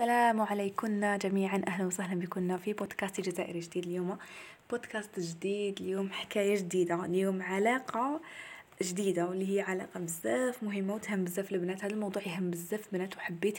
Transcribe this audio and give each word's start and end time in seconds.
السلام 0.00 0.40
عليكم 0.40 1.16
جميعا. 1.16 1.62
أهلا 1.68 1.86
وسهلا 1.86 2.20
بكم 2.20 2.58
في 2.58 2.72
بودكاست 2.72 3.20
جزائري 3.20 3.60
جديد 3.60 3.86
اليوم. 3.86 4.18
بودكاست 4.70 5.20
جديد 5.20 5.80
اليوم 5.80 6.10
حكاية 6.12 6.56
جديدة. 6.56 7.04
اليوم 7.04 7.42
علاقة 7.42 8.20
جديدة 8.82 9.26
واللي 9.26 9.56
هي 9.56 9.60
علاقة 9.60 10.00
بزاف 10.00 10.62
مهمة 10.62 10.94
وتهم 10.94 11.24
بزاف 11.24 11.52
البنات. 11.52 11.84
هذا 11.84 11.94
الموضوع 11.94 12.22
يهم 12.26 12.50
بزاف 12.50 12.86
البنات 12.86 13.16
وحبيت 13.16 13.58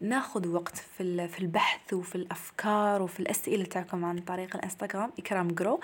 ناخذ 0.00 0.48
وقت 0.48 0.76
في 0.76 1.28
في 1.28 1.40
البحث 1.40 1.92
وفي 1.92 2.14
الأفكار 2.14 3.02
وفي 3.02 3.20
الأسئلة 3.20 3.64
تاعكم 3.64 4.04
عن 4.04 4.18
طريق 4.18 4.56
الإنستغرام 4.56 5.10
إكرام 5.18 5.48
جرو. 5.48 5.80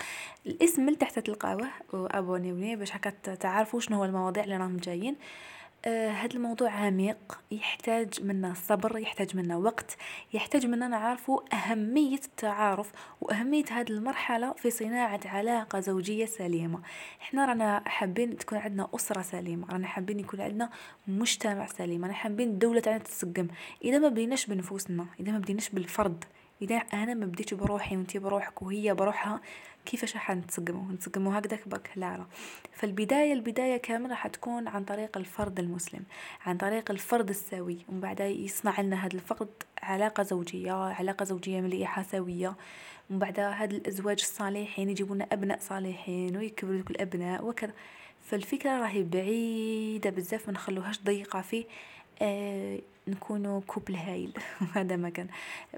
الاسم 0.47 0.87
من 0.87 0.99
تحت 0.99 1.19
تلقاوه 1.19 1.69
وأبونيوني 1.93 2.77
باش 2.77 2.97
هكا 2.97 3.35
تعرفوا 3.35 3.81
شنو 3.81 3.97
هو 3.97 4.05
المواضيع 4.05 4.45
اللي 4.45 4.57
راهم 4.57 4.77
جايين. 4.77 5.17
هذا 5.89 6.35
الموضوع 6.35 6.71
عميق 6.71 7.41
يحتاج 7.51 8.23
منا 8.23 8.55
صبر 8.55 8.99
يحتاج 8.99 9.37
منا 9.37 9.57
وقت 9.57 9.97
يحتاج 10.33 10.67
منا 10.67 10.89
نعرفوا 10.89 11.41
أهمية 11.53 12.19
التعارف 12.25 12.93
وأهمية 13.21 13.65
هذه 13.71 13.91
المرحلة 13.91 14.53
في 14.53 14.71
صناعة 14.71 15.21
علاقة 15.25 15.81
زوجية 15.81 16.27
سليمة. 16.27 16.81
إحنا 17.23 17.45
رانا 17.45 17.83
حابين 17.87 18.37
تكون 18.37 18.59
عندنا 18.59 18.89
أسرة 18.95 19.23
سليمة 19.23 19.67
رانا 19.71 19.87
حابين 19.87 20.21
يكون 20.21 20.41
عندنا 20.41 20.71
مجتمع 21.07 21.67
سليم 21.67 22.03
رانا 22.03 22.15
حابين 22.15 22.49
الدولة 22.49 22.81
تاعنا 22.81 22.99
تتسقم. 22.99 23.49
إذا 23.85 23.99
ما 23.99 24.09
بديناش 24.09 24.47
بنفوسنا 24.47 25.07
إذا 25.21 25.33
ما 25.33 25.39
بديناش 25.39 25.69
بالفرد 25.69 26.25
إذا 26.63 26.77
أنا 26.77 27.15
ما 27.15 27.27
بديتش 27.27 27.55
بروحي 27.55 27.97
وأنتي 27.97 28.19
بروحك 28.19 28.63
وهي 28.63 28.95
بروحها 28.95 29.41
كيفاش 29.87 30.15
راح 30.15 30.31
نتسقموا 30.31 30.93
نتسقموا 30.93 31.39
هكذاك 31.39 31.69
برك 31.69 31.91
لا 31.97 32.17
لا 32.17 32.25
فالبداية 32.73 33.33
البداية 33.33 33.77
كامل 33.77 34.11
راح 34.11 34.27
تكون 34.27 34.69
عن 34.69 34.85
طريق 34.85 35.17
الفرد 35.17 35.59
المسلم 35.59 36.05
عن 36.47 36.57
طريق 36.57 36.91
الفرد 36.91 37.31
السوي 37.31 37.79
ومن 37.89 38.01
بعد 38.01 38.21
يصنع 38.21 38.81
لنا 38.81 39.07
هذا 39.07 39.15
الفرد 39.15 39.49
علاقة 39.85 40.23
زوجية 40.23 40.73
علاقة 40.73 41.25
زوجية 41.25 41.61
مليحة 41.61 42.03
سوية. 42.03 42.57
ومن 43.11 43.19
بعد 43.19 43.41
هاد 43.41 43.73
الأزواج 43.73 44.21
الصالحين 44.21 44.91
يجيبوا 44.91 45.15
لنا 45.15 45.27
أبناء 45.33 45.59
صالحين 45.61 46.37
ويكبروا 46.37 46.77
ذوك 46.77 46.91
الأبناء 46.91 47.45
وكذا. 47.45 47.73
فالفكرة 48.25 48.79
راهي 48.81 49.03
بعيدة 49.03 50.11
بزاف 50.11 50.47
ما 50.47 50.53
نخلوهاش 50.53 51.01
ضيقة 51.03 51.41
فيه 51.41 51.65
آه 52.23 52.79
نكونوا 53.09 53.61
كوبل 53.67 53.95
هايل. 53.95 54.33
هذا 54.75 54.97
ما 54.97 55.11
كان. 55.11 55.29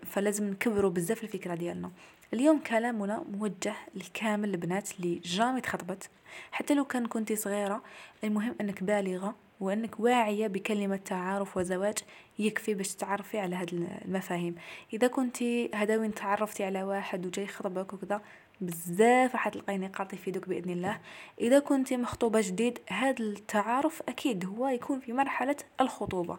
فلازم 0.07 0.51
نكبروا 0.51 0.91
بزاف 0.91 1.23
الفكرة 1.23 1.55
ديالنا. 1.55 1.91
اليوم 2.35 2.59
كلامنا 2.59 3.25
موجه 3.33 3.75
لكامل 3.95 4.51
البنات 4.51 4.91
اللي 4.99 5.21
جامي 5.25 5.61
تخطبت. 5.61 6.11
حتى 6.53 6.75
لو 6.75 6.85
كان 6.85 7.07
كنتي 7.07 7.37
صغيرة 7.37 7.83
المهم 8.25 8.55
إنك 8.61 8.83
بالغة 8.83 9.35
وإنك 9.61 10.01
واعية 10.01 10.47
بكلمة 10.47 10.97
تعارف 10.97 11.57
وزواج 11.57 11.99
يكفي 12.39 12.75
باش 12.75 12.95
تعرفي 12.95 13.39
على 13.39 13.57
هاد 13.57 13.73
المفاهيم. 14.05 14.55
إذا 14.93 15.07
كنتي 15.07 15.71
هذا 15.75 15.97
وين 15.97 16.15
تعرفتي 16.15 16.65
على 16.65 16.83
واحد 16.83 17.27
وجاي 17.27 17.45
يخطبك 17.45 17.93
وكذا 17.93 18.23
بزاف 18.61 19.37
حتلقاي 19.37 19.79
نقاط 19.79 20.13
يفيدوك 20.13 20.49
بإذن 20.49 20.71
الله. 20.71 21.01
إذا 21.41 21.59
كنتي 21.59 21.97
مخطوبة 21.97 22.41
جديد 22.41 22.79
هذا 22.89 23.21
التعارف 23.21 24.03
أكيد 24.09 24.47
هو 24.47 24.69
يكون 24.69 25.01
في 25.01 25.13
مرحلة 25.13 25.57
الخطوبة. 25.81 26.39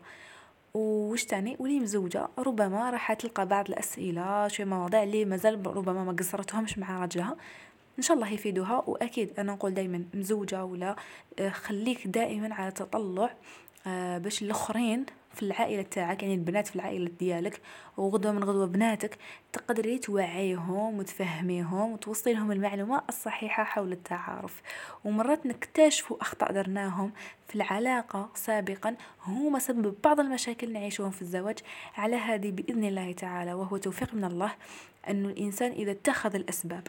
وش 0.74 1.26
تاني؟ 1.26 1.56
ولي 1.60 1.80
مزوجة 1.80 2.28
ربما 2.38 2.90
راح 2.90 3.14
تلقى 3.14 3.46
بعض 3.48 3.68
الأسئلة 3.70 4.48
شوية 4.48 4.68
مواضيع 4.68 5.04
اللي 5.04 5.26
مازال 5.26 5.68
ربما 5.68 6.04
ما 6.04 6.12
قصرتهمش 6.12 6.78
مع 6.78 7.00
راجلها 7.02 7.36
إن 7.98 8.04
شاء 8.04 8.18
الله 8.18 8.30
يفيدوها 8.34 8.84
وأكيد 8.88 9.40
أنا 9.40 9.54
نقول 9.54 9.74
دائما 9.74 10.04
مزوجة 10.14 10.66
ولا 10.66 10.96
آه، 11.40 11.50
خليك 11.50 12.08
دائما 12.08 12.54
على 12.54 12.72
تطلع 12.72 13.34
آه، 13.88 14.18
باش 14.18 14.42
الأخرين 14.42 15.06
في 15.38 15.44
العائلة 15.44 15.82
تاعك 15.82 16.24
يعني 16.24 16.36
البنات 16.36 16.68
في 16.68 16.76
العائلة 16.76 17.12
ديالك 17.20 17.62
وغدوة 17.98 18.32
من 18.32 18.44
غدوة 18.44 18.66
بناتك 18.66 19.18
تقدري 19.54 19.98
توعيهم 19.98 21.00
وتفهميهم 21.00 21.92
وتوصلي 21.92 22.34
لهم 22.34 22.52
المعلومة 22.52 23.02
الصحيحة 23.10 23.64
حول 23.64 23.92
التعارف. 23.92 24.62
ومرات 25.06 25.46
نكتشفوا 25.46 26.18
أخطاء 26.22 26.52
درناهم 26.52 27.12
في 27.48 27.56
العلاقة 27.56 28.30
سابقا 28.36 28.96
هما 29.26 29.60
سبب 29.60 29.96
بعض 30.04 30.20
المشاكل 30.20 30.74
نعيشهم 30.74 31.12
في 31.12 31.22
الزواج. 31.22 31.60
على 31.98 32.16
هذه 32.16 32.52
بإذن 32.52 32.84
الله 32.84 33.12
تعالى 33.12 33.54
وهو 33.54 33.78
توفيق 33.78 34.14
من 34.14 34.24
الله 34.24 34.52
أن 35.10 35.26
الإنسان 35.26 35.72
إذا 35.72 35.92
اتخذ 35.92 36.36
الأسباب 36.36 36.88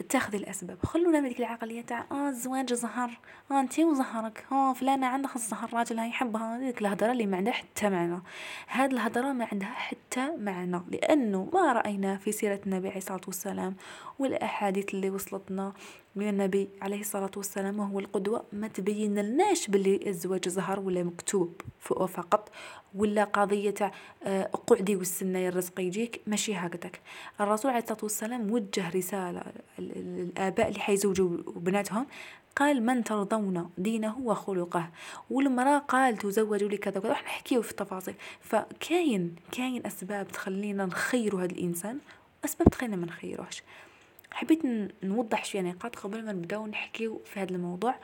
اتخذي 0.00 0.36
الأسباب. 0.36 0.78
خلونا 0.84 1.20
من 1.20 1.28
ديك 1.28 1.38
العقلية 1.38 1.82
تاع 1.82 2.04
آه 2.12 2.28
الزواج 2.28 2.72
زهر. 2.72 3.18
آه 3.50 3.60
انتي 3.60 3.84
وزهرك. 3.84 4.46
آه 4.52 4.72
فلانة 4.72 5.06
عندها 5.06 5.34
الزهر 5.36 5.70
راجلها 5.74 6.06
يحبها. 6.06 6.58
ديك 6.58 6.80
الهضرة 6.80 7.12
اللي 7.12 7.26
ما 7.26 7.36
عندها 7.36 7.52
حتى 7.52 7.90
معنى. 7.90 8.22
هاد 8.68 8.92
الهضرة 8.92 9.32
ما 9.32 9.48
عندها 9.52 9.68
حتى 9.68 10.36
معنى 10.36 10.80
لأنه 10.90 11.48
ما 11.54 11.72
رأينا 11.72 12.16
في 12.16 12.32
سيره 12.32 12.60
النبي 12.66 12.88
عليه 12.88 12.98
الصلاه 12.98 13.20
والسلام 13.26 13.76
والأحاديث 14.20 14.94
اللي 14.94 15.10
وصلتنا 15.10 15.72
من 16.16 16.28
النبي 16.28 16.68
عليه 16.82 17.00
الصلاة 17.00 17.30
والسلام 17.36 17.78
وهو 17.78 17.98
القدوة 17.98 18.44
ما 18.52 18.68
تبين 18.68 19.18
لناش 19.18 19.68
باللي 19.68 20.00
الزواج 20.06 20.48
زهر 20.48 20.80
ولا 20.80 21.02
مكتوب 21.02 21.60
فقط 21.80 22.50
ولا 22.94 23.24
قضية 23.24 23.92
آه، 24.22 24.42
قعدي 24.42 24.96
والسنة 24.96 25.48
الرزق 25.48 25.80
يجيك 25.80 26.20
ماشي 26.26 26.54
هكذاك. 26.54 27.00
الرسول 27.40 27.70
عليه 27.70 27.82
الصلاة 27.82 27.98
والسلام 28.02 28.50
وجه 28.52 28.90
رسالة 28.90 29.42
الآباء 29.78 30.68
اللي 30.68 30.80
حيزوجوا 30.80 31.28
بناتهم 31.56 32.06
قال 32.56 32.86
من 32.86 33.04
ترضون 33.04 33.70
دينه 33.78 34.18
وخلقه؟ 34.18 34.90
والمرأة 35.30 35.78
قال 35.78 36.16
تزوجوا 36.16 36.68
لي 36.68 36.76
كذا 36.76 36.98
وكذا. 36.98 37.12
نحكيو 37.12 37.62
في 37.62 37.70
التفاصيل. 37.70 38.14
فكاين 38.40 39.36
كاين 39.52 39.86
أسباب 39.86 40.28
تخلينا 40.28 40.86
نخيروا 40.86 41.40
هذا 41.40 41.52
الإنسان 41.52 41.98
وأسباب 42.42 42.68
تخلينا 42.68 42.96
ما 42.96 43.06
نخيروهش. 43.06 43.62
حبيت 44.32 44.62
نوضح 45.02 45.44
شوية 45.44 45.62
نقاط 45.62 45.96
قبل 45.96 46.24
ما 46.24 46.32
نبداو 46.32 46.66
نحكيو 46.66 47.20
في 47.24 47.40
هذا 47.40 47.50
الموضوع 47.50 47.94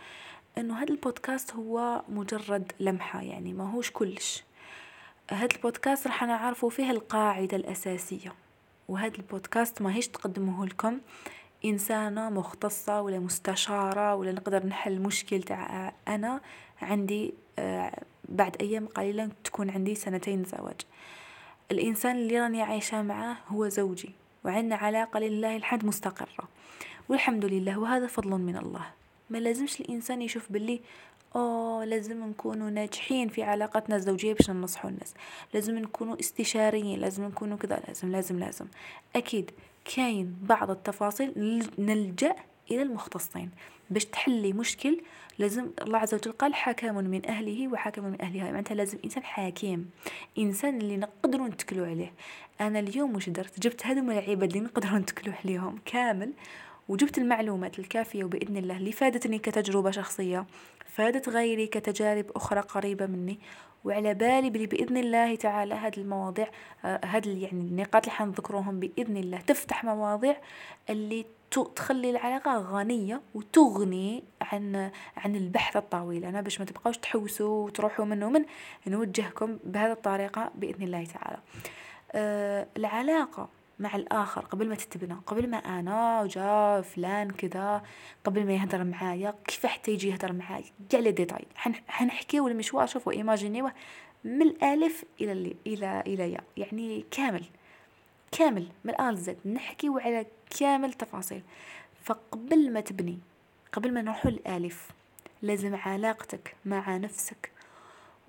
إنه 0.59 0.83
هذا 0.83 0.91
البودكاست 0.91 1.55
هو 1.55 2.03
مجرد 2.09 2.73
لمحة 2.81 3.23
يعني 3.23 3.53
ما 3.53 3.71
هوش 3.71 3.91
كلش. 3.91 4.45
هذا 5.31 5.49
البودكاست 5.57 6.07
راح 6.07 6.25
نعرفوا 6.25 6.71
فيه 6.71 6.91
القاعدة 6.91 7.57
الأساسية 7.57 8.33
وهذا 8.89 9.17
البودكاست 9.17 9.83
ما 9.83 9.95
هيش 9.95 10.09
تقدمه 10.09 10.67
لكم 10.67 11.01
إنسانة 11.65 12.31
مختصة 12.31 13.01
ولا 13.01 13.19
مستشارة 13.19 14.15
ولا 14.15 14.33
نقدر 14.33 14.67
نحل 14.67 15.01
مشكل 15.01 15.43
تاع 15.43 15.93
أنا 16.09 16.41
عندي 16.83 17.35
آه، 17.59 18.03
بعد 18.29 18.57
أيام 18.61 18.87
قليلة 18.87 19.31
تكون 19.45 19.71
عندي 19.71 19.95
سنتين 19.95 20.45
زواج. 20.45 20.81
الإنسان 21.71 22.17
اللي 22.17 22.41
راني 22.41 22.63
عايشة 22.63 23.03
معاه 23.03 23.37
هو 23.49 23.69
زوجي. 23.69 24.11
وعندنا 24.47 24.77
علاقة 24.77 25.21
لله 25.21 25.57
الحمد 25.57 25.85
مستقرة. 25.85 26.49
والحمد 27.09 27.45
لله 27.45 27.79
وهذا 27.79 28.07
فضل 28.07 28.31
من 28.31 28.57
الله. 28.57 28.87
ما 29.31 29.39
لازمش 29.39 29.81
الإنسان 29.81 30.23
يشوف 30.23 30.53
باللي 30.53 30.81
أوه 31.37 31.85
لازم 31.85 32.25
نكونوا 32.25 32.71
ناجحين 32.71 33.29
في 33.29 33.43
علاقتنا 33.43 33.97
الزوجية 33.97 34.33
باش 34.33 34.51
ننصحوا 34.51 34.91
الناس. 34.91 35.15
لازم 35.55 35.79
نكونوا 35.79 36.21
استشاريين 36.21 36.99
لازم 37.01 37.25
نكونوا 37.25 37.57
كذا 37.57 37.83
لازم 37.89 38.11
لازم 38.11 38.39
لازم. 38.39 38.67
أكيد 39.17 39.51
كاين 39.85 40.37
بعض 40.43 40.71
التفاصيل 40.71 41.63
نلجأ 41.79 42.37
إلى 42.71 42.83
المختصين. 42.83 43.51
باش 43.91 44.05
تحلي 44.05 44.53
مشكل 44.53 45.01
لازم 45.39 45.71
الله 45.83 45.99
عز 45.99 46.15
وجل 46.15 46.33
قال 46.33 46.55
حكم 46.55 46.95
من 46.95 47.27
أهله 47.27 47.69
وحكم 47.69 48.05
من 48.05 48.23
أهلها. 48.23 48.45
معناتها 48.45 48.75
لازم 48.75 48.99
إنسان 49.05 49.25
حكيم 49.25 49.91
إنسان 50.39 50.81
اللي 50.81 50.97
نقدروا 50.97 51.49
نتكلوا 51.49 51.87
عليه. 51.87 52.13
أنا 52.61 52.79
اليوم 52.79 53.17
وش 53.17 53.29
درت؟ 53.29 53.61
جبت 53.61 53.87
هذوما 53.87 54.19
العباد 54.19 54.43
اللي 54.43 54.61
نقدروا 54.61 54.99
نتكلوا 55.05 55.35
عليهم 55.45 55.79
كامل 55.85 56.33
وجبت 56.89 57.19
المعلومات 57.19 57.79
الكافية 57.79 58.25
وبإذن 58.25 58.57
الله 58.57 58.77
اللي 58.77 58.93
فادتني 58.93 59.39
كتجربة 59.39 59.91
شخصية 59.91 60.47
فادت 60.87 61.29
غيري 61.29 61.67
كتجارب 61.67 62.31
أخرى 62.37 62.61
قريبة 62.61 63.07
مني. 63.07 63.39
وعلى 63.87 64.15
بالي 64.15 64.51
بلي 64.51 64.67
بإذن 64.67 64.97
الله 64.97 65.35
تعالى 65.35 65.75
هذه 65.75 65.97
المواضيع 65.99 66.49
هذه 66.83 67.43
يعني 67.43 67.61
النقاط 67.61 68.05
اللي 68.05 68.17
حنذكروهم 68.17 68.81
بإذن 68.81 69.17
الله 69.17 69.41
تفتح 69.41 69.85
مواضيع 69.85 70.37
اللي 70.91 71.27
تخلي 71.51 72.11
العلاقة 72.11 72.59
غنية 72.59 73.21
وتغني 73.35 74.25
عن 74.41 74.91
عن 75.17 75.37
البحث 75.37 75.77
الطويل. 75.77 76.25
أنا 76.25 76.41
باش 76.41 76.61
ما 76.61 76.67
تبقاوش 76.67 76.99
تحوسوا 76.99 77.65
وتروحوا 77.65 78.05
من 78.05 78.23
ومن 78.23 78.45
نوجهكم 78.87 79.59
بهذه 79.65 79.93
الطريقة 79.93 80.51
بإذن 80.55 80.83
الله 80.83 81.05
تعالى. 81.05 81.39
أه 82.13 82.67
العلاقة 82.77 83.49
مع 83.79 83.97
الآخر 83.97 84.41
قبل 84.41 84.69
ما 84.69 84.75
تتبنى 84.75 85.17
قبل 85.27 85.51
ما 85.51 85.57
أنا 85.57 86.23
وجا 86.23 86.81
فلان 86.81 87.31
كذا 87.31 87.83
قبل 88.25 88.47
ما 88.47 88.53
يهدر 88.53 88.85
معايا 88.85 89.35
كيف 89.47 89.67
حتى 89.67 89.91
يجي 89.91 90.09
يهدر 90.09 90.33
معايا؟ 90.33 90.65
كاع 90.91 91.01
لي 91.01 91.11
ديتاي. 91.11 91.45
حنحكيو 91.89 92.49
المشوار 92.49 92.87
شوفوا 92.87 93.13
إيماجينيوه 93.13 93.73
من 94.25 94.43
الألف 94.43 95.05
إلى 95.21 95.57
إلى 95.67 96.03
إلى 96.07 96.33
يا 96.33 96.41
يعني 96.57 97.05
كامل. 97.11 97.45
كامل 98.33 98.67
من 98.85 98.91
الان 98.91 99.15
لزد 99.15 99.37
نحكيو 99.47 99.99
على 99.99 100.27
كامل 100.59 100.93
تفاصيل. 100.93 101.43
فقبل 102.05 102.73
ما 102.73 102.81
تبني 102.81 103.19
قبل 103.73 103.95
ما 103.95 104.03
نروحوا 104.03 104.31
للالف 104.31 104.89
لازم 105.43 105.75
علاقتك 105.75 106.55
مع 106.65 106.97
نفسك 106.97 107.51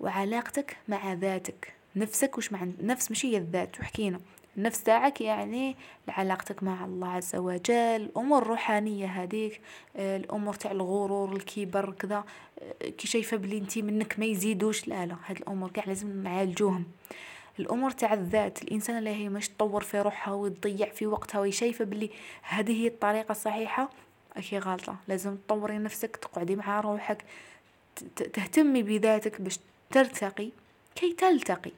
وعلاقتك 0.00 0.76
مع 0.88 1.12
ذاتك. 1.12 1.72
نفسك 1.96 2.38
وش 2.38 2.52
مع 2.52 2.62
النفس 2.62 3.10
ماشي 3.10 3.32
هي 3.32 3.36
الذات 3.36 3.80
وحكينا. 3.80 4.20
النفس 4.56 4.82
تاعك 4.82 5.20
يعني 5.20 5.76
علاقتك 6.08 6.62
مع 6.62 6.84
الله 6.84 7.08
عز 7.08 7.36
وجل 7.36 7.74
الأمور 7.74 8.42
الروحانية 8.42 9.06
هذيك 9.06 9.60
الأمور 9.96 10.54
تاع 10.54 10.70
الغرور 10.70 11.36
الكبر 11.36 11.92
كذا. 11.92 12.24
كي 12.80 13.08
شايفة 13.08 13.36
بلي 13.36 13.58
انت 13.58 13.78
منك 13.78 14.18
ما 14.18 14.24
يزيدوش 14.24 14.88
لا 14.88 15.06
لا 15.06 15.16
هاد 15.26 15.36
الأمور 15.36 15.70
كاع 15.70 15.84
لازم 15.84 16.22
نعالجوهم. 16.22 16.84
الأمور 17.60 17.90
تاع 17.90 18.12
الذات 18.12 18.62
الإنسان 18.62 18.98
اللي 18.98 19.10
هي 19.10 19.28
مش 19.28 19.48
تطور 19.48 19.82
في 19.82 20.00
روحها 20.00 20.34
وتضيع 20.34 20.88
في 20.90 21.06
وقتها 21.06 21.40
وشايفه 21.40 21.84
بلي 21.84 22.10
هذه 22.42 22.82
هي 22.82 22.86
الطريقة 22.86 23.32
الصحيحة 23.32 23.90
اكي 24.36 24.58
غلطه 24.58 24.96
لازم 25.08 25.36
تطوري 25.36 25.78
نفسك 25.78 26.16
تقعدي 26.16 26.56
مع 26.56 26.80
روحك 26.80 27.24
تهتمي 28.16 28.82
بذاتك 28.82 29.40
باش 29.40 29.58
ترتقي. 29.90 30.50
كي 30.94 31.12
تلتقي. 31.12 31.72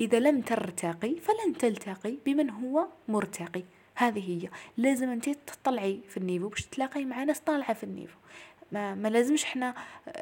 إذا 0.00 0.18
لم 0.18 0.40
ترتقي 0.40 1.14
فلن 1.20 1.58
تلتقي 1.58 2.14
بمن 2.26 2.50
هو 2.50 2.86
مرتقي. 3.08 3.62
هذه 3.94 4.30
هي. 4.30 4.48
لازم 4.76 5.08
انت 5.08 5.28
تطلعي 5.28 6.00
في 6.08 6.16
ال 6.16 6.21
niveau 6.21 6.48
باش 6.48 6.66
تلاقي 6.66 7.04
مع 7.04 7.24
ناس 7.24 7.40
طالعه 7.40 7.72
في 7.72 7.84
ال 7.84 7.88
niveau. 7.88 8.18
ما, 8.72 8.94
ما 8.94 9.08
لازمش 9.08 9.44
إحنا 9.44 9.74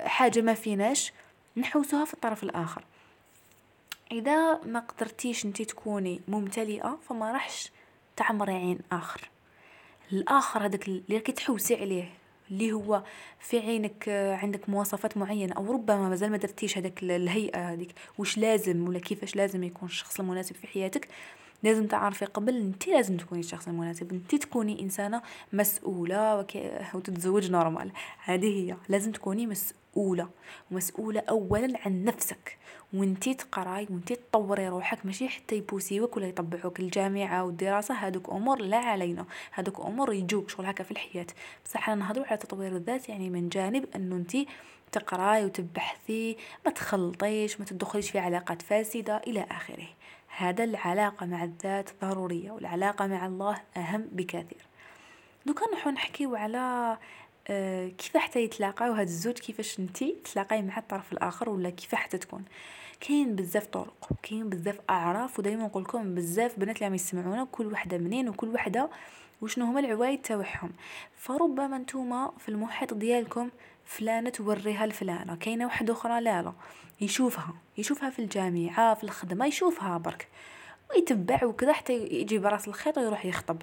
حاجة 0.04 0.40
ما 0.40 0.54
فيناش 0.54 1.12
نحوسوها 1.56 2.04
في 2.04 2.14
الطرف 2.14 2.42
الآخر. 2.42 2.84
إذا 4.12 4.60
ما 4.64 4.80
قدرتيش 4.80 5.44
أنت 5.44 5.62
تكوني 5.62 6.20
ممتلئة 6.28 6.98
فما 7.08 7.32
راحش 7.32 7.70
تعمري 8.16 8.52
عين 8.52 8.78
آخر. 8.92 9.30
الآخر 10.12 10.64
هذاك 10.66 10.88
اللي 10.88 11.20
تحوسي 11.20 11.74
عليه 11.74 12.10
اللي 12.50 12.72
هو 12.72 13.02
في 13.40 13.58
عينك 13.58 14.08
عندك 14.42 14.68
مواصفات 14.68 15.16
معينة 15.16 15.52
أو 15.52 15.72
ربما 15.72 16.08
مازال 16.08 16.30
ما 16.30 16.36
درتيش 16.36 16.78
هذاك 16.78 17.02
الهيئة 17.02 17.72
هذيك 17.72 17.94
واش 18.18 18.38
لازم 18.38 18.88
ولا 18.88 18.98
كيفاش 18.98 19.36
لازم 19.36 19.64
يكون 19.64 19.88
الشخص 19.88 20.20
المناسب 20.20 20.56
في 20.56 20.66
حياتك 20.66 21.08
لازم 21.62 21.86
تعرفي 21.86 22.24
قبل 22.24 22.56
انت 22.56 22.88
لازم 22.88 23.16
تكوني 23.16 23.40
الشخص 23.40 23.68
المناسب 23.68 24.12
انت 24.12 24.34
تكوني 24.34 24.82
إنسانة 24.82 25.22
مسؤولة. 25.52 26.46
وتتزوج 26.94 27.50
normal 27.50 27.92
هذه 28.24 28.46
هي. 28.46 28.76
لازم 28.88 29.12
تكوني 29.12 29.46
مسؤولة. 29.46 30.28
ومسؤوله 30.70 31.22
اولا 31.28 31.78
عن 31.86 32.04
نفسك. 32.04 32.58
وانتي 32.92 33.34
تقراي 33.34 33.86
وانتي 33.90 34.14
تطوري 34.14 34.68
روحك 34.68 35.06
ماشي 35.06 35.28
حتى 35.28 35.56
يپوسيوك 35.56 36.16
ولا 36.16 36.26
يطبعوك 36.26 36.80
الجامعة 36.80 37.44
والدراسة. 37.44 37.94
هذوك 37.94 38.30
أمور 38.30 38.62
لا 38.62 38.78
علينا. 38.78 39.26
هذوك 39.52 39.80
أمور 39.80 40.12
يجوك 40.12 40.50
شغل 40.50 40.66
هكا 40.66 40.84
في 40.84 40.90
الحياة. 40.90 41.26
بصح 41.64 41.88
أنا 41.88 42.04
نهضروا 42.04 42.26
على 42.26 42.36
تطوير 42.36 42.76
الذات 42.76 43.08
يعني 43.08 43.30
من 43.30 43.48
جانب 43.48 43.84
إنه 43.96 44.16
انتي 44.16 44.46
تقراي 44.92 45.44
وتبحثي 45.44 46.36
ما 46.66 46.72
تخلطيش 46.72 47.60
ما 47.60 47.66
تدخليش 47.66 48.10
في 48.10 48.18
علاقات 48.18 48.62
فاسدة 48.62 49.16
إلى 49.16 49.46
آخره. 49.50 49.88
هذا 50.36 50.64
العلاقة 50.64 51.26
مع 51.26 51.44
الذات 51.44 51.90
ضرورية 52.02 52.50
والعلاقة 52.50 53.06
مع 53.06 53.26
الله 53.26 53.60
أهم 53.76 54.08
بكثير. 54.12 54.66
دوكا 55.46 55.72
نحو 55.74 55.90
نحكيو 55.90 56.36
على 56.36 56.98
آه 57.48 57.88
كيف 57.88 58.16
حتى 58.16 58.40
يتلاقاو 58.44 58.92
هاد 58.92 59.06
الزوج 59.06 59.34
كيفاش 59.38 59.80
نتي 59.80 60.16
تلاقاي 60.32 60.62
مع 60.62 60.78
الطرف 60.78 61.12
الآخر 61.12 61.50
ولا 61.50 61.70
كيف 61.70 61.94
حتى 61.94 62.18
تكون. 62.18 62.44
كاين 63.00 63.36
بزاف 63.36 63.66
طرق 63.66 64.08
كاين 64.22 64.48
بزاف 64.48 64.80
أعراف 64.90 65.38
ودائما 65.38 65.64
نقول 65.64 65.82
لكم 65.82 66.14
بزاف 66.14 66.58
بنات 66.58 66.76
اللي 66.76 66.86
عم 66.86 66.94
يسمعونا 66.94 67.48
كل 67.52 67.66
وحدة 67.66 67.98
منين 67.98 68.28
وكل 68.28 68.48
وحدة 68.48 68.90
وشنو 69.40 69.64
هما 69.64 69.80
العوايد 69.80 70.22
تاعهم 70.22 70.70
فربما 71.16 71.78
نتوما 71.78 72.32
في 72.38 72.48
المحيط 72.48 72.94
ديالكم 72.94 73.50
فلانة 73.84 74.30
توريها 74.30 74.86
لفلانة 74.86 75.36
كاينة 75.36 75.64
واحدة 75.64 75.92
أخرى 75.92 76.20
لا 76.20 76.42
لا. 76.42 76.52
يشوفها 77.02 77.54
يشوفها 77.78 78.10
في 78.10 78.18
الجامعة 78.18 78.94
في 78.94 79.04
الخدمة 79.04 79.46
يشوفها 79.46 79.98
برك. 79.98 80.28
ويتبع 80.90 81.44
وكذا 81.44 81.72
حتى 81.72 81.92
يجي 81.92 82.38
براس 82.38 82.68
الخيط 82.68 82.98
ويروح 82.98 83.24
يخطب. 83.26 83.62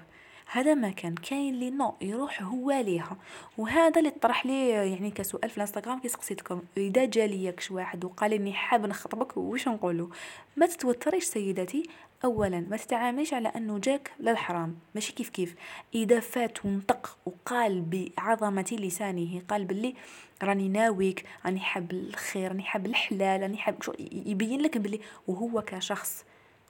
هذا 0.52 0.74
ما 0.74 0.90
كان 0.90 1.14
كاين 1.14 1.54
لي 1.54 1.70
نو 1.70 1.94
يروح 2.00 2.42
هو 2.42 2.70
ليها. 2.70 3.16
وهذا 3.58 3.98
اللي 3.98 4.10
طرح 4.10 4.46
لي 4.46 4.68
يعني 4.68 5.10
كسؤال 5.10 5.50
في 5.50 5.56
الإنستغرام 5.56 6.00
كي 6.00 6.08
سقسيتكم 6.08 6.62
إذا 6.76 7.04
جا 7.04 7.26
ليك 7.26 7.62
واحد 7.70 8.04
وقال 8.04 8.32
إني 8.32 8.52
حاب 8.52 8.86
نخطبك 8.86 9.36
واش 9.36 9.68
نقولوا؟ 9.68 10.08
ما 10.56 10.66
تتوتريش 10.66 11.24
سيدتي 11.24 11.82
اولا 12.24 12.60
ما 12.60 12.76
تتعامليش 12.76 13.34
على 13.34 13.48
أنه 13.48 13.78
جاك 13.78 14.10
للحرام. 14.20 14.76
ماشي 14.94 15.12
كيف 15.12 15.28
كيف؟ 15.28 15.54
إذا 15.94 16.20
فات 16.20 16.66
ونطق 16.66 17.18
وقال 17.26 17.82
بعظمة 17.82 18.66
لسانه 18.72 19.42
قال 19.48 19.64
باللي 19.64 19.94
راني 20.42 20.68
ناويك 20.68 21.26
راني 21.46 21.60
حاب 21.60 21.92
الخير 21.92 22.48
راني 22.48 22.62
حاب 22.62 22.86
الحلال 22.86 23.42
راني 23.42 23.56
حاب 23.56 23.76
يبين 24.12 24.60
لك 24.60 24.78
باللي 24.78 25.00
وهو 25.28 25.62
كشخص. 25.62 26.24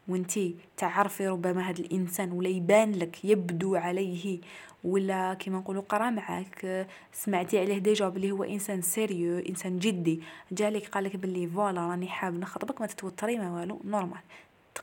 وانتي 0.08 0.56
تعرفي 0.76 1.29
ربما 1.29 1.70
هذا 1.70 1.81
الإنسان 1.81 2.32
ولا 2.32 2.49
يبان 2.49 2.93
لك 2.93 3.25
يبدو 3.25 3.76
عليه 3.76 4.41
ولا 4.85 5.35
كما 5.35 5.58
نقولوا 5.58 5.82
قرا 5.82 6.11
معاك 6.11 6.87
سمعتي 7.12 7.58
عليه 7.58 7.79
déjà 7.78 8.08
بلي 8.08 8.31
هو 8.31 8.44
إنسان 8.44 8.82
sérieux 8.82 9.38
إنسان 9.38 9.79
جدي. 9.79 10.23
جالك 10.53 10.88
قالك 10.88 11.17
بلي 11.17 11.46
voilà 11.46 11.81
راني 11.81 12.08
حاب 12.08 12.35
نخطبك 12.35 12.81
ما 12.81 12.87
تتوتري 12.87 13.38
ما 13.38 13.53
والو 13.53 13.81
normal. 13.84 14.20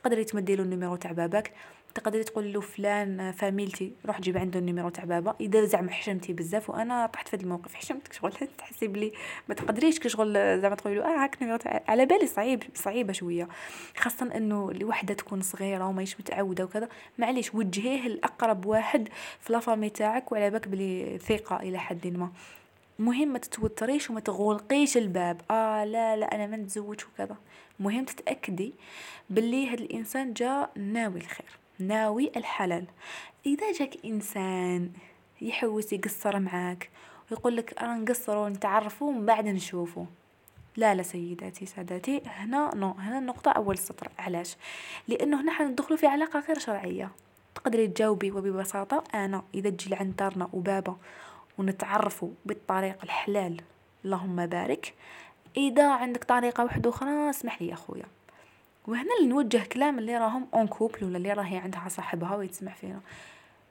تقدري 0.02 0.24
تمدي 0.24 0.56
له 0.56 0.62
ال 0.62 0.67
numéro 0.67 0.96
تاع 0.96 1.12
باباك 1.12 1.52
تقدري 1.94 2.24
تقول 2.24 2.52
له 2.52 2.60
فلان 2.60 3.32
فاميلتي 3.32 3.92
روح 4.06 4.20
جيب 4.20 4.38
عنده 4.38 4.58
ال 4.58 4.62
numéro 4.62 4.88
تاع 4.88 5.04
بابا. 5.04 5.34
إذا 5.40 5.64
زعما 5.64 5.90
حشمتي 5.90 6.32
بزاف 6.32 6.70
وأنا 6.70 7.06
طحت 7.06 7.28
في 7.28 7.36
هذا 7.36 7.44
الموقف 7.44 7.74
حشمتك 7.74 8.12
شغل 8.12 8.32
تحسي 8.58 8.86
بلي 8.88 9.12
ما 9.48 9.54
تقدريش 9.54 10.00
كشغل 10.00 10.60
زعما 10.60 10.74
تقولي 10.74 10.96
له 10.96 11.04
آه 11.04 11.24
هاك 11.24 11.34
ال 11.34 11.37
numéro 11.37 11.58
تاع 11.58 11.82
على 11.88 12.06
بالي 12.06 12.26
صعيب 12.26 12.62
صعيبة 12.74 13.12
شوية. 13.12 13.48
خاصة 13.96 14.36
إنه 14.36 14.70
الوحدة 14.70 15.14
تكون 15.14 15.40
صغيرة 15.40 15.86
وماهيش 15.86 16.20
متعودة 16.20 16.64
وكذا. 16.64 16.88
معليش 17.18 17.54
وجهيه 17.54 18.08
لأقرب 18.08 18.66
واحد 18.66 19.08
في 19.40 19.52
la 19.52 19.60
famille 19.60 19.90
تاعك 19.90 20.32
وعلى 20.32 20.50
بالك 20.50 20.68
بلي 20.68 21.18
ثقة 21.18 21.56
إلى 21.56 21.78
حد 21.78 22.06
ما. 22.06 22.30
مهم 22.98 23.28
ما 23.28 23.38
تتوتريش 23.38 24.10
وما 24.10 24.20
تغلقيش 24.20 24.96
الباب. 24.96 25.40
آه 25.50 25.84
لا 25.84 26.16
لا 26.16 26.34
أنا 26.34 26.46
ما 26.46 26.56
نتزوج 26.56 27.00
وكذا. 27.04 27.36
مهم 27.80 28.04
تتأكدي 28.04 28.74
باللي 29.30 29.68
هذا 29.68 29.74
الإنسان 29.74 30.32
جا 30.32 30.68
ناوي 30.76 31.20
الخير 31.20 31.58
ناوي 31.78 32.30
الحلال. 32.36 32.84
إذا 33.46 33.72
جاك 33.72 33.96
إنسان 34.04 34.92
يحوس 35.40 35.92
يقصر 35.92 36.38
معاك 36.38 36.90
ويقول 37.30 37.56
لك 37.56 37.82
أنا 37.82 37.94
نقصر 37.94 38.36
ونتعرفوا 38.36 39.12
من 39.12 39.26
بعد 39.26 39.46
نشوفوا 39.46 40.04
لا 40.76 40.94
لا 40.94 41.02
سيداتي 41.02 41.66
ساداتي 41.66 42.22
هنا 42.26 42.70
نو 42.74 42.90
هنا 42.90 43.18
النقطة 43.18 43.50
أول 43.50 43.78
سطر. 43.78 44.08
علاش؟ 44.18 44.56
لأنه 45.08 45.40
هنا 45.40 45.52
حندخلوا 45.52 45.98
في 45.98 46.06
علاقة 46.06 46.40
غير 46.40 46.58
شرعية. 46.58 47.10
تقدري 47.54 47.88
تجاوبي 47.88 48.30
وببساطة 48.30 49.04
أنا 49.14 49.42
إذا 49.54 49.70
تجي 49.70 49.90
لعند 49.90 50.16
دارنا 50.16 50.48
وبابا 50.52 50.96
ونتعرفوا 51.58 52.30
بالطريق 52.46 53.04
الحلال. 53.04 53.60
اللهم 54.04 54.46
بارك. 54.46 54.94
إذا 55.56 55.90
عندك 55.92 56.24
طريقة 56.24 56.64
واحدة 56.64 56.90
أخرى 56.90 57.30
اسمح 57.30 57.62
لي 57.62 57.68
يا 57.68 57.74
خويا 57.74 58.04
وهنا 58.86 59.08
اللي 59.18 59.28
نوجه 59.28 59.64
كلام 59.72 59.98
اللي 59.98 60.18
راهم 60.18 60.46
en 60.54 60.66
couple 60.66 61.04
ولا 61.04 61.16
اللي 61.16 61.32
راهي 61.32 61.56
عندها 61.56 61.88
صاحبها 61.88 62.36
ويتسمع 62.36 62.72
فينا 62.72 63.00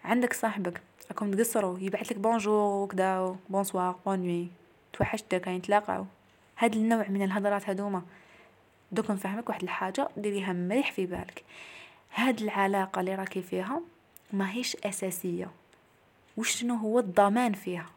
عندك 0.05 0.33
صاحبك 0.33 0.81
راكم 1.09 1.31
تقصروا 1.31 1.79
يبعث 1.79 2.11
لك 2.11 2.17
bonjour 2.17 2.83
وكذا 2.83 3.35
bonsoir 3.49 3.95
bonne 4.05 4.19
nuit 4.19 4.47
توحشتك 4.93 5.41
كاين 5.41 5.61
تلاقاو 5.61 6.05
هاد 6.57 6.75
النوع 6.75 7.07
من 7.07 7.21
الهضرات 7.21 7.69
هذوما 7.69 8.01
دوك 8.91 9.11
نفهمك 9.11 9.49
واحد 9.49 9.63
الحاجة 9.63 10.09
ديريها 10.17 10.53
مليح 10.53 10.91
في 10.91 11.05
بالك. 11.05 11.43
هاد 12.13 12.41
العلاقة 12.41 12.99
اللي 12.99 13.15
راكي 13.15 13.41
فيها 13.41 13.81
ماهيش 14.33 14.75
أساسية. 14.75 15.49
وشنو 16.37 16.75
هو 16.75 16.99
الضمان 16.99 17.53
فيها؟ 17.53 17.89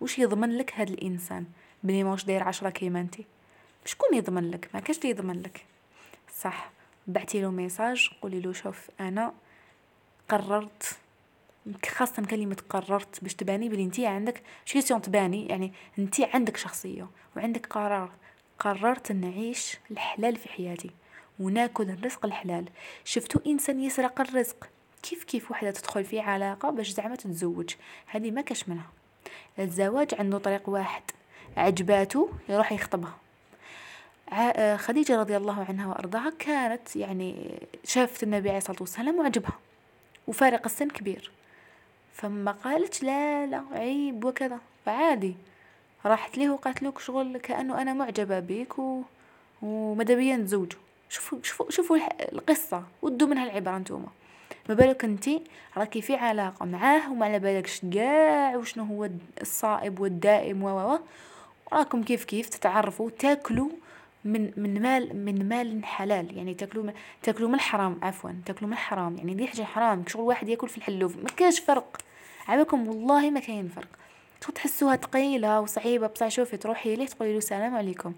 وش 0.00 0.18
يضمن 0.18 0.58
لك 0.58 0.72
هاد 0.74 0.90
الإنسان 0.90 1.46
بلي 1.82 2.04
ماهوش 2.04 2.24
داير 2.24 2.42
عشرة 2.42 2.70
كيما 2.70 3.00
انت 3.00 3.14
شكون 3.84 4.08
يضمن 4.14 4.50
لك؟ 4.50 4.70
ما 4.74 4.80
كاش 4.80 5.04
يضمن 5.04 5.42
لك. 5.42 5.64
صح 6.34 6.70
بعتي 7.06 7.42
له 7.42 7.50
message 7.50 8.10
قولي 8.22 8.40
له 8.40 8.52
شوف 8.52 8.90
أنا 9.00 9.34
قررت 10.28 10.98
خاصة 11.88 12.22
كلمة 12.24 12.56
قررت 12.68 13.22
باش 13.22 13.34
تباني 13.34 13.68
بلي 13.68 13.82
أنتي 13.82 14.06
عندك 14.06 14.42
décision 14.64 15.02
تباني 15.02 15.46
يعني 15.46 15.72
أنتي 15.98 16.24
عندك 16.24 16.56
شخصية 16.56 17.08
وعندك 17.36 17.66
قرار. 17.66 18.10
قررت 18.58 19.12
نعيش 19.12 19.78
الحلال 19.90 20.36
في 20.36 20.48
حياتي 20.48 20.90
وناكل 21.40 21.90
الرزق 21.90 22.26
الحلال. 22.26 22.64
شفتو 23.04 23.40
إنسان 23.46 23.80
يسرق 23.80 24.20
الرزق؟ 24.20 24.68
كيف 25.02 25.24
كيف 25.24 25.50
وحدة 25.50 25.70
تدخل 25.70 26.04
في 26.04 26.20
علاقة 26.20 26.70
باش 26.70 26.88
زعما 26.88 27.16
تتزوج؟ 27.16 27.74
هذه 28.06 28.30
ما 28.30 28.40
كاش 28.40 28.68
منها. 28.68 28.86
الزواج 29.58 30.14
عنده 30.14 30.38
طريق 30.38 30.68
واحد 30.68 31.02
عجباتو 31.56 32.28
يروح 32.48 32.72
يخطبها. 32.72 33.16
آه، 34.32 34.76
خديجة 34.76 35.20
رضي 35.20 35.36
الله 35.36 35.64
عنها 35.68 35.86
وأرضاها 35.86 36.32
كانت 36.38 36.96
يعني 36.96 37.60
شافت 37.84 38.22
النبي 38.22 38.48
عليه 38.48 38.58
الصلاة 38.58 38.78
والسلام 38.80 39.18
وعجبها 39.18 39.58
وفارق 40.26 40.62
السن 40.64 40.88
كبير. 40.88 41.30
فما 42.14 42.52
قالت 42.52 43.02
لا 43.02 43.46
لا 43.46 43.62
عيب 43.72 44.24
وكذا. 44.24 44.58
فعادي 44.86 45.34
راحت 46.06 46.38
ليه 46.38 46.50
وقالت 46.50 46.82
له 46.82 46.92
شغل 46.98 47.38
كأنه 47.38 47.82
أنا 47.82 47.92
معجبة 47.92 48.40
بيك 48.40 48.78
و... 48.78 49.02
وماذا 49.62 50.14
بيا 50.14 50.36
نتزوجوا 50.36 50.80
شوفوا 51.08 51.38
شوفوا 51.42 51.70
شوفوا 51.70 51.98
القصة 52.32 52.82
ودوا 53.02 53.28
منها 53.28 53.44
العبرة 53.44 53.78
نتوما 53.78 54.08
ما 54.68 54.74
بالك 54.74 55.04
انتي 55.04 55.42
راكي 55.76 56.02
في 56.02 56.16
علاقة 56.16 56.66
معاه 56.66 57.12
وما 57.12 57.26
على 57.26 57.38
بالكش 57.38 57.80
كاع 57.94 58.56
وشنو 58.56 58.84
هو 58.84 59.08
الصائب 59.40 60.00
والدائم 60.00 60.62
و 60.62 60.98
راكم 61.72 62.02
كيف 62.02 62.24
كيف 62.24 62.48
تتعرفوا 62.48 63.10
تاكلوا 63.10 63.68
من 64.24 64.52
من 64.56 64.82
مال 64.82 65.24
من 65.24 65.48
مال 65.48 65.84
حلال. 65.84 66.36
يعني 66.36 66.54
تاكلوا 66.54 66.84
من 66.84 66.92
تاكلوا 67.22 67.48
من 67.48 67.54
الحرام 67.54 67.98
عفوا 68.02 68.30
تاكلوا 68.46 68.66
من 68.66 68.72
الحرام. 68.72 69.16
يعني 69.16 69.34
دي 69.34 69.46
حاجة 69.46 69.62
حرام. 69.62 70.04
شغل 70.06 70.22
واحد 70.22 70.48
ياكل 70.48 70.68
في 70.68 70.78
الحلوف 70.78 71.16
ما 71.16 71.28
كاش 71.36 71.60
فرق. 71.60 71.96
عباكم 72.48 72.88
والله 72.88 73.30
ما 73.30 73.40
كاين 73.40 73.68
فرق. 73.68 73.88
تحسوها 74.54 74.96
ثقيلة 74.96 75.60
وصعيبة. 75.60 76.06
بصح 76.06 76.28
شوفي 76.28 76.56
تروحي 76.56 76.96
ليه 76.96 77.06
تقولي 77.06 77.32
له 77.32 77.38
السلام 77.38 77.76
عليكم. 77.76 78.14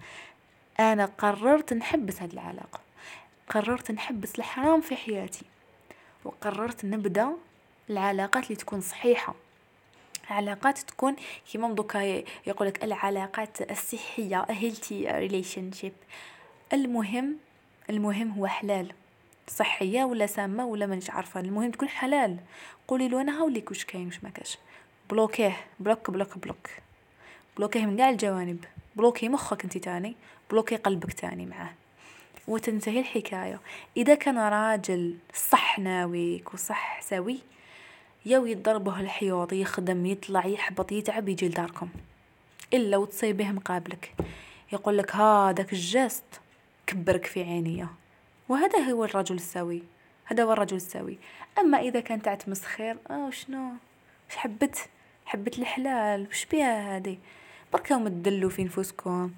أنا 0.81 1.05
قررت 1.05 1.73
نحبس 1.73 2.23
هذه 2.23 2.33
العلاقة. 2.33 2.81
قررت 3.51 3.91
نحبس 3.91 4.39
الحرام 4.39 4.81
في 4.81 4.97
حياتي. 4.97 5.45
وقررت 6.25 6.85
نبدأ 6.85 7.33
العلاقات 7.91 8.45
اللي 8.45 8.57
تكون 8.57 8.81
صحيحة. 8.81 9.35
علاقات 10.31 10.79
تكون 10.79 11.17
كيما 11.53 11.73
دوكا 11.73 12.23
يقولك 12.47 12.85
العلاقات 12.85 13.71
الصحية 13.71 14.45
healthy 14.45 15.07
relationship. 15.29 15.93
المهم 16.73 17.37
المهم 17.91 18.31
هو 18.31 18.47
حلال. 18.47 18.93
صحية 19.49 20.05
ولا 20.05 20.27
سامة 20.27 20.67
ولا 20.67 20.87
مانيش 20.87 21.11
عارفة. 21.11 21.41
المهم 21.41 21.71
تكون 21.71 21.89
حلال. 21.89 22.37
قولي 22.89 23.09
له 23.09 23.21
أنا 23.21 23.41
هاوليك 23.41 23.71
واش 23.71 23.85
كاين 23.85 24.07
واش 24.07 24.25
ما 24.25 24.31
كاش 24.31 24.59
bloquer 25.11 25.57
bloque 25.81 26.11
bloque 26.11 26.39
bloque. 26.39 26.71
bloquer 27.57 27.87
من 27.87 27.97
كاع 27.97 28.11
الجوانب. 28.11 28.65
bloquer 28.97 29.29
مخك 29.29 29.65
أنت 29.65 29.79
تاني. 29.79 30.17
bloquer 30.51 30.77
قلبك 30.77 31.13
تاني 31.13 31.47
معاه. 31.47 31.73
وتنتهي 32.51 33.01
الحكاية. 33.01 33.61
إذا 33.97 34.15
كان 34.15 34.39
راجل 34.39 35.17
صح 35.35 35.79
ناويك 35.79 36.55
وصح 36.55 37.01
سوي 37.01 37.39
ياو 38.27 38.47
يضربه 38.47 39.01
الحيوط 39.01 39.53
يخدم 39.53 40.07
يطلع 40.07 40.47
يحبط 40.47 40.93
يتعب 40.93 41.29
يجي 41.29 41.49
لداركم. 41.49 41.89
إلا 42.75 42.97
وتصيبه 42.97 43.53
مقابلك. 43.53 44.15
يقول 44.73 44.99
لك 44.99 45.17
هذاك 45.17 45.73
ال 45.73 45.82
geste 45.82 46.25
كبرك 46.87 47.27
في 47.27 47.43
عينيا 47.43 47.89
وهذا 48.49 48.79
هو 48.79 49.05
الرجل 49.05 49.35
السوي. 49.35 49.83
هذا 50.25 50.45
هو 50.45 50.53
الرجل 50.53 50.77
السوي. 50.77 51.19
أما 51.59 51.79
إذا 51.79 52.01
كان 52.01 52.23
تاع 52.23 52.35
تمسخير 52.35 52.97
آه 53.11 53.31
شنو؟ 53.31 53.73
وش 54.31 54.37
حبت؟ 54.37 54.89
حبت 55.27 55.59
الحلال. 55.59 56.27
وش 56.31 56.45
بيها 56.45 56.97
هذه؟ 56.97 57.19
بركاو 57.73 57.99
مدلوا 57.99 58.51
في 58.51 58.65
نفوسكم. 58.65 59.31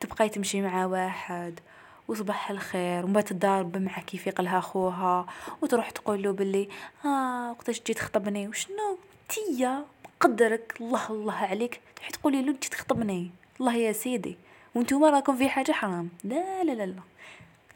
تبقاي 0.00 0.28
تمشي 0.28 0.60
مع 0.60 0.86
واحد. 0.86 1.60
وصباح 2.08 2.50
الخير 2.50 3.04
وما 3.04 3.20
تضارب 3.20 3.76
مع 3.76 3.98
كيف 3.98 4.26
يقلها 4.26 4.60
خوها 4.60 5.26
وتروح 5.62 5.90
تقول 5.90 6.22
له 6.22 6.32
باللي 6.32 6.68
ها 7.04 7.50
وقتاش 7.50 7.82
جيت 7.82 7.98
تخطبني 7.98 8.48
وشنو؟ 8.48 8.98
تيا 9.28 9.84
قدرك 10.20 10.74
الله 10.80 11.10
الله 11.10 11.34
عليك. 11.34 11.80
تروحي 11.96 12.12
تقولي 12.12 12.42
له 12.42 12.52
جيت 12.52 12.64
تخطبني 12.64 13.30
الله 13.60 13.74
يا 13.74 13.92
سيدي. 13.92 14.36
وانتوما 14.74 15.10
راكم 15.10 15.36
في 15.36 15.48
حاجة 15.48 15.72
حرام. 15.72 16.08
لا 16.24 16.64
لا 16.64 16.72
لا 16.72 16.86
لا. 16.86 17.02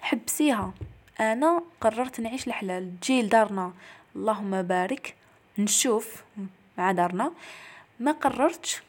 حبسيها. 0.01 0.73
أنا 1.21 1.63
قررت 1.81 2.21
نعيش 2.21 2.47
الحلال 2.47 3.01
تجي 3.01 3.23
لدارنا 3.23 3.73
اللهم 4.17 4.63
بارك. 4.63 5.15
نشوف 5.59 6.25
مع 6.79 6.93
دارنا. 6.93 7.33
ما 8.01 8.13
قررتش. 8.13 8.83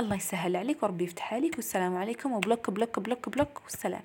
الله 0.00 0.16
يسهل 0.16 0.56
عليك 0.56 0.82
وربي 0.82 1.04
يفتح 1.04 1.34
عليك. 1.34 1.56
والسلام 1.56 1.96
عليكم. 1.96 2.32
و 2.32 2.37
bloque 2.37 2.70
bloque 2.70 3.00
bloque 3.00 3.28
bloque. 3.28 3.62
والسلام. 3.64 4.02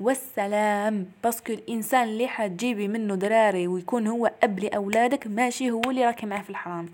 والسلام. 0.00 1.06
parce 1.24 1.41
que 1.41 1.52
الإنسان 1.52 2.08
اللي 2.08 2.28
حتجيبي 2.28 2.88
منه 2.88 3.14
دراري 3.14 3.66
ويكون 3.66 4.06
هو 4.06 4.32
أب 4.42 4.58
لأولادك 4.58 5.26
ماشي 5.26 5.70
هو 5.70 5.82
اللي 5.90 6.06
راكي 6.06 6.26
معاه 6.26 6.42
في 6.42 6.50
الحرام. 6.50 6.88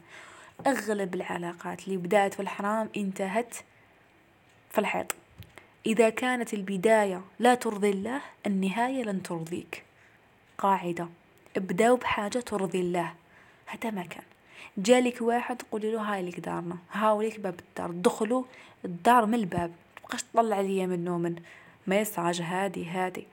أغلب 0.66 1.14
العلاقات 1.14 1.84
اللي 1.84 1.96
بدأت 1.96 2.34
في 2.34 2.40
الحرام 2.40 2.88
انتهت 2.96 3.54
في 4.70 4.78
الحيط. 4.78 5.14
إذا 5.86 6.10
كانت 6.10 6.54
البداية 6.54 7.22
لا 7.38 7.54
ترضي 7.54 7.90
الله 7.90 8.20
النهاية 8.46 9.02
لن 9.02 9.22
ترضيك. 9.22 9.82
قاعدة. 10.58 11.08
ابداو 11.56 11.96
بحاجة 11.96 12.38
ترضي 12.38 12.80
الله. 12.80 13.12
هذا 13.66 13.90
ما 13.90 14.02
كان. 14.02 14.24
جالك 14.78 15.22
واحد 15.22 15.62
قولي 15.72 15.92
له 15.92 16.00
هاي 16.00 16.22
لك 16.22 16.40
دارنا. 16.40 16.76
هاوليك 16.92 17.40
باب 17.40 17.60
الدار. 17.60 17.90
دخلوا 17.90 18.44
الدار 18.84 19.26
من 19.26 19.34
الباب. 19.34 19.72
تبقاش 19.96 20.22
تطلع 20.22 20.60
ليا 20.60 20.86
منه 20.86 21.18
message 21.88 22.42
هادي 22.42 22.86
هادي. 22.86 23.26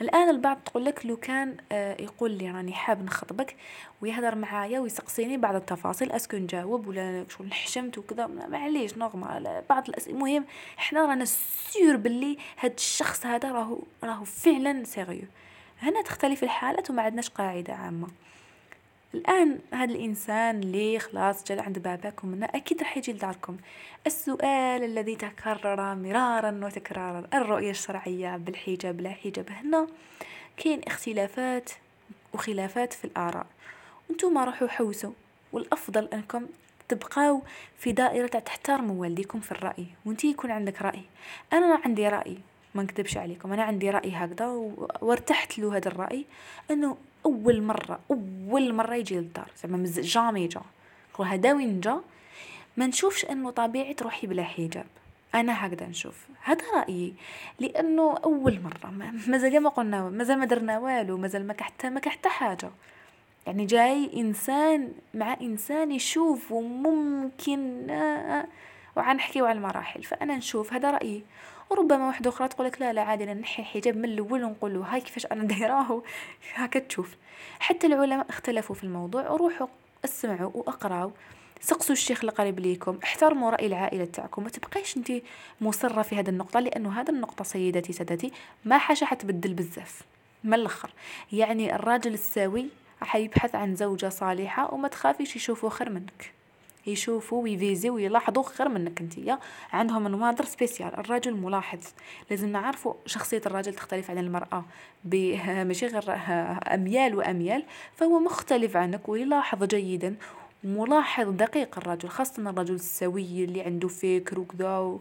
الآن 0.00 0.30
البعض 0.30 0.58
تقول 0.64 0.84
لك 0.84 1.06
لو 1.06 1.16
كان 1.16 1.56
آه، 1.72 2.02
يقول 2.02 2.30
لي 2.30 2.50
راني 2.50 2.72
حاب 2.72 3.04
نخطبك 3.04 3.56
ويهضر 4.00 4.34
معايا 4.34 4.80
ويسقسيني 4.80 5.36
بعض 5.36 5.54
التفاصيل 5.54 6.12
est-ce 6.12 6.28
que 6.28 6.36
نجاوب 6.36 6.86
ولا 6.86 7.24
شغل 7.28 7.52
حشمت 7.52 7.98
وكذا 7.98 8.26
معليش 8.26 8.96
normal 8.96 9.62
بعض 9.70 9.88
الاسئله 9.88 10.16
المهم 10.16 10.44
حنا 10.76 11.06
رانا 11.06 11.24
sûr 11.24 11.96
باللي 11.96 12.38
هاد 12.60 12.72
الشخص 12.72 13.26
هذا 13.26 13.52
راهو 13.52 13.78
راهو 14.04 14.24
فعلا 14.24 14.84
sérieux 14.84 15.26
هنا 15.82 16.02
تختلف 16.02 16.42
الحالات 16.44 16.90
وما 16.90 17.02
عندناش 17.02 17.28
قاعدة 17.28 17.74
عامة. 17.74 18.08
الآن 19.14 19.58
هذا 19.72 19.92
الإنسان 19.92 20.62
اللي 20.62 20.98
خلاص 20.98 21.44
جا 21.44 21.62
عند 21.62 21.78
باباكم 21.78 22.28
منا 22.28 22.46
أكيد 22.46 22.82
راح 22.82 22.96
يجي 22.96 23.12
لداركم. 23.12 23.56
السؤال 24.06 24.84
الذي 24.84 25.16
تكرر 25.16 25.94
مرارا 25.94 26.60
وتكرارا 26.62 27.26
الرؤية 27.34 27.70
الشرعية 27.70 28.36
بالحجاب 28.36 29.00
لا 29.00 29.10
حجاب 29.10 29.50
هنا 29.50 29.86
كاين 30.56 30.80
اختلافات 30.86 31.70
وخلافات 32.34 32.92
في 32.92 33.04
الآراء. 33.04 33.46
أنتم 34.10 34.38
روحوا 34.38 34.68
حوسوا 34.68 35.12
والأفضل 35.52 36.08
أنكم 36.12 36.46
تبقاو 36.88 37.42
في 37.78 37.92
دائرة 37.92 38.26
تحترموا 38.26 39.00
والديكم 39.00 39.40
في 39.40 39.52
الرأي 39.52 39.86
وانتي 40.06 40.30
يكون 40.30 40.50
عندك 40.50 40.82
رأي. 40.82 41.02
أنا 41.52 41.80
عندي 41.84 42.08
رأي. 42.08 42.38
ما 42.74 42.82
نكذبش 42.82 43.16
عليكم. 43.16 43.52
أنا 43.52 43.62
عندي 43.62 43.90
رأي 43.90 44.12
هكذا 44.14 44.46
وارتحت 45.00 45.58
له 45.58 45.76
هذا 45.76 45.88
الرأي 45.88 46.24
إنه 46.70 46.96
أول 47.26 47.62
مرة 47.62 48.00
أول 48.10 48.74
مرة 48.74 48.94
يجي 48.94 49.14
للدار. 49.14 49.50
زعما 49.62 49.84
جامي 49.86 50.46
جا 50.46 50.62
هذا 51.24 51.52
وين 51.52 51.80
جا؟ 51.80 52.00
ما 52.76 52.86
نشوفش 52.86 53.24
إنه 53.24 53.50
طبيعي 53.50 53.94
تروحي 53.94 54.26
بلا 54.26 54.42
حجاب. 54.42 54.86
أنا 55.34 55.66
هكذا 55.66 55.86
نشوف. 55.86 56.26
هذا 56.42 56.64
رأيي. 56.74 57.14
لأنه 57.60 58.18
أول 58.24 58.60
مرة. 58.60 58.90
مازال 59.26 59.60
ما 59.60 59.70
قلنا 59.70 60.08
مازال 60.08 60.38
ما 60.38 60.44
درنا 60.44 60.78
والو 60.78 61.18
مازال 61.18 61.46
ما 61.46 61.54
حتى 61.60 61.90
ما 61.90 62.00
حتى 62.06 62.28
حاجة. 62.28 62.70
يعني 63.46 63.66
جاي 63.66 64.10
إنسان 64.20 64.92
مع 65.14 65.36
إنسان 65.40 65.92
يشوف 65.92 66.52
وممكن 66.52 67.86
وعنحكيو 68.96 69.46
على 69.46 69.58
المراحل. 69.58 70.02
فأنا 70.02 70.36
نشوف 70.36 70.72
هذا 70.72 70.90
رأيي. 70.90 71.22
وربما 71.72 72.06
واحدة 72.06 72.30
أخرى 72.30 72.48
تقول 72.48 72.66
لك 72.66 72.80
لا 72.80 72.92
لا 72.92 73.02
عادي 73.02 73.24
نحي 73.24 73.62
الحجاب 73.62 73.96
من 73.96 74.04
الأول 74.04 74.44
ونقول 74.44 74.74
له 74.74 74.80
هاي 74.80 75.00
كيفاش 75.00 75.26
أنا 75.26 75.44
دايراه 75.54 76.02
هكا 76.54 76.80
تشوف. 76.80 77.16
حتى 77.60 77.86
العلماء 77.86 78.26
اختلفوا 78.28 78.76
في 78.76 78.84
الموضوع 78.84 79.22
روحوا 79.22 79.66
اسمعوا 80.04 80.50
واقراوا 80.54 81.10
سقسوا 81.60 81.92
الشيخ 81.92 82.24
القريب 82.24 82.60
ليكم 82.60 82.98
احترموا 83.04 83.50
رأي 83.50 83.66
العائلة 83.66 84.04
تاعكم. 84.04 84.42
ما 84.42 84.48
تبقايش 84.48 84.96
انت 84.96 85.12
مصرة 85.60 86.02
في 86.02 86.16
هذه 86.16 86.28
النقطة 86.28 86.60
لأنه 86.60 87.00
هذه 87.00 87.10
النقطة 87.10 87.44
سيدتي 87.44 87.92
سادتي 87.92 88.32
ما 88.64 88.78
حاجة 88.78 89.04
حتبدل 89.04 89.54
بزاف 89.54 90.02
من 90.44 90.54
الآخر. 90.54 90.90
يعني 91.32 91.74
الراجل 91.74 92.14
السوي 92.14 92.68
راح 93.00 93.16
يبحث 93.16 93.54
عن 93.54 93.76
زوجة 93.76 94.08
صالحة 94.08 94.74
وما 94.74 94.88
تخافيش 94.88 95.36
يشوفوا 95.36 95.70
خير 95.70 95.90
منك. 95.90 96.41
يشوفوا 96.86 97.42
ويفيزيو 97.42 97.94
ويلاحظوا 97.94 98.42
خير 98.42 98.68
منك 98.68 99.00
انتيا 99.00 99.38
عندهم 99.72 100.08
نواظر 100.08 100.44
spécial. 100.44 100.94
الرجل 100.98 101.34
ملاحظ. 101.34 101.80
لازم 102.30 102.48
نعرفوا 102.48 102.94
شخصية 103.06 103.42
الرجل 103.46 103.74
تختلف 103.74 104.10
عن 104.10 104.18
المرأة. 104.18 104.64
ماشي 105.64 105.86
غير 105.86 106.04
أميال 106.74 107.14
وأميال 107.14 107.64
فهو 107.96 108.18
مختلف 108.18 108.76
عنك 108.76 109.08
ويلاحظ 109.08 109.64
جيدا. 109.64 110.16
ملاحظ 110.64 111.28
دقيق 111.28 111.78
الرجل 111.78 112.08
خاصة 112.08 112.50
الرجل 112.50 112.74
السوي 112.74 113.44
اللي 113.44 113.62
عنده 113.62 113.88
فكر 113.88 114.40
وكذا 114.40 114.98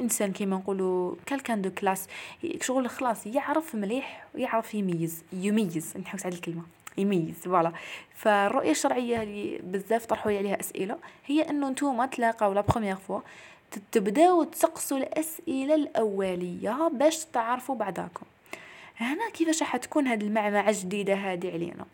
إنسان 0.00 0.32
كيما 0.32 0.56
نقولوا 0.56 1.14
quelqu'un 1.26 1.62
de 1.62 1.70
classe. 1.70 2.08
شغل 2.60 2.90
خلاص 2.90 3.26
يعرف 3.26 3.74
مليح 3.74 4.26
ويعرف 4.34 4.74
يميز 4.74 5.22
يميز. 5.32 5.94
نحوس 5.96 6.26
على 6.26 6.34
الكلمة. 6.34 6.62
يميز 6.98 7.34
voilà. 7.34 7.72
فالرؤية 8.14 8.70
الشرعية 8.70 9.22
اللي 9.22 9.58
بزاف 9.62 10.06
طرحوا 10.06 10.32
عليها 10.32 10.60
أسئلة 10.60 10.98
هي 11.26 11.42
إنه 11.50 11.70
نتوما 11.70 12.06
تلاقاو 12.06 12.52
la 12.52 12.60
première 12.60 12.96
fois 12.96 13.20
تبداو 13.92 14.44
تسقسوا 14.44 14.98
الأسئلة 14.98 15.74
الأولية 15.74 16.88
باش 16.92 17.24
تعرفوا 17.24 17.74
بعضاكم 17.74 18.26
هنا 18.96 19.30
كيفاش 19.30 19.62
راح 19.62 19.76
تكون 19.76 20.06
هاد 20.06 20.22
المعمعة 20.22 20.68
الجديدة 20.68 21.14
هذه 21.14 21.52
علينا؟ 21.52 21.86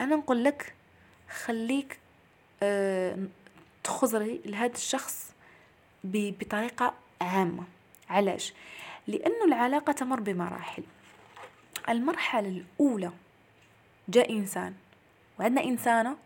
أنا 0.00 0.16
نقول 0.16 0.44
لك 0.44 0.74
خليك 1.44 1.98
أه 2.62 3.18
تخزري 3.84 4.40
لهذا 4.44 4.72
الشخص 4.74 5.32
بطريقة 6.04 6.94
عامة. 7.20 7.64
علاش؟ 8.10 8.54
لأنه 9.06 9.44
العلاقة 9.44 9.92
تمر 9.92 10.20
بمراحل. 10.20 10.82
المرحلة 11.88 12.48
الأولى 12.48 13.10
جاء 14.10 14.32
إنسان. 14.32 14.74
وعندنا 15.38 15.64
إنسانة 15.64 16.16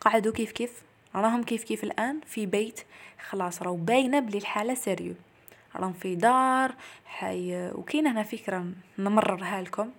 قعدوا 0.00 0.32
كيف 0.32 0.52
كيف؟ 0.52 0.82
راهم 1.14 1.42
كيف 1.42 1.64
كيف 1.64 1.84
الآن؟ 1.84 2.20
في 2.26 2.46
بيت. 2.46 2.80
خلاص 3.28 3.62
راهو 3.62 3.76
باينة 3.76 4.20
بلي 4.20 4.38
الحالة 4.38 4.74
سيريو. 4.74 5.14
راهم 5.76 5.92
في 5.92 6.14
دار 6.14 6.74
حي 7.06 7.70
وكاين 7.74 8.06
هنا 8.06 8.22
فكرة 8.22 8.66
نمررها 8.98 9.62
لكم 9.62 9.90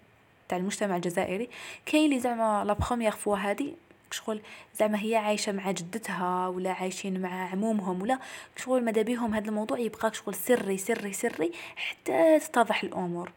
تاع 0.49 0.57
المجتمع 0.57 0.95
الجزائري. 0.95 1.49
كاين 1.85 2.05
اللي 2.05 2.19
زعما 2.19 2.63
لا 2.65 2.73
بخومييغ 2.73 3.11
فوا 3.11 3.37
هادي. 3.37 3.73
شغل 4.11 4.41
زعما 4.75 5.01
هي 5.01 5.15
عايشة 5.15 5.51
مع 5.51 5.71
جدتها 5.71 6.47
ولا 6.47 6.71
عايشين 6.71 7.21
مع 7.21 7.49
عمومهم 7.51 8.01
ولا 8.01 8.19
شغل 8.55 8.83
ماذا 8.85 9.01
بيهم 9.01 9.33
هذا 9.33 9.49
الموضوع 9.49 9.79
يبقى 9.79 10.13
شغل 10.13 10.35
سري 10.35 10.77
سري 10.77 11.13
سري 11.13 11.51
حتى 11.75 12.39
تتضح 12.39 12.83
الأمور. 12.83 13.31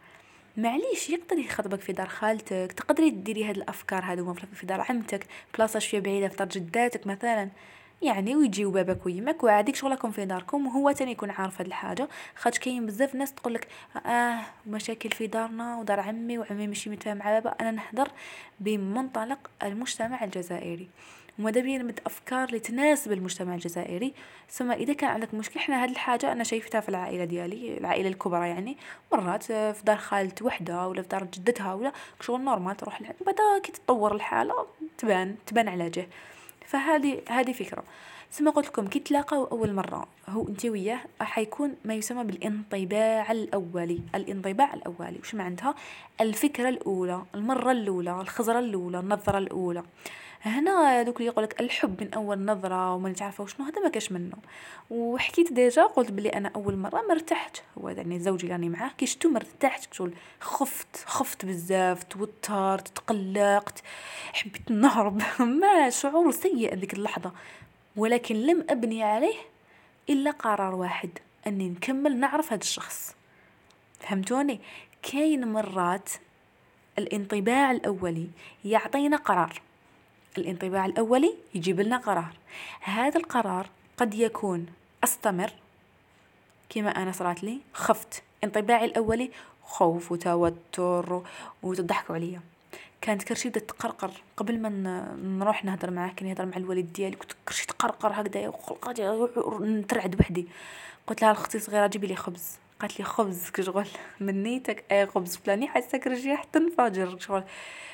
معليش 0.56 1.10
يقدر 1.10 1.38
يخطبك 1.38 1.80
في 1.80 1.92
دار 1.92 2.08
خالتك 2.08 2.72
تقدري 2.72 3.10
ديري 3.10 3.44
هاد 3.44 3.56
الأفكار 3.56 4.04
هادو 4.04 4.34
في 4.34 4.66
دار 4.66 4.80
عمتك 4.88 5.26
بلاصة 5.54 5.78
شوية 5.78 6.00
بعيدة 6.00 6.28
في 6.28 6.36
دار 6.36 6.48
جداتك 6.48 7.06
مثلا. 7.06 7.48
يعني 8.02 8.36
ويجيو 8.36 8.70
باباك 8.70 9.06
ويمك 9.06 9.44
وعاديك 9.44 9.76
شغلكم 9.76 10.10
في 10.10 10.24
داركم 10.24 10.66
وهو 10.66 10.92
تاني 10.92 11.12
يكون 11.12 11.30
عارف 11.30 11.60
هاد 11.60 11.66
الحاجة. 11.66 12.08
خاطش 12.36 12.58
كاين 12.58 12.86
بزاف 12.86 13.14
ناس 13.14 13.34
تقولك 13.34 13.68
آه 14.06 14.40
مشاكل 14.66 15.10
في 15.10 15.26
دارنا 15.26 15.76
ودار 15.78 16.00
عمي 16.00 16.38
وعمي 16.38 16.66
ماشي 16.66 16.90
متفاهم 16.90 17.16
مع 17.16 17.32
بابا. 17.32 17.50
أنا 17.60 17.70
نهضر 17.70 18.08
بمنطلق 18.60 19.50
المجتمع 19.62 20.24
الجزائري. 20.24 20.88
وماذا 21.38 21.60
بيا 21.60 21.78
نمد 21.78 22.00
أفكار 22.06 22.48
اللي 22.48 22.58
تناسب 22.58 23.12
المجتمع 23.12 23.54
الجزائري 23.54 24.14
ثم 24.50 24.70
إذا 24.70 24.92
كان 24.92 25.10
عندك 25.10 25.34
مشكل 25.34 25.60
إحنا 25.60 25.82
هاد 25.82 25.90
الحاجة 25.90 26.32
أنا 26.32 26.44
شايفتها 26.44 26.80
في 26.80 26.88
العائلة 26.88 27.24
ديالي 27.24 27.78
العائلة 27.78 28.08
الكبرى 28.08 28.48
يعني 28.48 28.76
مرات 29.12 29.42
في 29.42 29.82
دار 29.84 29.96
خالت 29.96 30.42
وحدة 30.42 30.88
ولا 30.88 31.02
في 31.02 31.08
دار 31.08 31.24
جدتها 31.24 31.74
ولا 31.74 31.92
شغل 32.20 32.40
normal 32.40 32.76
تروح 32.76 33.02
بعدا 33.02 33.58
كي 33.62 33.72
تطور 33.72 34.14
الحالة 34.14 34.66
تبان 34.98 35.36
تبان 35.46 35.68
على 35.68 35.90
جه. 35.90 36.08
فهذه 36.66 37.22
هذه 37.28 37.52
فكرة. 37.52 37.84
ثم 38.32 38.50
قلت 38.50 38.66
لكم 38.66 38.86
كي 38.86 38.98
تلاقوا 38.98 39.48
أول 39.52 39.72
مرة 39.72 40.06
هو 40.28 40.48
أنت 40.48 40.66
وياه 40.66 41.00
حيكون 41.20 41.74
ما 41.84 41.94
يسمى 41.94 42.24
بالانطباع 42.24 43.32
الأولي. 43.32 44.00
الانطباع 44.14 44.74
الأولي 44.74 45.18
وش 45.20 45.34
معناتها؟ 45.34 45.74
الفكرة 46.20 46.68
الأولى 46.68 47.22
المرة 47.34 47.72
الأولى 47.72 48.20
الخزرة 48.20 48.58
الأولى 48.58 49.00
النظرة 49.00 49.38
الأولى. 49.38 49.82
هنا 50.50 51.02
دوك 51.02 51.16
اللي 51.16 51.26
يقولك 51.26 51.60
الحب 51.60 52.02
من 52.02 52.14
أول 52.14 52.44
نظرة 52.44 52.94
وما 52.94 53.14
نعرفه 53.20 53.44
وشنو 53.44 53.66
هذا 53.66 53.80
ما 53.80 53.88
كاش 53.88 54.12
منه. 54.12 54.36
وحكيت 54.90 55.52
déjà 55.52 55.82
قلت 55.82 56.10
بلي 56.10 56.28
أنا 56.28 56.50
أول 56.56 56.76
مرة 56.76 57.02
مرتحت 57.08 57.62
هو 57.78 57.88
يعني 57.88 58.20
زوجي 58.20 58.48
راني 58.48 58.68
معاه 58.68 58.90
كي 58.98 59.06
شتو 59.06 59.28
مرتحت 59.28 59.94
شغل 59.94 60.14
خفت 60.40 61.04
خفت 61.06 61.44
بزاف 61.44 62.02
توترت 62.02 62.88
تقلقت 62.88 63.82
حبيت 64.32 64.70
نهرب. 64.70 65.22
ما 65.60 65.90
شعور 65.90 66.30
سيء 66.30 66.74
ذيك 66.74 66.94
اللحظة. 66.94 67.32
ولكن 67.96 68.34
لم 68.34 68.66
أبني 68.70 69.02
عليه 69.02 69.36
إلا 70.10 70.30
قرار 70.30 70.74
واحد 70.74 71.10
أني 71.46 71.68
نكمل 71.68 72.16
نعرف 72.16 72.52
هذا 72.52 72.62
الشخص. 72.62 73.14
فهمتوني؟ 74.00 74.60
كاين 75.02 75.48
مرات 75.48 76.10
الانطباع 76.98 77.70
الأولي 77.70 78.28
يعطينا 78.64 79.16
قرار. 79.16 79.65
الانطباع 80.38 80.86
الأولي 80.86 81.34
يجيب 81.54 81.80
لنا 81.80 81.96
قرار. 81.96 82.32
هذا 82.80 83.18
القرار 83.18 83.66
قد 83.96 84.14
يكون 84.14 84.66
أستمر 85.04 85.52
كما 86.68 86.90
أنا 86.90 87.12
صرات 87.12 87.44
لي 87.44 87.58
خفت. 87.72 88.22
انطباعي 88.44 88.84
الأولي 88.84 89.30
خوف 89.64 90.12
وتوتر 90.12 91.22
وتضحكوا 91.62 92.14
عليا. 92.14 92.40
كانت 93.00 93.22
كرشي 93.22 93.48
بدات 93.48 93.68
تقرقر. 93.68 94.10
قبل 94.36 94.58
ما 94.60 94.68
نروح 95.22 95.64
نهضر 95.64 95.90
معاه 95.90 96.10
كان 96.16 96.28
يهضر 96.28 96.46
مع 96.46 96.56
الوالد 96.56 96.92
ديالي. 96.92 97.16
كنت 97.16 97.32
كرشي 97.48 97.66
تقرقر 97.66 98.12
هكذا 98.12 98.48
وخلقاتي 98.48 99.28
نترعد 99.60 100.20
وحدي 100.20 100.46
قلت 101.06 101.22
لها 101.22 101.32
أختي 101.32 101.58
صغيره 101.58 101.86
جيبي 101.86 102.06
لي 102.06 102.16
خبز. 102.16 102.58
قالت 102.80 102.98
لي 102.98 103.04
خبز 103.04 103.50
كشغل. 103.50 103.86
من 104.20 104.42
نيتك 104.42 104.84
اي 104.92 105.06
خبز 105.06 105.36
فلاني. 105.36 105.68
حاسة 105.68 105.98
كرشي 105.98 106.36
حتى 106.36 106.58
نفجر 106.58 107.18
شغل 107.18 107.44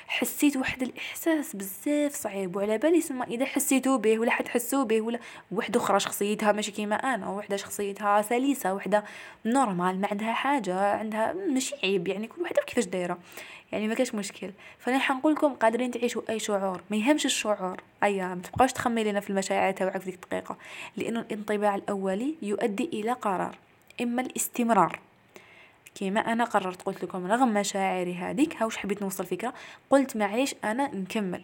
حسيت 0.06 0.56
واحد 0.56 0.82
الإحساس 0.82 1.56
بزاف 1.56 2.14
صعيب 2.14 2.56
وعلى 2.56 2.78
بالي 2.78 3.00
سما 3.00 3.24
إذا 3.24 3.44
حسيتو 3.44 3.98
به 3.98 4.18
ولا 4.18 4.30
حتحسوا 4.30 4.84
به 4.84 5.00
ولا. 5.00 5.18
وحدة 5.52 5.80
أخرى 5.80 6.00
شخصيتها 6.00 6.52
ماشي 6.52 6.72
كيما 6.72 6.96
أنا 6.96 7.28
وحدة 7.28 7.56
شخصيتها 7.56 8.22
سلسه 8.22 8.74
وحدة 8.74 9.04
normal 9.46 10.00
ما 10.00 10.08
عندها 10.10 10.32
حاجة 10.32 10.74
عندها 10.94 11.32
ماشي 11.32 11.74
عيب 11.84 12.08
يعني 12.08 12.26
كل 12.26 12.42
وحده 12.42 12.62
كيفاش 12.62 12.84
دايرة. 12.84 13.18
يعني 13.72 13.88
ما 13.88 13.94
كاش 13.94 14.14
مشكل. 14.14 14.50
فأنا 14.78 14.98
حنقول 14.98 15.32
لكم 15.32 15.54
قادرين 15.54 15.90
تعيشوا 15.90 16.22
أي 16.30 16.38
شعور 16.38 16.80
ما 16.90 16.96
يهمش 16.96 17.26
الشعور. 17.26 17.76
ايا 18.02 18.34
ما 18.34 18.42
تبقاوش 18.42 18.86
لنا 18.86 19.20
في 19.20 19.30
المشاعر 19.30 19.72
تاعك 19.72 19.98
في 19.98 20.04
ديك 20.04 20.14
الدقيقة. 20.14 20.56
لأنه 20.96 21.20
الانطباع 21.20 21.74
الأولي 21.74 22.34
يؤدي 22.42 22.84
إلى 22.84 23.12
قرار. 23.12 23.58
إما 24.02 24.22
الاستمرار. 24.22 25.00
كيما 25.94 26.20
أنا 26.20 26.44
قررت 26.44 26.82
قلت 26.82 27.04
لكم 27.04 27.26
رغم 27.26 27.54
مشاعري 27.54 28.14
هذيك 28.14 28.56
هاوش 28.56 28.76
حبيت 28.76 29.02
نوصل 29.02 29.26
فكره 29.26 29.54
قلت 29.90 30.16
معليش 30.16 30.54
أنا 30.64 30.94
نكمل. 30.94 31.42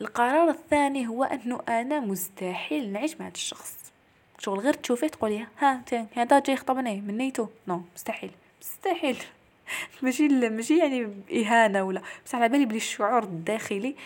القرار 0.00 0.50
الثاني 0.50 1.08
هو 1.08 1.24
أنه 1.24 1.60
أنا 1.68 2.00
مستحيل 2.00 2.92
نعيش 2.92 3.20
مع 3.20 3.26
هذا 3.26 3.34
الشخص. 3.34 3.92
شغل 4.38 4.58
غير 4.58 4.74
تشوفيه 4.74 5.06
تقولي 5.06 5.46
ها 5.58 5.82
هذا 6.12 6.38
جاي 6.38 6.54
يخطبني 6.54 7.00
من 7.00 7.16
نيتو 7.16 7.46
non 7.68 7.82
مستحيل. 7.94 8.30
مستحيل. 8.60 9.16
ماشي 10.02 10.28
ماشي 10.28 10.78
يعني 10.78 11.08
إهانة 11.32 11.82
ولا 11.82 12.02
بس 12.26 12.34
على 12.34 12.48
بالي 12.48 12.64
بلي 12.64 12.76
الشعور 12.76 13.22
الداخلي 13.22 13.96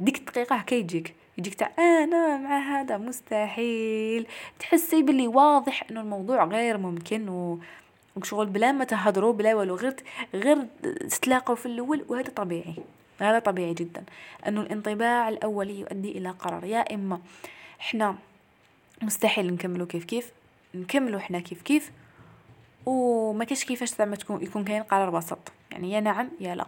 ديك 0.00 0.18
الدقيقة 0.18 0.56
هكا 0.56 0.76
يجيك 1.38 1.54
تاع 1.54 1.72
أنا 1.78 2.36
مع 2.36 2.58
هذا 2.58 2.96
مستحيل. 2.96 4.26
تحسي 4.58 5.02
باللي 5.02 5.28
واضح 5.28 5.84
إنه 5.90 6.00
الموضوع 6.00 6.44
غير 6.44 6.78
ممكن 6.78 7.28
و 7.28 7.58
وشغل 8.16 8.46
بلا 8.46 8.72
ما 8.72 8.84
تهضروا 8.84 9.32
بلا 9.32 9.54
والو 9.54 9.74
غير 9.74 9.96
غير 10.34 10.66
تتلاقوا 11.10 11.54
في 11.54 11.66
الأول 11.66 12.04
وهذا 12.08 12.30
طبيعي. 12.30 12.74
هذا 13.20 13.38
طبيعي 13.38 13.74
جدا 13.74 14.04
إنه 14.48 14.60
الانطباع 14.60 15.28
الاولي 15.28 15.80
يؤدي 15.80 16.18
إلى 16.18 16.30
قرار. 16.30 16.64
يا 16.64 16.94
إما 16.94 17.20
إحنا 17.80 18.16
مستحيل 19.02 19.52
نكملوا 19.54 19.86
كيف 19.86 20.04
كيف 20.04 20.32
نكملوا 20.74 21.20
إحنا 21.20 21.40
كيف 21.40 21.62
كيف 21.62 21.90
وما 22.86 23.44
كاش 23.44 23.64
كيفاش 23.64 23.94
زعما 23.94 24.16
تكون 24.16 24.42
يكون 24.42 24.64
كاين 24.64 24.82
قرار 24.82 25.14
وسط. 25.14 25.52
يعني 25.70 25.92
يا 25.92 26.00
نعم 26.00 26.28
يا 26.40 26.54
لا. 26.54 26.66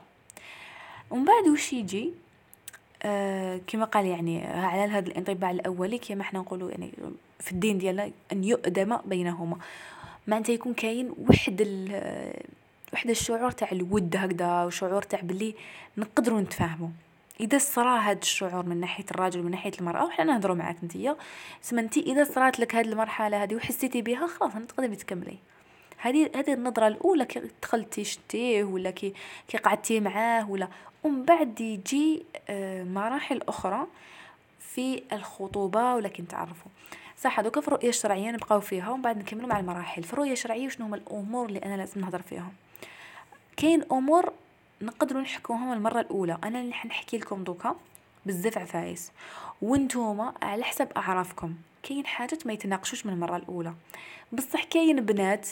ومن 1.10 1.24
بعد 1.24 1.48
وش 1.48 1.72
يجي؟ 1.72 2.04
آه 2.06 2.23
كما 3.66 3.84
قال 3.84 4.06
يعني 4.06 4.46
على 4.46 4.92
هذا 4.92 5.08
الانطباع 5.08 5.50
الأولي 5.50 5.98
كما 5.98 6.22
إحنا 6.22 6.38
نقولوا 6.40 6.70
يعني 6.70 6.90
في 7.40 7.52
الدين 7.52 7.78
ديالنا 7.78 8.10
أن 8.32 8.44
يؤدم 8.44 8.96
بينهما. 8.96 9.56
معناتها 10.26 10.52
يكون 10.52 10.74
كاين 10.74 11.10
وحد 11.28 11.60
ال 11.60 12.02
وحد 12.92 13.10
الشعور 13.10 13.50
تاع 13.50 13.68
الود 13.72 14.16
هكذا 14.16 14.64
وشعور 14.64 15.02
تاع 15.02 15.20
بلي 15.20 15.54
نقدروا 15.98 16.40
نتفاهموا. 16.40 16.88
إذا 17.40 17.58
صرا 17.58 17.98
هاد 17.98 18.18
الشعور 18.22 18.66
من 18.66 18.80
ناحية 18.80 19.04
الراجل 19.10 19.40
ومن 19.40 19.50
ناحية 19.50 19.72
المرأة 19.80 20.04
وحنا 20.04 20.24
نهضروا 20.24 20.56
معاك 20.56 20.76
نتيا 20.84 21.16
سما 21.62 21.80
أنت 21.80 21.96
إذا 21.96 22.24
صرات 22.24 22.60
لك 22.60 22.74
هاد 22.74 22.86
المرحلة 22.86 23.42
هذه 23.42 23.54
وحسيتي 23.54 24.02
بها 24.02 24.26
خلاص 24.26 24.52
تقدري 24.68 24.96
تكملي. 24.96 25.38
هذه 25.98 26.30
هذه 26.36 26.52
النظرة 26.52 26.86
الأولى 26.86 27.24
كي 27.24 27.42
دخلتي 27.62 28.04
شتيه 28.04 28.64
ولا 28.64 28.90
كي 28.90 29.14
كي 29.48 29.58
قعدتي 29.58 30.00
معاه 30.00 30.50
ولا 30.50 30.68
ومن 31.04 31.22
بعد 31.22 31.60
يجي 31.60 32.22
آه، 32.48 32.84
مراحل 32.84 33.42
أخرى 33.48 33.86
في 34.60 35.02
الخطوبة 35.12 35.94
ولكن 35.94 36.28
تعرفوا. 36.28 36.70
صح 37.18 37.40
هذوك 37.40 37.60
في 37.60 37.68
الرؤيه 37.68 37.88
الشرعيه 37.88 38.30
نبقاو 38.30 38.60
فيها 38.60 38.90
ومن 38.90 39.02
بعد 39.02 39.18
نكملوا 39.18 39.48
مع 39.48 39.60
المراحل. 39.60 40.02
في 40.02 40.12
الرؤيه 40.12 40.32
الشرعيه 40.32 40.68
شنو 40.68 40.86
هما 40.86 40.96
الأمور 40.96 41.46
اللي 41.46 41.58
أنا 41.58 41.76
لازم 41.76 42.00
نهضر 42.00 42.22
فيهم 42.22 42.52
كاين 43.56 43.84
أمور 43.92 44.32
نقدروا 44.82 45.22
نحكوهم 45.22 45.72
المرة 45.72 46.00
الأولى. 46.00 46.38
أنا 46.44 46.60
اللي 46.60 46.74
حنحكي 46.74 47.18
لكم 47.18 47.44
دوكا 47.44 47.76
بزاف 48.26 48.58
عفايس 48.58 49.12
وانتوما 49.62 50.32
على 50.42 50.64
حسب 50.64 50.88
أعرافكم. 50.96 51.54
كاين 51.82 52.06
حاجات 52.06 52.46
ما 52.46 52.52
يتناقشوش 52.52 53.06
من 53.06 53.12
المرة 53.12 53.36
الأولى. 53.36 53.74
بصح 54.32 54.64
كاين 54.64 55.00
بنات 55.00 55.48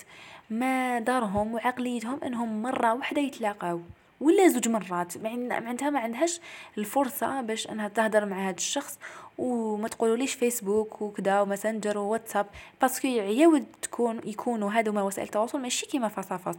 ما 0.50 0.98
دارهم 0.98 1.54
وعقليتهم 1.54 2.20
إنهم 2.24 2.62
مرة 2.62 2.94
واحدة 2.94 3.22
يتلاقاو. 3.22 3.80
ولا 4.22 4.48
زوج 4.48 4.68
مرات. 4.68 5.18
معناتها 5.18 5.90
ما 5.90 6.00
عندهاش 6.00 6.40
الفرصة 6.78 7.40
باش 7.40 7.66
أنها 7.66 7.88
تهدر 7.88 8.24
مع 8.24 8.48
هذا 8.48 8.56
الشخص. 8.56 8.98
وما 9.38 9.88
تقولوليش 9.88 10.34
فيسبوك 10.34 11.02
وكذا 11.02 11.40
وماسنجر 11.40 11.98
وواتساب 11.98 12.46
parce 12.80 12.98
que 12.98 13.08
يعاود 13.08 13.66
تكون 13.82 14.20
يكونوا 14.24 14.70
هادو 14.72 15.06
وسائل 15.06 15.26
التواصل 15.26 15.60
ماشي 15.60 15.86
كيما 15.86 16.08
face 16.08 16.56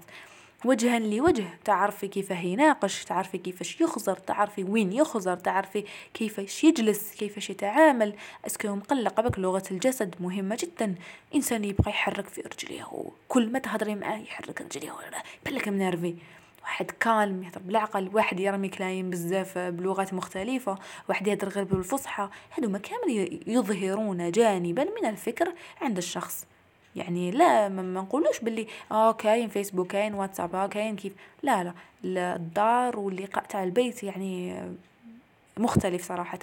وجها 0.65 0.99
لوجه 0.99 1.45
تعرفي 1.65 2.08
كيفاه 2.08 2.41
يناقش 2.41 3.04
تعرفي 3.04 3.38
كيفاش 3.38 3.82
يخزر 3.82 4.15
تعرفي 4.15 4.63
وين 4.63 4.93
يخزر 4.93 5.38
تعرفي 5.38 5.84
كيفاش 6.13 6.63
يجلس 6.63 7.15
كيفاش 7.15 7.49
يتعامل. 7.49 8.15
parce 8.47 8.65
que 8.65 8.75
مقلق 8.76 9.21
بك 9.21 9.39
لغة 9.39 9.63
الجسد؟ 9.71 10.15
مهمة 10.19 10.58
جدا. 10.60 10.95
إنسان 11.36 11.63
يبقى 11.63 11.89
يحرك 11.89 12.28
في 12.28 12.41
رجليه 12.41 12.88
كل 13.28 13.52
ما 13.52 13.60
تهضري 13.60 13.95
معاه 13.95 14.17
يحرك 14.17 14.62
رجليه. 14.62 14.93
بالك 15.45 15.67
منرفي 15.67 16.15
واحد 16.63 16.91
كالم 16.91 17.43
يهضر 17.43 17.62
بالعقل 17.62 18.10
واحد 18.13 18.39
يرمي 18.39 18.69
كلايم 18.69 19.10
بزاف 19.10 19.58
بلغات 19.58 20.13
مختلفة 20.13 20.78
واحد 21.10 21.28
يهدر 21.28 21.49
غير 21.49 21.63
بالفصحى. 21.63 22.30
هذوما 22.49 22.78
كامل 22.78 23.39
يظهرون 23.47 24.32
جانبا 24.32 24.84
من 24.84 25.10
الفكر 25.10 25.54
عند 25.82 25.97
الشخص. 25.97 26.45
يعني 26.95 27.32
لا 27.32 27.69
ما 27.69 27.82
نقولوش 27.82 28.39
باللي 28.39 28.67
آه 28.91 29.12
كاين 29.12 29.49
فيسبوك 29.49 29.88
كاين 29.88 30.13
واتساب 30.13 30.56
آه 30.56 30.67
كاين 30.67 30.95
كيف. 30.95 31.13
لا 31.43 31.63
لا. 31.63 31.73
الدار 32.36 32.99
واللقاء 32.99 33.45
تاع 33.45 33.63
البيت 33.63 34.04
يعني 34.04 34.62
مختلف 35.58 36.08
صراحة. 36.08 36.39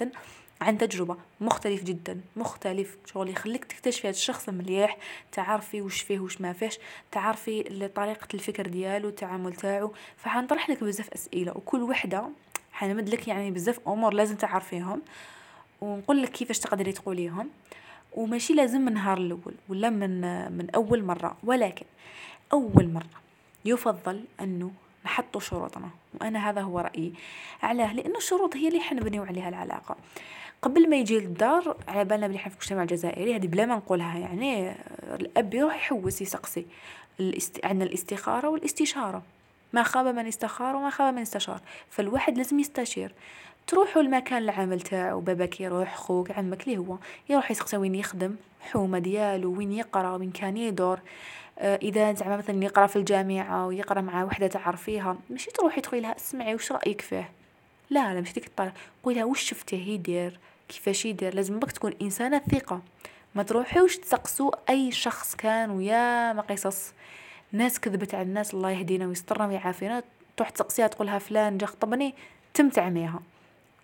عن 0.61 0.77
تجربة. 0.77 1.17
مختلف 1.41 1.83
جدا. 1.83 2.21
مختلف. 2.35 2.97
شغل 3.05 3.29
يخليك 3.29 3.65
تكتشفي 3.65 4.07
هذا 4.07 4.15
الشخص 4.15 4.49
مليح. 4.49 4.97
تعرفي 5.31 5.81
وش 5.81 6.01
فيه 6.01 6.19
وش 6.19 6.41
ما 6.41 6.53
فيش 6.53 6.79
تعرفي 7.11 7.89
طريقة 7.95 8.27
الفكر 8.33 8.67
ديالو 8.67 9.09
التعامل 9.09 9.53
تاعو. 9.53 9.93
فحنطرح 10.17 10.69
لك 10.69 10.83
بزاف 10.83 11.09
أسئلة. 11.09 11.51
وكل 11.57 11.81
وحدة 11.81 12.29
حنمد 12.71 13.09
لك 13.09 13.27
يعني 13.27 13.51
بزاف 13.51 13.79
أمور 13.87 14.13
لازم 14.13 14.35
تعرفيهم. 14.35 15.01
ونقول 15.81 16.21
لك 16.21 16.29
كيفاش 16.29 16.59
تقدري 16.59 16.91
تقوليهم. 16.91 17.49
وماشي 18.13 18.53
لازم 18.53 18.81
من 18.81 18.93
نهار 18.93 19.17
الأول 19.17 19.53
ولا 19.69 19.89
من 19.89 20.21
من 20.57 20.69
أول 20.69 21.03
مرة. 21.03 21.37
ولكن 21.43 21.85
أول 22.53 22.93
مرة 22.93 23.21
يفضل 23.65 24.23
أنه 24.41 24.71
نحطوا 25.05 25.41
شروطنا. 25.41 25.89
وأنا 26.21 26.49
هذا 26.49 26.61
هو 26.61 26.79
رأيي 26.79 27.13
علاه. 27.63 27.93
لأن 27.93 28.15
الشروط 28.15 28.55
هي 28.55 28.67
اللي 28.67 28.79
حنبنيو 28.79 29.23
عليها 29.23 29.49
العلاقة. 29.49 29.97
قبل 30.61 30.89
ما 30.89 30.95
يجي 30.95 31.19
للدار 31.19 31.77
على 31.87 32.05
بالنا 32.05 32.27
بلي 32.27 32.37
حنا 32.37 32.49
في 32.49 32.55
المجتمع 32.55 32.81
الجزائري 32.81 33.35
هذه 33.35 33.47
بلا 33.47 33.65
ما 33.65 33.75
نقولها 33.75 34.17
يعني 34.17 34.75
الأب 35.03 35.53
يروح 35.53 35.75
يحوس 35.75 36.21
يسقسي. 36.21 36.65
الاست... 37.19 37.65
عندنا 37.65 37.83
الاستخارة 37.83 38.49
والاستشارة. 38.49 39.23
ما 39.73 39.83
خاب 39.83 40.07
من 40.07 40.27
استخار 40.27 40.75
وما 40.75 40.89
خاب 40.89 41.13
من 41.13 41.21
استشار. 41.21 41.61
فالواحد 41.89 42.37
لازم 42.37 42.59
يستشير. 42.59 43.13
تروحوا 43.67 44.01
المكان 44.01 44.43
العمل 44.43 44.81
تاعو 44.81 45.19
باباك 45.19 45.61
يروح 45.61 45.95
خوك 45.95 46.31
عمك 46.31 46.67
لي 46.67 46.77
هو. 46.77 46.97
يروح 47.29 47.51
يسقسي 47.51 47.77
وين 47.77 47.95
يخدم 47.95 48.35
حومة 48.61 48.99
ديالو 48.99 49.57
وين 49.57 49.71
يقرا 49.71 50.15
وين 50.15 50.31
كان 50.31 50.57
يدور. 50.57 50.99
آه 51.59 51.75
إذا 51.75 52.13
زعما 52.13 52.37
مثلا 52.37 52.63
يقرأ 52.63 52.87
في 52.87 52.95
الجامعة 52.95 53.67
ويقرأ 53.67 54.01
مع 54.01 54.23
وحدة 54.23 54.47
تعرفيها 54.47 55.17
ماشي 55.29 55.51
تروحي 55.51 55.81
تقولي 55.81 56.01
لها 56.01 56.15
اسمعي 56.15 56.53
واش 56.53 56.71
رأيك 56.71 57.01
فيه؟ 57.01 57.29
لا 57.89 58.13
لا 58.13 58.19
ماشي 58.19 58.33
ديك 58.33 58.47
الطريقة. 58.47 58.73
قولها 59.03 59.23
واش 59.23 59.41
شفتيه 59.41 59.93
يدير؟ 59.93 60.39
كيفاش 60.71 61.05
يدير. 61.05 61.35
لازم 61.35 61.59
بك 61.59 61.71
تكون 61.71 61.93
إنسانة 62.01 62.41
ثقة. 62.51 62.81
ما 63.35 63.43
تروحيوش 63.43 63.97
تسقسوا 63.97 64.51
أي 64.69 64.91
شخص 64.91 65.35
كان 65.35 65.69
ويا 65.69 66.33
ما 66.33 66.41
قصص. 66.41 66.93
ناس 67.51 67.79
كذبت 67.79 68.15
على 68.15 68.23
الناس 68.23 68.53
الله 68.53 68.71
يهدينا 68.71 69.07
ويسترنا 69.07 69.47
ويعافينا. 69.47 70.03
تروح 70.37 70.49
تسقسيها 70.49 70.87
تقولها 70.87 71.19
فلان 71.19 71.57
جا 71.57 71.65
خطبني 71.65 72.15
تم 72.53 72.69
تعميها 72.69 73.19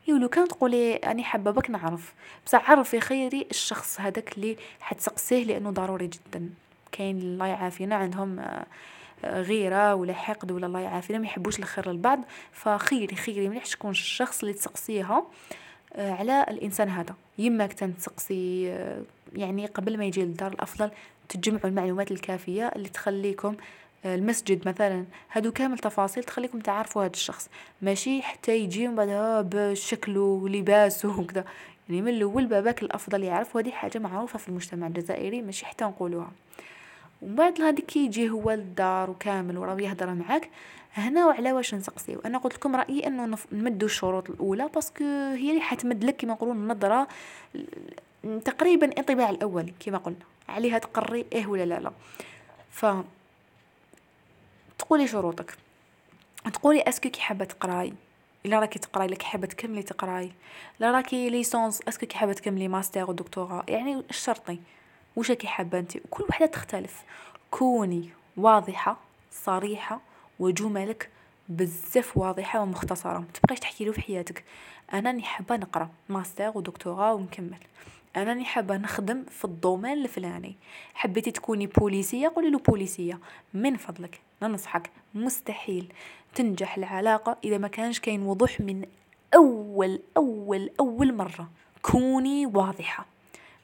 يولو 0.08 0.30
كان 0.30 0.48
تقولي 0.48 0.96
أني 0.96 1.24
حابة 1.24 1.52
بك 1.52 1.70
نعرف. 1.70 2.14
بصح 2.46 2.72
عرفي 2.72 3.00
خيري 3.00 3.48
الشخص 3.52 4.02
هذاك 4.02 4.38
اللي 4.38 4.58
حتسقسيه 4.80 5.44
لأنه 5.44 5.72
ضروري 5.72 6.08
جدا. 6.08 6.50
كاين 6.92 7.18
الله 7.20 7.46
يعافينا 7.46 7.96
عندهم 7.96 8.40
آه، 8.40 8.66
غيرة 9.24 9.96
ولا 9.96 10.14
حقد 10.14 10.52
ولا 10.52 10.68
الله 10.68 10.80
يعافينا 10.80 11.20
ما 11.20 11.26
يحبوش 11.26 11.60
الخير 11.60 11.92
للبعض. 11.92 12.20
فخيري 12.52 13.16
خيري 13.16 13.50
مليح 13.50 13.66
تكون 13.66 13.92
الشخص 13.92 14.40
اللي 14.40 14.54
تسقسيها. 14.54 15.18
آه، 15.18 15.26
على 15.96 16.46
الإنسان 16.50 16.90
هذا. 16.90 17.16
يماك 17.38 17.74
تنسقسي 17.74 18.72
آه، 18.72 19.02
يعني 19.36 19.66
قبل 19.66 19.98
ما 19.98 20.06
يجي 20.06 20.22
للدار 20.22 20.52
الأفضل 20.52 20.92
تجمعوا 21.30 21.66
المعلومات 21.66 22.12
الكافية 22.12 22.68
اللي 22.68 22.90
تخليكم 22.90 23.56
آه، 24.06 24.16
المسجد 24.16 24.68
مثلا. 24.68 25.06
هادو 25.32 25.52
كامل 25.52 25.78
تفاصيل 25.78 26.24
تخليكم 26.24 26.60
تعرفوا 26.60 27.04
هذا 27.04 27.12
الشخص. 27.12 27.50
ماشي 27.82 28.22
حتى 28.22 28.58
يجي 28.58 28.88
من 28.88 28.96
بعدها 28.96 29.42
بشكله 29.42 30.22
ولباسه 30.22 31.20
وكذا. 31.20 31.46
يعني 31.90 32.02
من 32.02 32.08
الأول 32.08 32.46
باباك 32.46 32.84
الأفضل 32.84 33.24
يعرف 33.24 33.56
وهذه 33.56 33.72
حاجة 33.72 34.00
معروفة 34.00 34.40
في 34.40 34.50
المجتمع 34.50 34.88
الجزائري 34.88 35.42
ماشي 35.42 35.66
حتى 35.66 35.86
نقولوها. 35.86 36.32
ومن 37.22 37.36
بعد 37.36 37.62
هذيك 37.62 37.86
كي 37.86 38.06
يجي 38.06 38.30
هو 38.30 38.52
للدار 38.52 39.10
وكامل 39.10 39.58
وراه 39.58 39.82
يهضر 39.82 40.14
معاك. 40.14 40.50
هنا 40.94 41.26
وعلى 41.26 41.52
واش 41.54 41.76
نسقسيو 41.76 42.20
أنا 42.20 42.38
قلت 42.38 42.54
لكم 42.54 42.76
رأيي 42.76 43.08
أنه 43.08 43.38
نمدوا 43.52 43.88
الشروط 43.88 44.30
الأولى 44.30 44.70
parce 44.76 44.93
que 44.93 45.04
هي 45.34 45.50
اللي 45.50 45.62
حتمد 45.62 46.04
لك 46.04 46.16
كما 46.16 46.34
نقولوا 46.34 46.54
النظرة 46.54 47.08
تقريبا 48.46 48.98
انطباع 48.98 49.30
الأول 49.30 49.74
كما 49.80 49.98
قلنا. 49.98 50.26
عليها 50.50 50.78
تقري 50.78 51.26
إيه 51.34 51.48
ولا 51.48 51.66
لا 51.66 51.80
لا. 51.80 51.92
ف 52.72 52.86
تقولي 54.80 55.08
شروطك. 55.08 55.58
تقولي 56.54 56.82
est-ce 56.82 57.00
que 57.00 57.10
كي 57.10 57.22
حابة 57.22 57.46
تقراي؟ 57.46 57.94
إلا 58.46 58.60
راكي 58.60 58.80
تقراي 58.80 59.08
لك 59.08 59.22
حابة 59.22 59.48
تكملي 59.48 59.84
تقراي. 59.84 60.32
لا 60.80 60.92
راكي 60.92 61.30
licence 61.30 61.82
est-ce 61.88 62.00
que 62.00 62.06
راكي 62.06 62.18
حابة 62.18 62.34
تكملي 62.34 62.68
ماستر 62.68 63.10
ودكتوراه 63.10 63.64
يعني 63.68 64.04
الشرطي 64.10 64.60
واش 65.18 65.30
راكي 65.30 65.48
حابه 65.48 65.80
أنت؟ 65.80 65.98
كل 66.10 66.26
وحدة 66.30 66.46
تختلف. 66.46 67.04
كوني 67.52 68.10
واضحة 68.38 68.98
صريحة 69.32 70.02
وجملك 70.40 71.10
بزاف 71.50 72.18
واضحة 72.18 72.62
ومختصرة. 72.62 73.20
متبقاش 73.20 73.60
تحكي 73.60 73.86
له 73.86 73.92
في 73.92 74.02
حياتك. 74.02 74.44
أنا 74.94 75.10
راني 75.10 75.24
حابة 75.24 75.56
نقرأ 75.56 75.90
ماستر 76.10 76.52
ودكتوراه 76.56 77.14
ونكمل. 77.14 77.58
أنا 78.16 78.24
راني 78.24 78.46
حابة 78.46 78.78
نخدم 78.78 79.24
في 79.30 79.46
ال 79.46 79.52
domaine 79.52 79.94
الفلاني. 79.94 80.56
حبيتي 80.94 81.32
تكوني 81.32 81.68
بوليسية؟ 81.68 82.34
قولي 82.36 82.50
له 82.50 82.60
بوليسية. 82.60 83.20
من 83.54 83.78
فضلك. 83.78 84.20
ننصحك 84.42 84.90
مستحيل 85.16 85.94
تنجح 86.36 86.78
العلاقة 86.78 87.38
إذا 87.44 87.58
ما 87.58 87.68
كانش 87.68 88.00
كاين 88.00 88.22
وضوح 88.22 88.60
من 88.60 88.86
أول 89.36 90.00
أول 90.18 90.70
أول 90.80 91.14
مرة. 91.14 91.50
كوني 91.82 92.46
واضحة. 92.46 93.17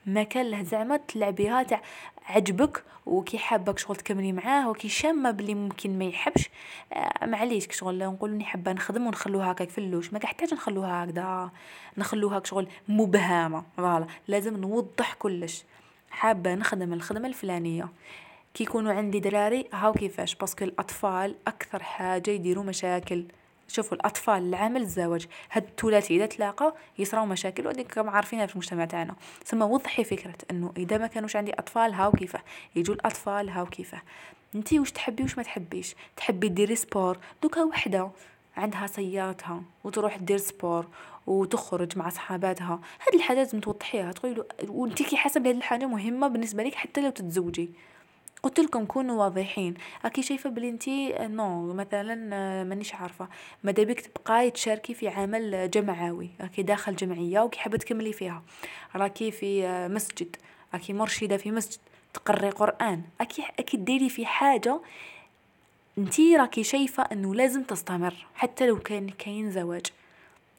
ما 0.06 0.24
كان 0.24 0.52
له 0.52 0.64
زعما 0.64 0.98
تلعبيها 0.98 1.64
تاع 1.64 1.82
عجبك 2.26 2.84
وكي 3.06 3.38
حابك 3.38 3.78
شغل 3.78 3.96
تكملي 3.96 4.32
معاه 4.32 4.70
وكي 4.70 4.90
شامة 4.90 5.32
بلي 5.32 5.54
ممكن 5.54 6.00
ما 6.00 6.06
يحبش. 6.06 6.50
آه 6.94 7.26
معليش 7.26 7.68
شغل 7.72 7.98
نقول 7.98 8.32
إني 8.32 8.44
حابة 8.46 8.72
نخدم 8.72 9.08
ونخلوها 9.08 9.52
هكاك 9.52 9.70
floue 9.70 10.14
ما 10.14 10.20
كحتاج 10.20 10.54
نخلوها 10.54 11.04
هكذا 11.04 11.52
نخلوها 11.98 12.42
شغل 12.44 12.68
مبهمة. 12.88 13.64
voilà 13.78 14.08
لازم 14.28 14.58
نوضح 14.58 15.14
كلش. 15.14 15.64
حابة 16.12 16.56
نخدم 16.56 16.94
الخدمة 16.94 17.28
الفلانية. 17.28 17.90
كي 18.54 18.64
يكونوا 18.64 18.94
عندي 18.94 19.20
دراري 19.20 19.68
هاو 19.74 19.94
كيفاش؟ 19.94 20.36
parce 20.36 20.55
que 20.55 20.66
الأطفال 20.66 21.36
أكثر 21.48 21.84
حاجة 21.84 22.32
يديروا 22.32 22.64
مشاكل. 22.64 23.26
شوفوا 23.68 23.98
الأطفال 23.98 24.44
العمل 24.50 24.82
الزواج 24.82 25.28
هاد 25.52 25.64
الثلاثي 25.64 26.16
إذا 26.16 26.26
تلاقى 26.26 26.76
يصراو 27.00 27.26
مشاكل 27.26 27.68
وديك 27.68 27.94
كما 27.94 28.12
عارفينها 28.12 28.46
في 28.46 28.54
المجتمع 28.54 28.86
تاعنا. 28.86 29.16
ثم 29.46 29.62
وضحي 29.62 30.04
فكرة 30.04 30.36
إنه 30.52 30.74
إذا 30.78 30.98
ما 30.98 31.08
كانوش 31.08 31.36
عندي 31.36 31.54
أطفال 31.54 31.94
هاو 31.94 32.12
كيفاه 32.12 32.42
يجوا 32.76 32.96
الأطفال 32.96 33.50
هاو 33.50 33.66
كيفاه 33.66 34.02
أنتي 34.56 34.80
واش 34.80 34.92
تحبي 34.92 35.24
واش 35.24 35.38
ما 35.38 35.44
تحبيش؟ 35.44 35.96
تحبي 36.18 36.50
ديري 36.50 36.76
sport؟ 36.76 37.18
دوكا 37.44 37.64
وحدة 37.64 38.10
عندها 38.58 38.88
سيارتها 38.88 39.64
وتروح 39.84 40.18
دير 40.18 40.38
sport 40.38 40.88
وتخرج 41.28 41.98
مع 41.98 42.10
صحاباتها. 42.10 42.80
هاد 43.08 43.16
الحاجات 43.16 43.46
لازم 43.46 43.60
توضحيها 43.60 44.12
تقولي 44.12 44.44
وانت 44.68 45.04
كي 45.04 45.18
حسب 45.18 45.48
هاد 45.48 45.56
الحاجة 45.56 45.86
مهمة 45.86 46.28
بالنسبة 46.28 46.64
لك 46.64 46.76
حتى 46.76 47.02
لو 47.02 47.10
تتزوجي. 47.10 47.72
قلت 48.44 48.60
لكم 48.60 48.86
كونوا 48.86 49.24
واضحين. 49.24 49.74
راكي 50.04 50.22
شايفة 50.22 50.50
بلي 50.50 50.70
انتي 50.70 51.14
non 51.20 51.74
مثلا 51.74 52.30
آه، 52.36 52.64
مانيش 52.64 52.94
عارفة. 52.96 53.28
ماذا 53.64 53.84
بك 53.84 54.00
تبقاي 54.02 54.52
تشاركي 54.52 54.94
في 54.94 55.08
عمل 55.08 55.70
جمعوي. 55.72 56.30
راكي 56.42 56.64
داخل 56.64 56.96
جمعية 56.96 57.40
وكي 57.40 57.60
حابة 57.60 57.78
تكملي 57.78 58.14
فيها. 58.14 58.44
راكي 58.96 59.32
في 59.32 59.66
آه، 59.66 59.88
مسجد. 59.88 60.36
راكي 60.74 60.94
مرشدة 60.94 61.38
في 61.38 61.52
مسجد. 61.52 61.80
تقري 62.14 62.50
قرآن. 62.50 63.02
أكيد 63.22 63.46
أكيد 63.60 63.86
ديري 63.86 64.10
في 64.10 64.26
حاجة 64.26 64.80
انتي 65.98 66.36
راكي 66.36 66.64
شايفة 66.64 67.04
إنه 67.12 67.36
لازم 67.36 67.64
تستمر 67.64 68.14
حتى 68.36 68.68
لو 68.68 68.80
كان 68.80 69.10
كاين 69.10 69.52
زواج. 69.52 69.86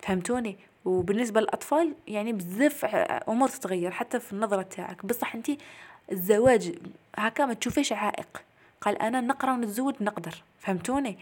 فهمتوني؟ 0.02 0.56
وبالنسبة 0.84 1.40
للأطفال 1.40 1.94
يعني 2.08 2.32
بزاف 2.32 2.84
أمور 3.28 3.48
تتغير 3.48 3.90
حتى 3.90 4.20
في 4.20 4.32
النظرة 4.32 4.62
تاعك. 4.62 5.06
بصح 5.06 5.34
انت 5.34 5.50
الزواج 6.12 6.74
هكا 7.16 7.46
ما 7.46 7.54
تشوفيش 7.54 7.92
عائق. 7.92 8.42
قال 8.80 9.02
أنا 9.02 9.20
نقرأ 9.20 9.52
ونتزوج 9.52 9.94
نقدر. 10.00 10.42
فهمتوني؟ 10.58 11.18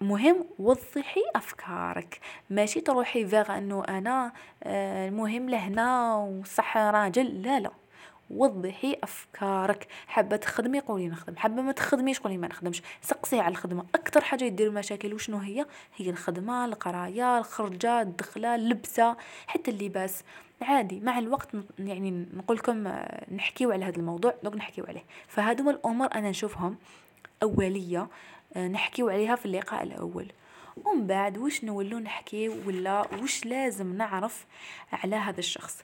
مهم 0.00 0.44
وضحي 0.58 1.22
أفكارك. 1.36 2.20
ماشي 2.50 2.80
تروحي 2.80 3.26
فيغ 3.26 3.58
أنه 3.58 3.84
أنا 3.88 4.32
آه، 4.64 5.08
المهم 5.08 5.50
لهنا 5.50 6.14
وصح 6.14 6.76
راجل 6.76 7.42
لا 7.42 7.60
لا. 7.60 7.70
وضحي 8.30 8.96
أفكارك. 9.02 9.86
حابة 10.06 10.36
تخدمي 10.36 10.80
قولي 10.80 11.08
نخدم. 11.08 11.36
حابة 11.36 11.62
ما 11.62 11.72
تخدميش 11.72 12.20
قولي 12.20 12.38
ما 12.38 12.48
نخدمش. 12.48 12.82
سقسي 13.02 13.40
على 13.40 13.52
الخدمة. 13.52 13.84
أكثر 13.94 14.20
حاجة 14.20 14.44
يدير 14.44 14.70
مشاكل 14.70 15.14
وشنو 15.14 15.38
هي؟ 15.38 15.66
هي 15.96 16.10
الخدمة 16.10 16.64
القراية 16.64 17.38
الخرجة 17.38 18.00
الدخلة 18.02 18.54
اللبسة 18.54 19.16
حتى 19.46 19.70
اللباس. 19.70 20.22
عادي 20.62 21.00
مع 21.00 21.18
الوقت 21.18 21.48
يعني 21.78 22.26
نقول 22.34 22.56
لكم 22.56 22.86
آه، 22.86 23.34
نحكيو 23.34 23.72
على 23.72 23.84
هذا 23.84 23.96
الموضوع 23.96 24.34
دوك 24.42 24.56
نحكيو 24.56 24.84
عليه. 24.88 25.04
فهادو 25.28 25.70
الأمور 25.70 26.08
أنا 26.14 26.30
نشوفهم 26.30 26.76
أولية 27.42 28.08
آه، 28.56 28.68
نحكيو 28.68 29.08
عليها 29.08 29.36
في 29.36 29.46
اللقاء 29.46 29.82
الأول. 29.82 30.32
ومن 30.84 31.06
بعد 31.06 31.38
واش 31.38 31.64
نولو 31.64 31.98
نحكي 31.98 32.48
ولا 32.48 33.06
واش 33.20 33.46
لازم 33.46 33.96
نعرف 33.96 34.46
على 34.92 35.16
هذا 35.16 35.38
الشخص؟ 35.38 35.82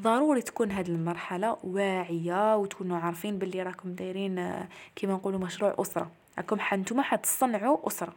ضروري 0.00 0.42
تكون 0.42 0.70
هذه 0.70 0.88
المرحلة 0.88 1.56
واعية 1.64 2.56
وتكونوا 2.56 2.98
عارفين 2.98 3.38
باللي 3.38 3.62
راكم 3.62 3.94
دايرين 3.94 4.38
آه، 4.38 4.68
كيما 4.96 5.12
نقولوا 5.12 5.40
مشروع 5.40 5.74
أسرة. 5.78 6.10
راكم 6.38 6.60
حنتوما 6.60 7.02
حتصنعوا 7.02 7.86
أسرة. 7.86 8.12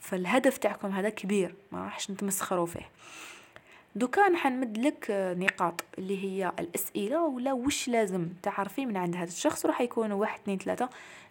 فالهدف 0.00 0.58
تاعكم 0.58 0.88
هذا 0.88 1.08
كبير 1.08 1.54
ما 1.72 1.84
راحش 1.84 2.10
نتمسخروا 2.10 2.66
فيه. 2.66 2.88
دوكا 3.96 4.28
راح 4.28 4.46
نمد 4.46 4.78
لك 4.78 5.06
نقاط 5.10 5.84
اللي 5.98 6.24
هي 6.24 6.52
الأسئلة 6.58 7.22
ولا 7.22 7.52
وش 7.52 7.88
لازم 7.88 8.28
تعرفي 8.42 8.86
من 8.86 8.96
عند 8.96 9.16
هذا 9.16 9.28
الشخص 9.28 9.66
راح 9.66 9.80
يكونوا 9.80 10.20
واحد 10.20 10.40
اثنين 10.40 10.58
ثلاثة. 10.58 10.88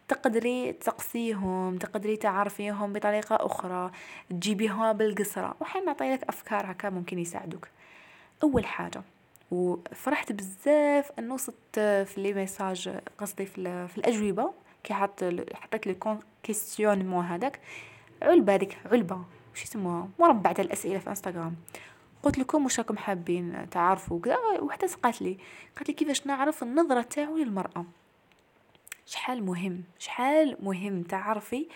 تقدري 0.08 0.74
تقصيهم 0.74 1.78
تقدري 1.78 2.18
تعرفيهم 2.18 2.94
بطريقة 2.94 3.36
أخرى 3.36 3.92
تجيبيها 4.30 4.92
بالقصرة. 4.92 5.56
وحين 5.62 5.86
نعطي 5.86 6.14
لك 6.14 6.24
أفكار 6.24 6.72
هكا 6.72 6.90
ممكن 6.90 7.20
يساعدوك. 7.20 7.68
أول 8.44 8.66
حاجة 8.66 9.02
وفرحت 9.52 10.32
بزاف 10.32 11.12
إنه 11.20 11.38
صدت 11.38 11.80
في 11.80 12.14
لي 12.18 12.34
ميساج 12.34 13.00
قصدي 13.18 13.46
في, 13.46 13.88
في 13.88 13.98
الأجوبة 13.98 14.52
كي 14.84 14.94
حط 14.94 15.24
حطيت 15.54 15.88
questionnement 15.88 17.26
هذاك 17.26 17.60
علبة 18.22 18.56
هذيك 18.56 18.78
علبة 18.92 19.22
وش 19.54 19.64
يسموها؟ 19.64 20.08
مربع 20.20 20.52
تاع 20.52 20.66
الأسئلة 20.66 21.00
في 21.00 21.10
إنستغرام. 21.10 21.56
قلت 22.24 22.38
لكم 22.38 22.64
واش 22.64 22.80
راكم 22.80 22.98
حابين 22.98 23.70
تعرفوا 23.70 24.20
كذا 24.20 24.38
وحده 24.60 24.88
قالت 25.04 25.22
لي 25.22 25.38
قالت 25.76 25.88
لي 25.88 25.94
كيفاش 25.94 26.28
نعرف 26.28 26.64
النظرة 26.64 27.02
تاعو 27.02 27.38
للمرأة؟ 27.38 27.86
شحال 29.06 29.44
مهم 29.44 29.84
شحال 30.00 30.58
مهم 30.60 31.04
تعرفي 31.04 31.68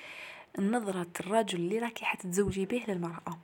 نظرة 0.60 1.08
الرجل 1.20 1.60
اللي 1.60 1.80
راكي 1.80 2.06
حتتزوجي 2.06 2.66
به 2.66 2.84
للمرأة؟ 2.88 3.38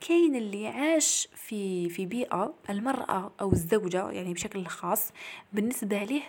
كاين 0.00 0.36
اللي 0.36 0.68
عاش 0.68 1.28
في 1.34 1.88
في 1.88 2.06
بيئة 2.06 2.54
المرأة 2.70 3.32
أو 3.40 3.52
الزوجة 3.52 4.10
يعني 4.10 4.34
بشكل 4.34 4.66
خاص 4.66 5.12
بالنسبة 5.52 6.04
ليه 6.04 6.22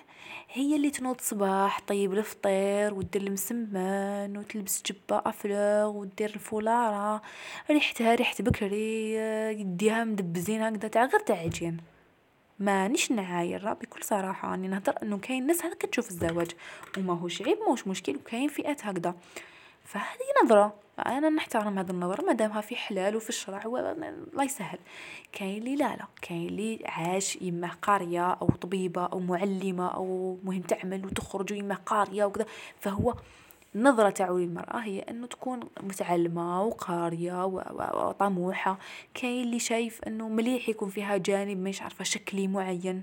هي 0.54 0.76
اللي 0.76 0.90
تنوض 0.90 1.22
صباح 1.22 1.80
طيب 1.80 2.14
الفطير 2.14 2.94
ودير 2.94 3.22
المسمان 3.22 4.38
وتلبس 4.38 4.84
جبة 4.86 5.22
أفلوغ 5.26 5.98
ودير 5.98 6.30
الفولارة 6.30 7.22
ريحتها 7.72 8.16
ريحة 8.16 8.36
بكري 8.40 9.14
يديها 9.62 10.04
مدبزين 10.04 10.62
هكذا 10.62 10.88
تاع 10.88 11.06
غير 11.06 11.24
عجين 11.30 11.78
مانيش 12.60 13.12
نعاير 13.12 13.74
بكل 13.74 14.04
صراحة 14.04 14.52
راني 14.52 14.68
نهضر 14.68 14.94
إنه 15.04 15.18
كاين 15.18 15.48
ناس 15.48 15.66
هكا 15.66 15.88
تشوف 15.88 16.10
الزواج 16.10 16.52
وماهوش 16.98 17.42
عيب 17.42 17.58
ماهوش 17.60 17.88
مشكل 17.88 18.16
وكاين 18.16 18.48
فئات 18.48 18.86
هكذا. 18.86 19.16
فهذه 19.84 20.44
نظرة. 20.44 20.74
أنا 21.02 21.30
نحترم 21.30 21.80
هذه 21.80 21.90
النظره 21.90 22.22
مادامها 22.22 22.62
في 22.62 22.76
حلال 22.76 23.16
وفي 23.16 23.30
الشرع 23.30 23.66
الله 23.66 24.44
يسهل. 24.44 24.80
كاين 25.32 25.58
اللي 25.58 25.76
لا 25.76 25.96
لا 25.96 26.06
كاين 26.22 26.48
اللي 26.48 26.80
عاش 26.86 27.36
يمه 27.42 27.72
قاريه 27.82 28.32
أو 28.32 28.48
طبيبة 28.48 29.06
أو 29.06 29.20
معلمة 29.20 29.88
أو 29.88 30.38
مهم 30.44 30.62
تعمل 30.62 31.06
وتخرج 31.06 31.54
ويمه 31.54 31.76
قاريه 31.76 32.26
وكذا. 32.26 32.46
فهو 32.80 33.16
النظرة 33.76 34.10
تاعو 34.10 34.38
للمرأة 34.38 34.78
هي 34.78 35.00
أنه 35.00 35.28
تكون 35.28 35.60
متعلمة 35.84 36.64
وقارية 36.64 37.46
وطموحة 37.46 38.80
كاين 39.14 39.44
اللي 39.44 39.60
شايف 39.60 40.04
أنه 40.08 40.30
مليح 40.30 40.70
يكون 40.70 40.90
فيها 40.90 41.18
جانب 41.18 41.58
مش 41.58 41.82
عارفة 41.82 42.04
شكلي 42.04 42.48
معين. 42.48 43.02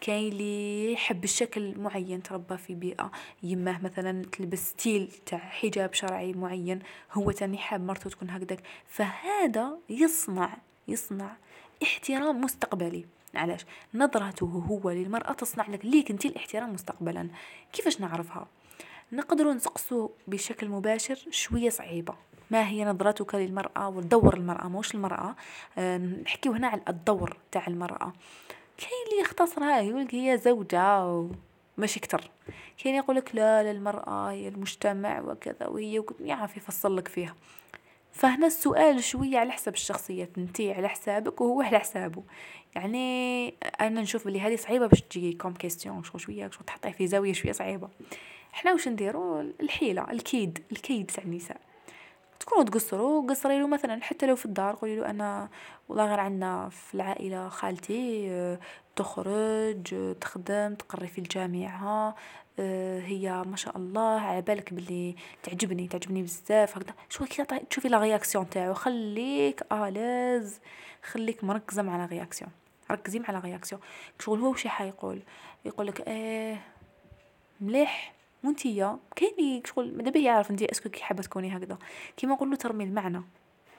كاين 0.00 0.32
اللي 0.32 0.92
يحب 0.92 1.24
الشكل 1.24 1.78
معين 1.78 2.22
تربى 2.22 2.56
في 2.56 2.74
بيئة. 2.74 3.10
يماه 3.42 3.80
مثلا 3.82 4.24
تلبس 4.32 4.68
ستيل 4.68 5.12
تاع 5.26 5.38
حجاب 5.38 5.94
شرعي 5.94 6.32
معين 6.32 6.78
هو 7.12 7.30
تاني 7.30 7.58
حاب 7.58 7.80
مرته 7.80 8.10
تكون 8.10 8.30
هكذاك. 8.30 8.60
فهذا 8.86 9.78
يصنع 9.90 10.56
يصنع 10.88 11.36
احترام 11.82 12.40
مستقبلي. 12.40 13.06
علاش؟ 13.34 13.66
نظرته 13.94 14.46
هو 14.46 14.90
للمرأة 14.90 15.32
تصنع 15.32 15.66
لك 15.68 15.84
ليك 15.84 16.10
انت 16.10 16.26
الاحترام 16.26 16.72
مستقبلا. 16.72 17.28
كيفاش 17.72 18.00
نعرفها؟ 18.00 18.46
نقدر 19.12 19.52
نسقسو 19.52 20.10
بشكل 20.26 20.68
مباشر 20.68 21.18
شوية 21.30 21.70
صعيبة. 21.70 22.14
ما 22.50 22.68
هي 22.68 22.84
نظرتك 22.84 23.34
للمرأة؟ 23.34 23.88
ودور 23.88 24.36
المرأة 24.36 24.68
موش 24.68 24.94
المرأة. 24.94 25.36
أه 25.78 25.96
نحكيو 25.98 26.52
هنا 26.52 26.68
على 26.68 26.80
الدور 26.88 27.36
تاع 27.52 27.66
المرأة. 27.66 28.12
كاين 28.78 29.06
اللي 29.10 29.20
يختصرها 29.20 29.80
يقولك 29.80 30.14
هي 30.14 30.38
زوجة 30.38 31.28
ماشي 31.76 32.00
كتر 32.00 32.30
كاين 32.82 32.94
يقولك 32.94 33.34
لا 33.34 33.72
للمرأة 33.72 34.30
هي 34.30 34.48
المجتمع 34.48 35.20
وكذا 35.20 35.66
وهي 35.66 36.02
يعرف 36.20 36.56
يفصل 36.56 36.96
لك 36.96 37.08
فيها. 37.08 37.34
فهنا 38.12 38.46
السؤال 38.46 39.04
شوية 39.04 39.38
على 39.38 39.52
حسب 39.52 39.74
الشخصية 39.74 40.30
انتي 40.38 40.72
على 40.72 40.88
حسابك 40.88 41.40
وهو 41.40 41.62
على 41.62 41.78
حسابه. 41.78 42.22
يعني 42.74 43.48
أنا 43.80 44.00
نشوف 44.00 44.24
بلي 44.24 44.40
هذه 44.40 44.56
صعيبة 44.56 44.86
باش 44.86 45.02
تجي 45.02 45.32
comme 45.32 45.54
question 45.54 46.02
شو 46.04 46.18
شوية 46.18 46.50
شو 46.50 46.64
تحطيه 46.64 46.90
في 46.90 47.06
زاوية 47.06 47.32
شوية 47.32 47.52
صعيبة. 47.52 47.88
حنا 48.52 48.72
واش 48.72 48.88
نديرو؟ 48.88 49.40
الحيلة 49.40 50.10
الكيد 50.10 50.64
الكيد 50.72 51.06
تاع 51.06 51.24
النساء. 51.24 51.60
تكونوا 52.48 52.64
تقصروا 52.64 53.26
قصري 53.30 53.58
له 53.58 53.68
مثلا 53.68 54.02
حتى 54.02 54.26
لو 54.26 54.36
في 54.36 54.46
الدار 54.46 54.74
قولي 54.74 54.96
له 54.96 55.10
أنا 55.10 55.48
والله 55.88 56.06
غير 56.06 56.20
عندنا 56.20 56.68
في 56.68 56.94
العائلة 56.94 57.48
خالتي 57.48 58.30
آه، 58.30 58.58
تخرج 58.96 59.94
آه، 59.94 60.12
تخدم 60.12 60.74
تقري 60.74 61.06
في 61.06 61.18
الجامعة 61.18 62.14
آه، 62.58 63.00
هي 63.00 63.42
ما 63.46 63.56
شاء 63.56 63.76
الله 63.76 64.20
على 64.20 64.42
بالك 64.42 64.74
باللي 64.74 65.16
تعجبني 65.42 65.88
تعجبني 65.88 66.22
بزاف 66.22 66.76
هكذا. 66.76 66.94
شو 67.08 67.24
كي 67.24 67.44
تشوفي 67.44 67.88
la 67.88 67.98
réaction 67.98 68.50
تاعو 68.50 68.74
خليك 68.74 69.62
à 69.72 69.85
l'aise 69.85 70.60
خليك 71.02 71.44
مركزة 71.44 71.82
مع 71.82 71.96
la 71.96 72.06
réaction. 72.06 72.50
ركزي 72.90 73.18
مع 73.18 73.30
la 73.30 73.38
réaction. 73.38 73.80
شغل 74.18 74.40
هو 74.40 74.50
وش 74.50 74.66
حيقول 74.66 75.22
يقول 75.64 75.86
لك 75.86 76.08
إيه 76.08 76.60
مليح. 77.60 78.17
وانتيا 78.44 78.98
كاين 79.16 79.62
شغل 79.64 79.90
بيه 79.90 80.24
يعرف 80.24 80.50
انتي 80.50 80.72
est-ce 80.72 80.83
que 80.83 80.88
كي 80.88 81.02
حابة 81.02 81.22
تكوني 81.22 81.56
هكذا. 81.56 81.78
كيما 82.16 82.34
نقولو 82.34 82.54
ترمي 82.54 82.84
المعنى. 82.84 83.22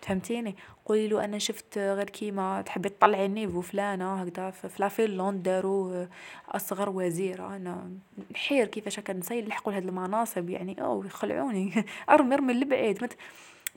فهمتيني؟ 0.02 0.56
قولي 0.86 1.08
له 1.08 1.26
أنا 1.26 1.38
شفت 1.38 1.78
غير 1.78 2.10
كيما 2.10 2.62
تحبي 2.62 2.90
تطلعي 2.90 3.26
النيفو 3.26 3.62
فلانة 3.62 4.14
هكذا 4.22 4.52
في 4.52 4.70
لافينلاند 4.80 5.44
داروا 5.44 6.06
أصغر 6.50 6.90
وزيرة. 6.90 7.56
أنا 7.56 7.92
نحير 8.32 8.68
كيفاش 8.68 9.00
هكا 9.00 9.14
نسى 9.14 9.38
يلحقوا 9.38 9.74
لهاد 9.74 9.88
المناصب 9.88 10.50
يعني. 10.50 10.82
أو 10.82 11.04
يخلعوني. 11.04 11.86
أرمي 12.10 12.36
أرمي 12.36 12.54
لبعيد. 12.54 13.14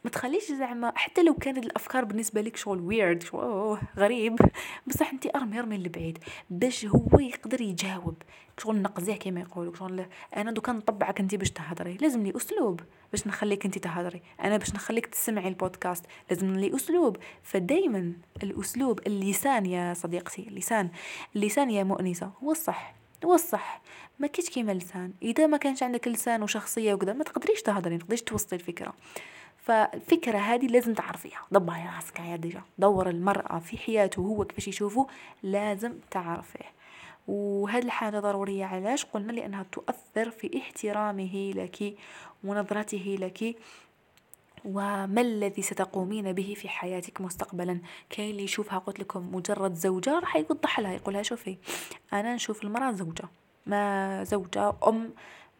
ما 0.04 0.10
تخليش 0.10 0.52
زعما 0.52 0.92
حتى 0.96 1.22
لو 1.22 1.34
كانت 1.34 1.58
الأفكار 1.64 2.04
بالنسبة 2.04 2.40
لك 2.40 2.56
شغل 2.56 2.80
ويرد 2.80 3.22
شغل 3.22 3.78
غريب. 3.96 4.38
بصح 4.86 5.12
انت 5.12 5.26
ارمي 5.36 5.58
ارمي 5.58 5.78
لبعيد 5.78 6.18
باش 6.50 6.86
هو 6.86 7.18
يقدر 7.20 7.60
يجاوب. 7.60 8.22
شغل 8.58 8.82
نقزيه 8.82 9.16
كما 9.16 9.40
يقولوا. 9.40 9.74
شغل 9.74 10.06
أنا 10.36 10.50
دوكا 10.52 10.72
نطبعك 10.72 11.20
انت 11.20 11.34
باش 11.34 11.50
تهضري. 11.50 11.96
لازم 12.00 12.22
لي 12.22 12.36
أسلوب 12.36 12.80
باش 13.12 13.26
نخليك 13.26 13.64
انت 13.64 13.78
تهضري. 13.78 14.22
أنا 14.44 14.56
باش 14.56 14.74
نخليك 14.74 15.06
تسمعي 15.06 15.48
البودكاست. 15.48 16.04
لازم 16.30 16.54
لي 16.54 16.76
أسلوب. 16.76 17.16
فدايما 17.42 18.12
الأسلوب 18.42 19.00
اللسان 19.06 19.66
يا 19.66 19.94
صديقتي 19.94 20.48
اللسان. 20.48 20.90
اللسان 21.36 21.70
يا 21.70 21.84
مؤنسة. 21.84 22.30
هو 22.42 22.52
الصح. 22.52 22.94
هو 23.24 23.34
الصح. 23.34 23.82
ما 24.18 24.26
كيش 24.26 24.50
كيما 24.50 24.72
اللسان. 24.72 25.12
إذا 25.22 25.46
ما 25.46 25.56
كانش 25.56 25.82
عندك 25.82 26.08
لسان 26.08 26.42
وشخصية 26.42 26.94
وكذا 26.94 27.12
ما 27.12 27.24
تقدريش 27.24 27.62
تهضري 27.62 27.94
ما 27.94 28.00
تقدريش 28.00 28.22
توصلي 28.22 28.58
الفكرة. 28.58 28.94
فالفكرة 29.62 30.38
هذه 30.38 30.66
لازم 30.66 30.94
تعرفيها. 30.94 31.40
ضبعي 31.54 31.86
راسك 31.96 32.20
يا 32.20 32.36
ديجا. 32.36 32.62
دور 32.78 33.08
المرأة 33.08 33.58
في 33.58 33.78
حياته 33.78 34.20
هو 34.20 34.44
كيفاش 34.44 34.68
يشوفه 34.68 35.06
لازم 35.42 35.92
تعرفيه. 36.10 36.72
وهذه 37.28 37.84
الحاجة 37.84 38.20
ضرورية 38.20 38.64
علاش؟ 38.64 39.04
قلنا 39.04 39.32
لأنها 39.32 39.66
تؤثر 39.72 40.30
في 40.30 40.58
احترامه 40.58 41.52
لك 41.56 41.94
ونظرته 42.44 43.16
لك. 43.20 43.56
وما 44.64 45.20
الذي 45.20 45.62
ستقومين 45.62 46.32
به 46.32 46.54
في 46.56 46.68
حياتك 46.68 47.20
مستقبلا؟ 47.20 47.78
كاين 48.10 48.30
اللي 48.30 48.44
يشوفها 48.44 48.78
قلت 48.78 49.00
لكم 49.00 49.34
مجرد 49.34 49.74
زوجة 49.74 50.18
راح 50.18 50.36
يوضح 50.36 50.80
لها 50.80 50.92
يقولها 50.92 51.22
شوفي 51.22 51.56
أنا 52.12 52.34
نشوف 52.34 52.64
المرأة 52.64 52.92
زوجة. 52.92 53.24
ما 53.66 54.24
زوجة 54.24 54.74
أم 54.86 55.10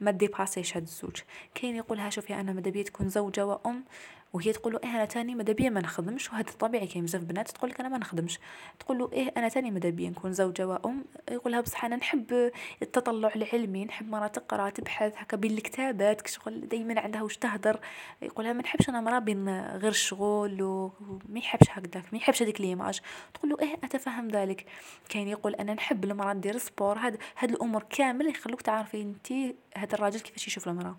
ما 0.03 0.11
ديباسيش 0.11 0.77
هاد 0.77 0.83
الزوج. 0.83 1.17
كاين 1.55 1.77
يقولها 1.77 2.11
شوفي 2.11 2.35
أنا 2.35 2.53
ماذا 2.53 2.71
بيا 2.71 2.83
تكون 2.83 3.09
زوجة 3.09 3.47
وأم 3.47 3.85
وهي 4.33 4.53
تقول 4.53 4.73
له 4.73 4.81
إيه 4.85 4.91
أنا 4.91 5.05
تاني 5.05 5.35
ماذا 5.35 5.71
ما 5.71 5.81
نخدمش. 5.81 6.33
وهذا 6.33 6.51
طبيعي 6.51 6.87
كاين 6.87 7.05
بزاف 7.05 7.23
بنات 7.23 7.51
تقول 7.51 7.71
لك 7.71 7.81
أنا 7.81 7.89
ما 7.89 7.99
نخدمش. 7.99 8.39
تقول 8.79 8.99
له 8.99 9.11
إيه 9.13 9.33
أنا 9.37 9.49
تاني 9.49 9.71
ماذا 9.71 9.91
نكون 9.91 10.33
زوجة 10.33 10.67
وأم. 10.67 11.05
يقولها 11.31 11.61
بصح 11.61 11.85
أنا 11.85 11.97
نحب 11.97 12.53
التطلع 12.83 13.33
العلمي 13.37 13.85
نحب 13.85 14.09
مرة 14.09 14.27
تقرا 14.27 14.71
تبحث 14.71 15.13
هكا 15.17 15.37
بين 15.37 15.51
الكتابات 15.51 16.27
شغل 16.29 16.69
دايما 16.69 17.01
عندها 17.01 17.23
واش 17.23 17.37
تهدر. 17.37 17.81
يقولها 18.23 18.53
ما 18.53 18.63
نحبش 18.63 18.89
أنا 18.89 19.01
مرة 19.01 19.19
بين 19.19 19.49
غير 19.59 19.91
الشغل 19.91 20.63
وما 20.63 21.39
يحبش 21.39 21.67
هكذاك 21.71 22.05
ما 22.13 22.19
يحبش 22.19 22.43
هذيك 22.43 22.61
l'image 22.61 23.01
تقول 23.35 23.51
له 23.51 23.57
إيه 23.61 23.75
أتفهم 23.85 24.29
ذلك. 24.29 24.67
كاين 25.09 25.29
يقول 25.29 25.55
أنا 25.55 25.75
نحب 25.75 26.05
المرأة 26.05 26.33
دير 26.33 26.59
sport. 26.59 26.99
هاد 26.99 27.19
هاد 27.39 27.51
الأمور 27.51 27.83
كامل 27.91 28.27
يخلوك 28.27 28.63
تعرفي 28.63 29.03
أنت 29.03 29.33
هذا 29.77 29.95
الراجل 29.95 30.21
كيفاش 30.21 30.47
يشوف 30.47 30.69
المرأة 30.69 30.97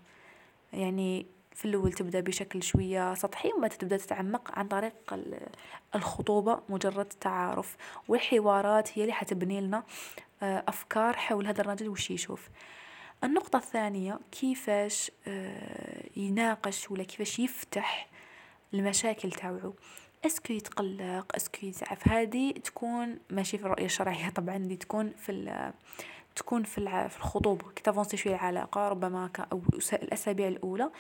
يعني 0.74 1.26
في 1.56 1.66
الأول 1.66 1.94
تبدأ 1.94 2.20
بشكل 2.20 2.64
شوية 2.64 3.14
سطحي 3.14 3.52
وما 3.58 3.68
تبدأ 3.68 3.98
تتعمق 3.98 4.60
عن 4.60 4.68
طريق 4.68 4.94
الخطوبة 5.96 6.60
مجرد 6.70 7.06
تعارف. 7.06 7.78
والحوارات 8.08 8.98
هي 8.98 9.02
اللي 9.02 9.14
حتبني 9.14 9.62
لنا 9.62 9.84
آه، 10.44 10.64
أفكار 10.68 11.14
حول 11.16 11.48
هذا 11.48 11.62
الرجل 11.62 11.90
وش 11.90 12.12
يشوف. 12.12 12.50
النقطة 13.24 13.58
الثانية 13.58 14.20
كيفاش 14.32 15.12
آه، 15.28 16.04
يناقش 16.16 16.92
ولا 16.92 17.04
كيفاش 17.04 17.40
يفتح 17.40 18.10
المشاكل 18.74 19.32
تاوعو. 19.32 19.74
est-ce 20.26 20.45
que 20.45 20.54
يتقلق 20.54 21.36
est-ce 21.36 21.56
que 21.56 21.66
يزعف 21.66 22.08
هذه 22.08 22.52
تكون 22.52 23.20
ماشي 23.30 23.58
في 23.58 23.66
الرؤية 23.66 23.86
الشرعية 23.86 24.30
طبعا 24.38 24.58
دي 24.58 24.76
تكون 24.76 25.14
في 25.18 25.72
تكون 26.36 26.64
في 26.64 26.78
الخطوبة. 27.18 27.72
كي 27.76 27.84
t'avancer 27.84 28.18
شوية 28.18 28.36
العلاقة 28.36 28.90
ربما 28.90 29.30
أو 29.52 29.62
الأسابيع 29.94 30.48
الأولى. 30.48 30.92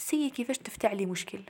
c'est 0.00 0.30
كيفاش 0.30 0.58
تفتح 0.58 0.92
لي 0.92 1.06
مشكل؟ 1.06 1.40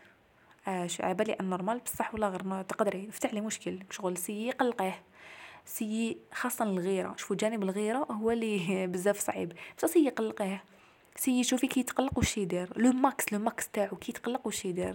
اش 0.66 1.00
على 1.00 1.14
بالي 1.14 1.36
النورمال 1.40 1.78
بصح 1.78 2.14
ولا 2.14 2.28
غير 2.28 2.62
تقدري 2.62 3.04
يفتح 3.04 3.34
لي 3.34 3.40
مشكل 3.40 3.78
شغل 3.90 4.16
سي 4.16 4.46
يقلقيه 4.46 5.02
سي 5.64 6.16
خاصة 6.32 6.64
الغيرة 6.64 7.14
شوفوا 7.16 7.36
جانب 7.36 7.62
الغيرة 7.62 8.06
هو 8.10 8.30
اللي 8.30 8.86
بزاف 8.92 9.18
صعيب. 9.18 9.52
بصح 9.78 9.88
سي 9.88 10.06
يقلقيه 10.06 10.64
سي 11.16 11.44
شوفي 11.44 11.66
كي 11.66 11.80
يتقلق 11.80 12.18
وش 12.18 12.38
يدير. 12.38 12.72
لو 12.76 12.92
ماكس 12.92 13.32
لو 13.32 13.38
ماكس 13.38 13.68
تاعو 13.68 13.96
كي 13.96 14.12
يتقلق 14.12 14.46
وش 14.46 14.64
يدير. 14.64 14.94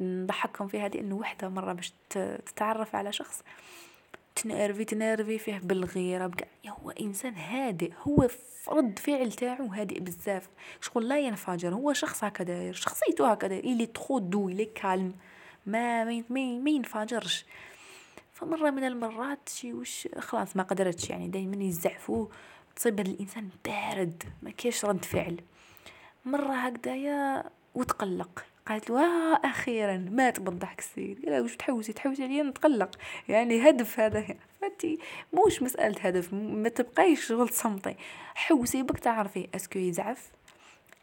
نضحككم 0.00 0.68
في 0.68 0.80
هذه 0.80 1.00
إنه 1.00 1.14
وحدة 1.14 1.48
مرة 1.48 1.72
باش 1.72 1.92
تتعرف 2.46 2.94
على 2.94 3.12
شخص. 3.12 3.42
تنرفي 4.42 4.84
تنرفي 4.84 5.38
فيه 5.38 5.58
بالغيرة 5.58 6.26
بقى 6.26 6.48
هو 6.68 6.90
إنسان 6.90 7.34
هادئ 7.34 7.92
هو 8.08 8.28
رد 8.68 8.98
فعل 8.98 9.32
تاعو 9.32 9.66
هادئ 9.66 10.00
بزاف. 10.00 10.48
شغل 10.80 11.08
لا 11.08 11.18
ينفجر 11.18 11.74
هو 11.74 11.92
شخص 11.92 12.24
هكا 12.24 12.44
داير 12.44 12.72
شخصيته 12.72 13.32
هكا 13.32 13.46
داير 13.48 13.64
اللي 13.64 13.86
تخو 13.86 14.18
دو 14.18 14.48
اللي 14.48 14.64
كالم 14.64 15.14
ما 15.66 16.04
ما, 16.04 16.24
ما 16.58 16.70
ينفجرش. 16.70 17.44
فمرة 18.32 18.70
من 18.70 18.84
المرات 18.84 19.48
شي 19.48 19.72
وش 19.72 20.08
خلاص 20.18 20.56
ما 20.56 20.62
قدرتش 20.62 21.10
يعني 21.10 21.28
دايما 21.28 21.64
يزعفو 21.64 22.28
تصيب 22.76 23.00
هذا 23.00 23.10
الإنسان 23.10 23.48
بارد 23.64 24.22
ما 24.42 24.50
كاش 24.50 24.84
رد 24.84 25.04
فعل. 25.04 25.40
مرة 26.24 26.52
هكذايا 26.54 27.44
وتقلق. 27.74 28.44
قالت 28.68 28.90
له 28.90 29.00
آه 29.00 29.40
أخيرا 29.44 29.96
مات 29.96 30.40
بالضحك 30.40 30.78
السيد. 30.78 31.28
قال 31.28 31.42
وش 31.42 31.56
تحوسي؟ 31.56 31.92
تحوسي 31.92 32.24
عليا 32.24 32.42
نتقلق. 32.42 32.90
يعني 33.28 33.68
هدف 33.68 34.00
هذا 34.00 34.24
فانتي 34.60 34.98
موش 35.32 35.62
مسألة 35.62 36.00
هدف 36.00 36.34
ما 36.34 36.68
تبقايش 36.68 37.26
شغل 37.26 37.48
تصمتي 37.48 37.96
حوسي 38.34 38.82
بك 38.82 38.98
تعرفي 38.98 39.48
est-ce 39.54 39.70
que 39.70 39.78
يزعف؟ 39.78 40.30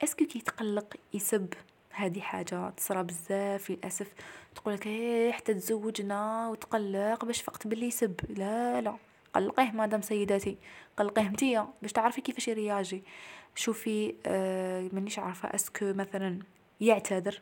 est-ce 0.03 0.18
que 0.18 0.25
كي 0.25 0.39
يتقلق 0.39 0.95
يسب. 1.13 1.53
هذه 1.91 2.19
حاجة 2.19 2.69
تصرى 2.69 3.03
بزاف 3.03 3.69
للأسف. 3.69 4.07
تقولك 4.55 4.87
إيه 4.87 5.31
حتى 5.31 5.53
تزوجنا 5.53 6.49
وتقلق 6.49 7.25
باش 7.25 7.41
فقت 7.41 7.67
باللي 7.67 7.87
يسب. 7.87 8.19
لا 8.29 8.81
لا. 8.81 8.95
قلقيه 9.33 9.71
مادام 9.71 10.01
سيداتي 10.01 10.57
قلقيه 10.97 11.29
نتيا 11.29 11.67
باش 11.81 11.91
تعرفي 11.91 12.21
كيفاش 12.21 12.47
يرياجي. 12.47 13.03
شوفي 13.55 14.15
آه 14.25 14.89
مانيش 14.93 15.19
عارفة 15.19 15.55
est-ce 15.55 15.81
que 15.81 15.93
مثلا 15.93 16.39
يعتذر. 16.81 17.41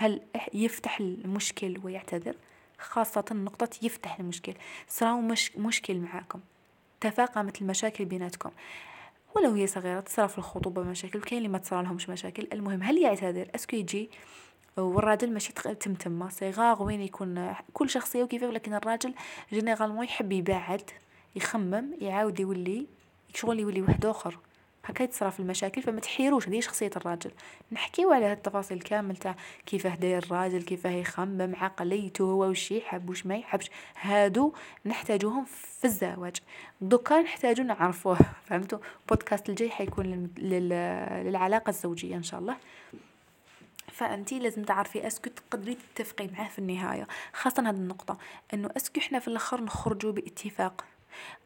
هل 0.00 0.20
يفتح 0.54 1.00
المشكل 1.00 1.80
ويعتذر؟ 1.84 2.34
خاصة 2.78 3.24
نقطة 3.32 3.68
يفتح 3.82 4.18
المشكل. 4.20 4.54
صراو 4.88 5.20
مش 5.20 5.56
مشكل 5.56 5.98
معاكم. 5.98 6.40
تفاقمت 7.00 7.62
المشاكل 7.62 8.04
بيناتكم. 8.04 8.50
ولو 9.36 9.52
هي 9.52 9.66
صغيرة 9.66 10.00
تصرى 10.00 10.28
في 10.28 10.38
الخطوبة 10.38 10.82
مشاكل 10.82 11.18
وكاين 11.18 11.38
اللي 11.38 11.48
ما 11.48 11.58
تصرى 11.58 11.82
لهمش 11.82 12.08
مشاكل. 12.08 12.48
المهم 12.52 12.82
هل 12.82 12.98
يعتذر؟ 12.98 13.48
est-ce 13.54 13.69
que 13.69 13.76
يجي 13.76 14.10
والراجل 14.76 15.32
ماشي 15.32 15.52
تمتم 15.52 16.28
صغار 16.28 16.82
وين 16.82 17.00
يكون 17.00 17.54
كل 17.72 17.90
شخصيه 17.90 18.22
وكيف 18.22 18.44
لكن 18.44 18.74
الراجل 18.74 19.14
généralement 19.52 20.04
يحب 20.04 20.32
يبعد 20.32 20.90
يخمم 21.36 21.90
يعاود 22.00 22.40
يولي 22.40 22.86
شغل 23.34 23.60
يولي 23.60 23.82
واحد 23.82 24.06
آخر. 24.06 24.38
هكا 24.88 25.30
في 25.30 25.40
المشاكل 25.40 25.82
فما 25.82 26.00
تحيروش. 26.00 26.48
هذه 26.48 26.60
شخصية 26.60 26.90
الراجل. 26.96 27.30
نحكيو 27.72 28.12
على 28.12 28.32
التفاصيل 28.32 28.80
كامل 28.80 29.16
تاع 29.16 29.36
كيفاه 29.66 29.94
داير 29.94 30.22
الراجل 30.22 30.62
كيفاه 30.62 30.90
يخمم 30.90 31.56
عقليته 31.56 32.22
هو 32.22 32.44
وش 32.44 32.70
يحب 32.70 33.10
وش 33.10 33.26
ما 33.26 33.36
يحبش. 33.36 33.70
هادو 34.00 34.52
نحتاجوهم 34.86 35.44
في 35.44 35.84
الزواج. 35.84 36.36
donc 36.80 37.22
نحتاجو 37.22 37.62
نعرفوه 37.62 38.18
فهمتوا 38.44 38.78
بودكاست 39.08 39.48
الجاي 39.48 39.70
حيكون 39.70 40.30
للعلاقة 40.38 41.70
الزوجية 41.70 42.16
إن 42.16 42.22
شاء 42.22 42.40
الله. 42.40 42.56
فأنتي 43.92 44.38
لازم 44.38 44.62
تعرفي 44.62 45.06
est-ce 45.06 45.22
que 45.22 45.30
تقدري 45.30 45.76
تتفقي 45.94 46.28
معاه 46.28 46.48
في 46.48 46.58
النهاية. 46.58 47.06
خاصة 47.32 47.62
هذه 47.62 47.70
النقطة 47.70 48.18
إنه 48.54 48.70
est-ce 48.76 48.92
que 48.92 49.00
إحنا 49.00 49.18
في 49.18 49.28
الأخر 49.28 49.60
نخرجوا 49.64 50.12
باتفاق. 50.12 50.84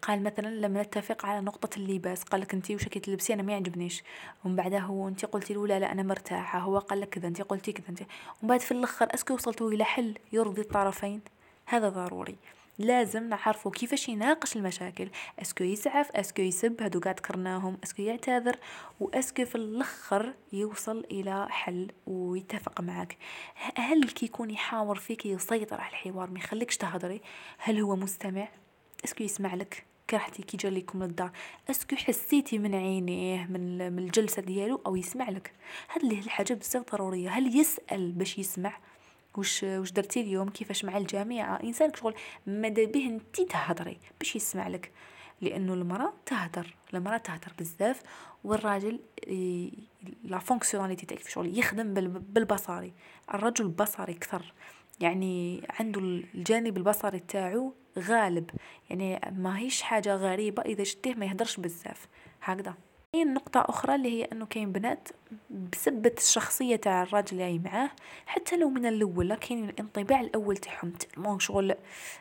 قال 0.03 0.23
مثلا 0.23 0.49
لما 0.49 0.83
نتفق 0.83 1.27
على 1.27 1.41
نقطة 1.41 1.77
اللباس. 1.77 2.23
قال 2.23 2.41
لك 2.41 2.55
انت 2.55 2.71
وش 2.71 2.89
كي 2.89 3.01
تلبسي؟ 3.01 3.35
أنا 3.35 3.43
ما 3.43 3.53
يعجبنيش. 3.53 4.03
ومن 4.45 4.57
بعدها 4.57 4.81
هو 4.81 5.09
انت 5.09 5.25
قلتي 5.25 5.55
له 5.55 5.67
لا 5.67 5.79
لا 5.79 5.93
أنا 5.93 6.03
مرتاحة. 6.03 6.59
هو 6.59 6.79
قال 6.79 7.01
لك 7.01 7.09
كذا 7.09 7.29
انت 7.29 7.43
قلتي 7.43 7.73
كذا 7.73 7.89
انت 7.89 8.01
ومن 8.01 8.49
بعد 8.49 8.61
في 8.61 8.73
الآخر 8.73 9.15
est-ce 9.15 9.28
que 9.28 9.35
وصلتوا 9.35 9.71
إلى 9.71 9.85
حل 9.85 10.19
يرضي 10.33 10.61
الطرفين. 10.61 11.21
هذا 11.67 11.89
ضروري. 11.89 12.37
لازم 12.79 13.29
نعرفوا 13.29 13.71
كيفاش 13.71 14.09
يناقش 14.09 14.57
المشاكل. 14.57 15.09
est-ce 15.43 15.57
que 15.57 15.65
يزعف 15.65 16.11
est-ce 16.13 16.33
que 16.33 16.43
يسب 16.43 16.83
هادو 16.83 17.01
قاعد 17.01 17.17
ذكرناهم 17.17 17.79
est-ce 17.85 17.97
que 17.97 18.03
يعتذر 18.03 18.57
و 19.01 19.05
est-ce 19.05 19.32
que 19.32 19.45
في 19.45 19.55
الآخر 19.55 20.33
يوصل 20.53 21.05
إلى 21.11 21.47
حل 21.51 21.91
ويتفق 22.07 22.81
معك 22.81 23.17
هل 23.75 24.05
كي 24.05 24.27
يكون 24.27 24.51
يحاور 24.51 24.99
فيك 24.99 25.27
يسيطر 25.27 25.81
على 25.81 25.91
الحوار 25.91 26.31
ما 26.31 26.39
يخليكش 26.39 26.77
تهضري 26.77 27.21
هل 27.59 27.81
هو 27.81 27.97
مستمع؟ 27.97 28.49
est-ce 29.05 29.18
que 29.18 29.25
يسمع 29.25 29.55
لك 29.55 29.85
كرحتي 30.11 30.43
كي 30.43 30.57
جا 30.57 30.71
لكم 30.71 31.03
للدار. 31.03 31.31
est-ce 31.71 31.88
que 31.88 31.97
حسيتي 31.97 32.59
من 32.59 32.75
عينيه 32.75 33.47
من 33.47 33.99
الجلسة 33.99 34.43
ديالو 34.43 34.81
أو 34.87 34.97
يسمع 34.97 35.31
لك. 35.31 35.53
هذه 35.89 36.19
الحاجة 36.19 36.55
بزاف 36.55 36.93
ضرورية؟ 36.93 37.31
هل 37.31 37.57
يسأل 37.57 38.13
باش 38.13 38.39
يسمع؟ 38.39 38.79
وش 39.37 39.63
وش 39.63 39.93
درتي 39.93 40.21
اليوم؟ 40.21 40.49
كيفاش 40.49 40.85
مع 40.85 40.97
الجامعة 40.99 41.63
إنسان 41.63 41.95
شغل 41.95 42.15
ماذا 42.47 42.85
به 42.85 43.07
انت 43.07 43.41
تهضري 43.41 43.99
باش 44.21 44.37
يسمع 44.37 44.69
لك. 44.69 44.93
لأنه 45.41 45.75
المرأة 45.75 46.13
تهدر 46.27 46.75
المرأة 46.95 47.17
تهدر 47.17 47.53
بزاف 47.59 48.03
والراجل 48.45 49.01
لا 50.25 50.39
فونكسيوناليتي 50.39 51.07
تاعك 51.07 51.21
في 51.21 51.31
شغل 51.31 51.59
يخدم 51.59 51.95
بالبصري 51.95 52.93
الرجل 53.35 53.69
بصري 53.69 54.13
أكثر. 54.13 54.53
يعني 55.03 55.67
عنده 55.81 56.01
الجانب 56.01 56.77
البصري 56.77 57.19
تاعو 57.19 57.75
غالب. 57.99 58.51
يعني 58.91 59.21
ما 59.37 59.59
هيش 59.59 59.83
حاجة 59.83 60.15
غريبة 60.15 60.63
إذا 60.63 60.85
شتيه 60.85 61.15
ما 61.15 61.27
يهدرش 61.27 61.57
بزاف. 61.57 62.09
هكذا. 62.43 62.75
كاين 63.13 63.35
نقطة 63.35 63.61
أخرى 63.61 63.95
اللي 63.95 64.09
هي 64.09 64.25
أنه 64.25 64.47
كاين 64.47 64.73
بنات 64.73 65.09
بسبة 65.73 66.13
الشخصية 66.19 66.77
تاع 66.77 67.03
الراجل 67.03 67.41
اللي 67.41 67.59
معاه 67.59 67.91
حتى 68.27 68.57
لو 68.57 68.69
من 68.69 68.87
الأول 68.87 69.35
كاين 69.35 69.69
الانطباع 69.69 70.21
الأول 70.21 70.57
تاعهم. 70.57 70.91
تلمو 70.91 71.39
شغل 71.39 71.75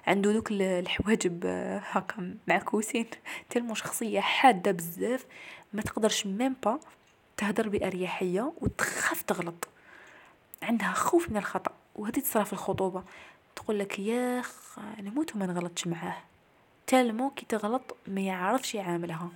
عنده 0.07 0.31
دوك 0.31 0.51
الحواجب 0.51 1.45
هكا 1.91 2.35
معكوسين 2.47 3.05
تلمو 3.49 3.73
شخصية 3.73 4.19
حادة 4.19 4.71
بزاف. 4.71 5.25
ما 5.73 5.81
تقدرش 5.81 6.27
ميم 6.27 6.55
با 6.63 6.79
تهدر 7.37 7.69
بأريحية 7.69 8.53
وتخاف 8.61 9.21
تغلط. 9.21 9.67
عندها 10.61 10.93
خوف 10.93 11.29
من 11.29 11.37
الخطأ. 11.37 11.80
وهذه 11.95 12.19
تصرا 12.19 12.43
في 12.43 12.53
الخطوبة. 12.53 13.03
تقول 13.55 13.79
لك 13.79 13.99
يا 13.99 14.41
نموت 14.99 15.35
وما 15.35 15.45
نغلطش 15.45 15.87
معاه. 15.87 16.17
تلمو 16.87 17.29
كي 17.29 17.45
تغلط 17.45 17.95
ما 18.07 18.21
يعرفش 18.21 18.75
يعاملها 18.75 19.29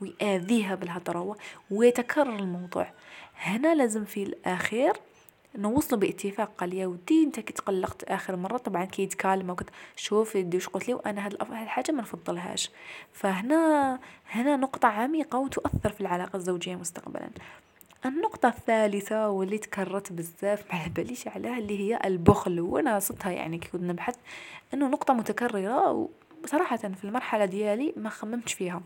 ويأذيها 0.00 0.74
بالهضرة 0.74 1.36
ويتكرر 1.70 2.36
الموضوع. 2.36 2.92
هنا 3.36 3.74
لازم 3.74 4.04
في 4.04 4.22
الأخير 4.22 4.92
نوصلوا 5.58 6.00
باتفاق. 6.00 6.50
قال 6.58 6.74
يا 6.74 6.86
ودي 6.86 7.24
أنت 7.24 7.40
كي 7.40 7.52
تقلقت 7.52 8.04
آخر 8.04 8.36
مرة 8.36 8.56
طبعا 8.56 8.84
كي 8.84 9.02
يتكالم 9.02 9.50
وقت 9.50 9.66
شوف 9.96 10.34
يدي 10.34 10.56
وش 10.56 10.68
قلت 10.68 10.88
لي 10.88 10.94
وأنا 10.94 11.26
هاد 11.26 11.34
الحاجة 11.42 11.92
ما 11.92 12.02
نفضلهاش. 12.02 12.70
فهنا 13.12 13.98
هنا 14.30 14.56
نقطة 14.56 14.88
عميقة 14.88 15.38
وتؤثر 15.38 15.92
في 15.92 16.00
العلاقة 16.00 16.36
الزوجية 16.36 16.76
مستقبلا. 16.76 17.30
النقطة 18.06 18.48
الثالثة 18.48 19.28
واللي 19.28 19.58
تكررت 19.58 20.12
بزاف 20.12 20.74
ما 20.74 20.86
باليش 20.86 21.28
عليها 21.28 21.58
اللي 21.58 21.80
هي 21.80 22.00
البخل. 22.04 22.60
وأنا 22.60 22.98
صدتها 22.98 23.32
يعني 23.32 23.58
كي 23.58 23.68
كنت 23.68 23.82
نبحث 23.82 24.16
إنه 24.74 24.88
نقطة 24.88 25.14
متكررة 25.14 26.08
وصراحة 26.44 26.76
في 26.76 27.04
المرحلة 27.04 27.44
ديالي 27.44 27.92
ما 27.96 28.08
خممتش 28.08 28.52
فيها. 28.52 28.82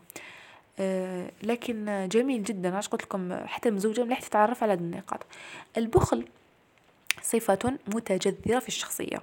أه 0.78 1.30
لكن 1.42 2.08
جميل 2.12 2.42
جدا. 2.42 2.76
عش 2.76 2.88
قلت 2.88 3.02
لكم؟ 3.02 3.46
حتى 3.46 3.70
مزوجة 3.70 4.04
مليح 4.04 4.20
تتعرف 4.20 4.62
على 4.62 4.72
النقاط. 4.72 5.26
البخل 5.76 6.28
صفة 7.22 7.78
متجذرة 7.94 8.58
في 8.58 8.68
الشخصية. 8.68 9.22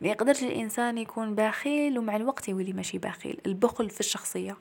ما 0.00 0.08
يقدرش 0.08 0.42
الإنسان 0.42 0.98
يكون 0.98 1.34
بخيل 1.34 1.98
ومع 1.98 2.16
الوقت 2.16 2.48
يولي 2.48 2.72
ماشي 2.72 2.98
بخيل. 2.98 3.40
البخل 3.46 3.90
في 3.90 4.00
الشخصية. 4.00 4.56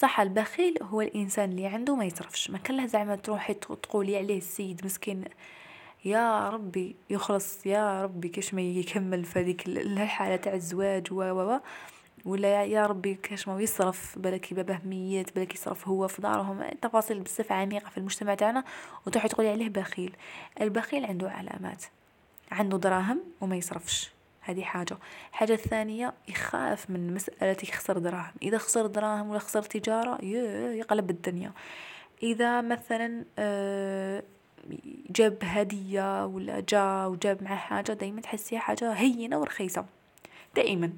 صح 0.00 0.20
البخيل 0.20 0.74
هو 0.82 1.00
الإنسان 1.00 1.50
اللي 1.50 1.66
عنده 1.66 1.96
ما 1.96 2.04
يصرفش. 2.04 2.50
ما 2.50 2.58
كان 2.58 2.86
زعما 2.88 3.16
تروحي 3.16 3.54
تقولي 3.54 4.16
عليه 4.16 4.38
السيد 4.38 4.84
مسكين 4.84 5.24
يا 6.04 6.48
ربي 6.50 6.96
يخلص 7.10 7.66
يا 7.66 8.02
ربي 8.02 8.28
كاش 8.28 8.54
ما 8.54 8.62
يكمل 8.62 9.24
في 9.24 9.38
هذيك 9.38 9.66
الحالة 9.66 10.36
تاع 10.36 10.54
الزواج 10.54 11.12
و 11.12 11.22
و 11.22 11.60
ولا 12.24 12.64
يا 12.64 12.86
ربي 12.86 13.14
كاش 13.14 13.48
ما 13.48 13.60
يصرف 13.60 14.18
بالك 14.18 14.54
باباه 14.54 14.80
ميت 14.84 15.34
بالك 15.34 15.54
يصرف 15.54 15.88
هو 15.88 16.08
في 16.08 16.22
دارهم. 16.22 16.64
تفاصيل 16.82 17.20
بزاف 17.20 17.52
عميقة 17.52 17.90
في 17.90 17.98
المجتمع 17.98 18.34
تاعنا 18.34 18.64
وتروح 19.06 19.26
تقولي 19.26 19.50
عليه 19.50 19.68
بخيل. 19.68 20.16
البخيل 20.60 21.04
عنده 21.04 21.30
علامات 21.30 21.84
عنده 22.52 22.78
دراهم 22.78 23.20
وما 23.40 23.56
يصرفش. 23.56 24.17
هذه 24.48 24.62
حاجة. 24.62 24.96
حاجة 25.32 25.52
الثانية 25.52 26.12
يخاف 26.28 26.90
من 26.90 27.14
مسألة 27.14 27.56
يخسر 27.62 27.98
دراهم. 27.98 28.32
إذا 28.42 28.58
خسر 28.58 28.86
دراهم 28.86 29.30
ولا 29.30 29.38
خسر 29.38 29.62
تجارة 29.62 30.24
يقلب 30.74 31.10
الدنيا. 31.10 31.52
إذا 32.22 32.60
مثلا 32.60 33.24
آه، 33.38 34.22
جاب 35.10 35.38
هدية 35.42 36.26
ولا 36.26 36.60
جا 36.60 37.06
وجاب 37.06 37.42
معاه 37.42 37.56
حاجة 37.56 37.92
دايما 37.92 38.20
تحسيها 38.20 38.60
حاجة 38.60 38.92
هينة 38.92 39.38
ورخيصة. 39.38 39.84
دائما 40.56 40.92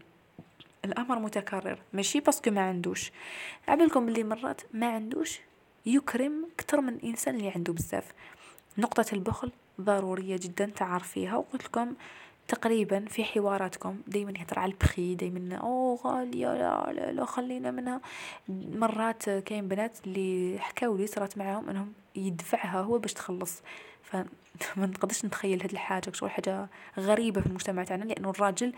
الأمر 0.85 1.19
متكرر. 1.19 1.79
ماشي؟ 1.93 2.21
باسكو 2.21 2.51
ما 2.51 2.61
عندوش. 2.61 3.13
عبالكم 3.69 4.07
بلي 4.07 4.25
مرات 4.25 4.61
ما 4.73 4.87
عندوش 4.87 5.41
يكرم 5.87 6.47
كتر 6.59 6.81
من 6.81 6.95
الإنسان 6.95 7.35
اللي 7.35 7.49
عنده 7.51 7.73
بزاف. 7.73 8.13
نقطة 8.79 9.07
البخل 9.13 9.53
ضرورية 9.81 10.37
جدا 10.37 10.67
تعرفيها. 10.77 11.37
وقلت 11.37 11.65
لكم 11.65 11.95
تقريبا 12.51 13.05
في 13.09 13.25
حواراتكم 13.25 13.97
دايما 14.07 14.33
يهضر 14.39 14.59
على 14.59 14.73
البخي 14.73 15.15
دايما 15.15 15.57
أو 15.57 15.99
غالية 16.05 16.55
لا 16.55 16.93
لا, 16.93 17.13
لا 17.13 17.25
خلينا 17.25 17.71
منها. 17.71 18.01
مرات 18.49 19.31
كاين 19.31 19.69
بنات 19.69 19.99
اللي 20.07 20.59
حكاو 20.59 20.97
لي 20.97 21.07
صرات 21.07 21.39
معاهم 21.39 21.69
إنهم 21.71 21.93
يدفعها 22.17 22.81
هو 22.81 22.99
باش 22.99 23.13
تخلص. 23.13 23.63
فما 24.03 24.27
نقدرش 24.77 25.25
نتخيل 25.25 25.63
هاد 25.63 25.71
الحاجة 25.71 26.13
شغل 26.13 26.31
حاجة 26.31 26.69
غريبة 26.99 27.41
في 27.41 27.47
المجتمع 27.47 27.85
تاعنا 27.85 28.05
لأنه 28.05 28.31
الراجل 28.31 28.73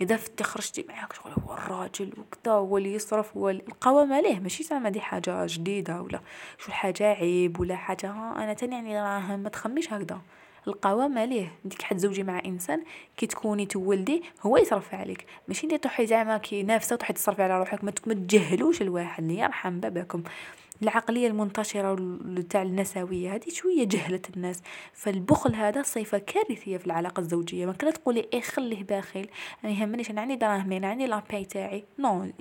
إذا 0.00 0.16
فتي 0.16 0.44
خرجتي 0.44 0.84
معاك 0.88 1.12
شغل 1.12 1.32
هو 1.32 1.54
الراجل 1.54 2.12
وكذا 2.18 2.52
هو 2.52 2.78
اللي 2.78 2.94
يصرف 2.94 3.36
هو 3.36 3.50
القوام 3.50 4.12
عليه. 4.12 4.40
ماشي 4.40 4.62
زعما 4.62 4.88
دي 4.90 5.00
حاجة 5.00 5.46
جديدة 5.46 6.02
ولا 6.02 6.20
شو 6.58 6.72
حاجة 6.72 7.04
عيب 7.04 7.60
ولا 7.60 7.76
حاجة. 7.76 8.10
أنا 8.12 8.52
تاني 8.52 8.74
يعني 8.74 9.00
راه 9.00 9.36
ما 9.36 9.48
تخميش 9.48 9.92
هكذا. 9.92 10.20
القوام 10.70 11.18
عليه 11.18 11.52
انت 11.64 11.82
حتزوجي 11.82 12.22
مع 12.22 12.42
إنسان 12.46 12.82
كي 13.16 13.26
تكوني 13.26 13.66
تولدي 13.66 14.22
هو 14.42 14.56
يصرف 14.56 14.94
عليك. 14.94 15.26
ماشي 15.48 15.66
انت 15.66 15.74
تروحي 15.74 16.06
زعما 16.06 16.38
كي 16.38 16.62
نافسة 16.62 16.94
وتروحي 16.94 17.12
تصرفي 17.12 17.42
على 17.42 17.58
روحك 17.58 17.84
ما 17.84 17.90
تجهلوش 17.90 18.82
الواحد. 18.82 19.30
يرحم 19.30 19.80
باباكم. 19.80 20.22
العقلية 20.82 21.26
المنتشرة 21.26 22.18
تاع 22.50 22.62
النسوية 22.62 23.34
هذه 23.34 23.48
شوية 23.48 23.84
جهلت 23.84 24.36
الناس. 24.36 24.62
فالبخل 24.92 25.54
هذا 25.54 25.82
صفة 25.82 26.18
كارثية 26.18 26.76
في 26.76 26.86
العلاقة 26.86 27.20
الزوجية. 27.20 27.66
ما 27.66 27.72
كلا 27.72 27.90
تقولي 27.90 28.28
إيه 28.32 28.40
خليه 28.40 28.84
باخل 28.84 29.28
أنا 29.64 29.72
يهمنيش 29.72 30.10
أنا 30.10 30.20
عندي 30.20 30.36
دراهمي 30.36 30.76
أنا 30.76 30.88
عندي 30.88 31.06
لاباي 31.06 31.44
تاعي. 31.44 31.84
نو 31.98 32.32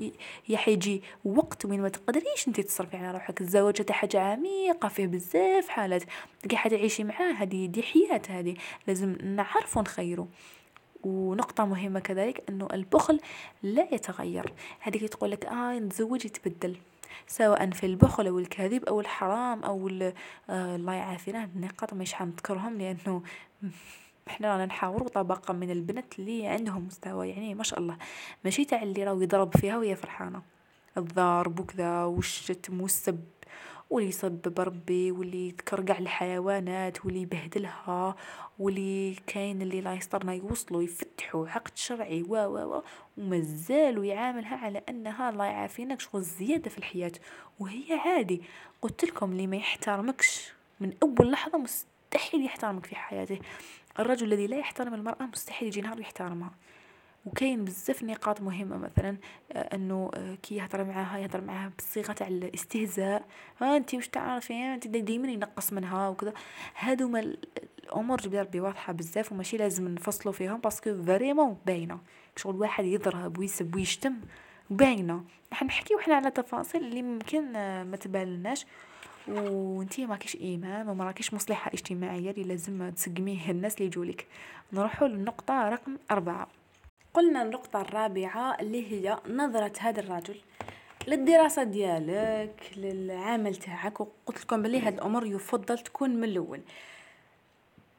يا 0.49 0.57
حيجي 0.57 1.03
وقت 1.25 1.65
وين 1.65 1.81
ما 1.81 1.89
تقدريش 1.89 2.47
انت 2.47 2.61
تصرفي 2.61 2.97
على 2.97 3.11
روحك. 3.11 3.41
الزواج 3.41 3.81
هذا 3.81 3.93
حاجة 3.93 4.19
عميقة 4.19 4.87
فيه 4.87 5.07
بزاف 5.07 5.67
حالات. 5.67 6.03
تلقي 6.43 6.57
حد 6.57 6.71
تعيشي 6.71 7.03
معاه 7.03 7.31
هذه 7.31 7.65
دي 7.65 7.83
حياة 7.83 8.21
هذه. 8.29 8.55
لازم 8.87 9.15
نعرفوا 9.23 9.81
نخيروا 9.81 10.25
ونقطة 11.03 11.65
مهمة 11.65 11.99
كذلك 11.99 12.43
أنه 12.49 12.67
البخل 12.73 13.19
لا 13.63 13.87
يتغير. 13.91 14.53
هذيك 14.79 15.03
تقول 15.03 15.31
لك 15.31 15.45
آه 15.45 15.79
نتزوج 15.79 16.25
يتبدل. 16.25 16.77
سواء 17.27 17.69
في 17.69 17.85
البخل 17.85 18.27
أو 18.27 18.39
الكذب 18.39 18.83
أو 18.85 18.99
الحرام 18.99 19.63
أو 19.63 19.89
آه 20.49 20.75
الله 20.75 20.93
يعافينا. 20.93 21.43
النقاط 21.43 21.93
مش 21.93 22.13
حنذكرهم 22.13 22.77
لأنه 22.77 23.23
إحنا 24.27 24.51
رانا 24.51 24.65
نحاوروا 24.65 25.09
طبقة 25.09 25.53
من 25.53 25.71
البنات 25.71 26.19
اللي 26.19 26.47
عندهم 26.47 26.87
مستوى 26.87 27.29
يعني 27.29 27.55
ما 27.55 27.63
شاء 27.63 27.79
الله. 27.79 27.97
ماشي 28.45 28.65
تاع 28.65 28.83
اللي 28.83 29.03
راهو 29.03 29.21
يضرب 29.21 29.57
فيها 29.57 29.77
وهي 29.77 29.95
فرحانة. 29.95 30.41
الضرب 30.97 31.59
وكذا 31.59 32.03
والشتم 32.03 32.81
والسب 32.81 33.19
واللي 33.89 34.09
يسبب 34.09 34.59
ربي 34.59 35.11
واللي 35.11 35.47
يذكر 35.47 35.81
قاع 35.81 35.97
الحيوانات 35.97 37.05
واللي 37.05 37.21
يبهدلها 37.21 38.15
واللي 38.59 39.15
كاين 39.27 39.61
اللي 39.61 39.81
لا 39.81 39.93
يسطرنا 39.93 40.33
يوصلوا 40.33 40.83
يفتحوا 40.83 41.49
عقد 41.49 41.71
شرعي 41.75 42.21
و 42.23 42.35
و 42.35 42.75
و 42.75 42.83
ومازالوا 43.17 44.05
يعاملها 44.05 44.57
على 44.57 44.81
أنها 44.89 45.29
الله 45.29 45.45
يعافينا 45.45 45.97
شغل 45.99 46.21
زيادة 46.21 46.69
في 46.69 46.77
الحياة. 46.77 47.11
وهي 47.59 47.93
عادي. 48.05 48.41
قلت 48.81 49.05
لكم 49.05 49.31
اللي 49.31 49.47
ما 49.47 49.57
يحترمكش 49.57 50.53
من 50.79 50.93
أول 51.03 51.31
لحظة 51.31 51.57
مستحيل 51.57 52.45
يحترمك 52.45 52.85
في 52.85 52.95
حياته. 52.95 53.39
الرجل 53.99 54.27
الذي 54.27 54.47
لا 54.47 54.57
يحترم 54.57 54.93
المرأة 54.93 55.23
مستحيل 55.23 55.67
يجي 55.67 55.81
نهار 55.81 55.99
يحترمها. 55.99 56.51
وكاين 57.25 57.65
بزاف 57.65 58.03
نقاط 58.03 58.41
مهمة 58.41 58.77
مثلا 58.77 59.17
آه، 59.51 59.75
إنه 59.75 60.11
آه، 60.13 60.35
كي 60.35 60.55
يهضر 60.55 60.83
معاها 60.83 61.17
يهضر 61.17 61.41
معاها 61.41 61.71
بصيغة 61.77 62.13
تاع 62.13 62.27
الاستهزاء 62.27 63.25
ها 63.61 63.77
انت 63.77 63.93
واش 63.93 64.07
تعرفي 64.07 64.53
انت 64.53 64.87
ديما 64.87 65.27
ينقص 65.27 65.73
منها 65.73 66.09
وكذا. 66.09 66.33
هادو 66.79 67.07
ما 67.07 67.19
الأمور 67.83 68.17
جبد 68.17 68.35
ربي 68.35 68.59
واضحة 68.59 68.93
بزاف 68.93 69.31
وماشي 69.31 69.57
لازم 69.57 69.87
نفصلوا 69.87 70.33
فيهم 70.33 70.57
parce 70.57 70.86
que 70.86 71.03
vraiment 71.03 71.57
باينة. 71.65 71.99
شغل 72.35 72.55
واحد 72.55 72.85
يضرب 72.85 73.37
ويسب 73.37 73.75
ويشتم 73.75 74.13
باينة. 74.69 75.23
راح 75.51 75.63
نحكي 75.63 75.95
وحنا 75.95 76.15
على 76.15 76.31
تفاصيل 76.31 76.83
اللي 76.83 77.01
ممكن 77.01 77.55
آه، 77.55 77.83
ما 77.83 77.97
تبالناش 77.97 78.65
وانتي 79.27 80.05
ما 80.05 80.15
كيش 80.15 80.35
امام 80.35 80.89
وما 80.89 81.05
راكيش 81.05 81.33
مصلحة 81.33 81.71
اجتماعية 81.73 82.31
اللي 82.31 82.43
لازم 82.43 82.89
تسقميه 82.89 83.51
الناس 83.51 83.75
اللي 83.75 83.85
يجولك. 83.85 84.27
نروحوا 84.73 85.07
للنقطة 85.07 85.69
رقم 85.69 85.97
أربعة. 86.11 86.47
قلنا 87.13 87.41
النقطة 87.41 87.81
الرابعة 87.81 88.57
اللي 88.59 88.91
هي 88.91 89.17
نظرة 89.27 89.73
هذا 89.79 89.99
الرجل 89.99 90.41
للدراسة 91.07 91.63
ديالك 91.63 92.71
للعمل 92.77 93.55
تاعك. 93.55 93.99
وقلت 93.99 94.41
لكم 94.41 94.61
بلي 94.61 94.81
هاد 94.81 94.93
الأمور 94.93 95.25
يفضل 95.25 95.79
تكون 95.79 96.09
من 96.09 96.23
الأول. 96.23 96.61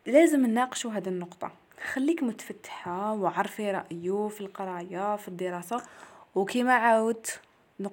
لازم 0.06 0.46
نناقشوا 0.46 0.92
هذه 0.92 1.08
النقطة. 1.08 1.52
خليك 1.92 2.22
متفتحة 2.22 3.12
وعرفي 3.12 3.70
رأيه 3.70 4.28
في 4.28 4.40
القراية 4.40 5.16
في 5.16 5.28
الدراسة. 5.28 5.82
وكما 6.34 6.72
عاود 6.72 7.26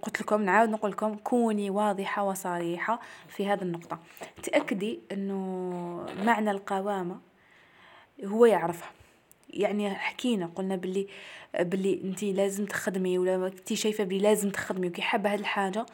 قلت 0.01 0.21
لكم 0.21 0.41
نعاود 0.41 0.69
نقول 0.69 0.91
لكم 0.91 1.15
كوني 1.15 1.69
واضحة 1.69 2.23
وصريحة 2.23 2.99
في 3.27 3.47
هذه 3.47 3.61
النقطة. 3.61 3.99
تأكدي 4.43 4.99
إنه 5.11 5.35
معنى 6.23 6.51
القوامة 6.51 7.19
هو 8.25 8.45
يعرفها. 8.45 8.89
يعني 9.49 9.95
حكينا 9.95 10.51
قلنا 10.55 10.75
بلي 10.75 11.07
بلي 11.59 12.01
انت 12.03 12.23
لازم 12.23 12.65
تخدمي 12.65 13.17
ولا 13.17 13.47
انت 13.47 13.73
شايفة 13.73 14.03
بلي 14.03 14.19
لازم 14.19 14.49
تخدمي 14.49 14.87
وكي 14.87 15.01
حابة 15.01 15.33
هاد 15.33 15.39
الحاجة 15.39 15.85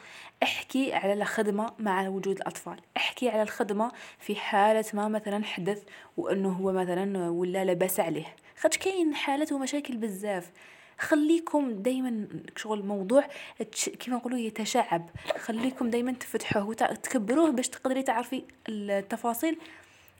احكي 0.42 0.92
على 0.92 1.12
الخدمة 1.12 1.72
مع 1.78 2.08
وجود 2.08 2.36
الأطفال. 2.36 2.76
احكي 2.96 3.28
على 3.28 3.42
الخدمة 3.42 3.92
في 4.18 4.36
حالة 4.36 4.84
ما 4.94 5.08
مثلا 5.08 5.44
حدث 5.44 5.82
وإنه 6.16 6.48
هو 6.48 6.72
مثلا 6.72 7.30
ولا 7.30 7.64
لباس 7.64 8.00
عليه. 8.00 8.36
خاطش 8.56 8.78
كاين 8.78 9.14
حالات 9.14 9.52
ومشاكل 9.52 9.96
بزاف. 9.96 10.50
خليكم 10.98 11.70
دائما 11.82 12.28
شغل 12.56 12.86
موضوع 12.86 13.24
كيما 14.00 14.16
نقولوا 14.16 14.38
يتشعب. 14.38 15.10
خليكم 15.38 15.90
دائما 15.90 16.12
تفتحوه 16.12 16.68
وتكبروه 16.68 17.50
باش 17.50 17.68
تقدري 17.68 18.02
تعرفي 18.02 18.42
التفاصيل. 18.68 19.58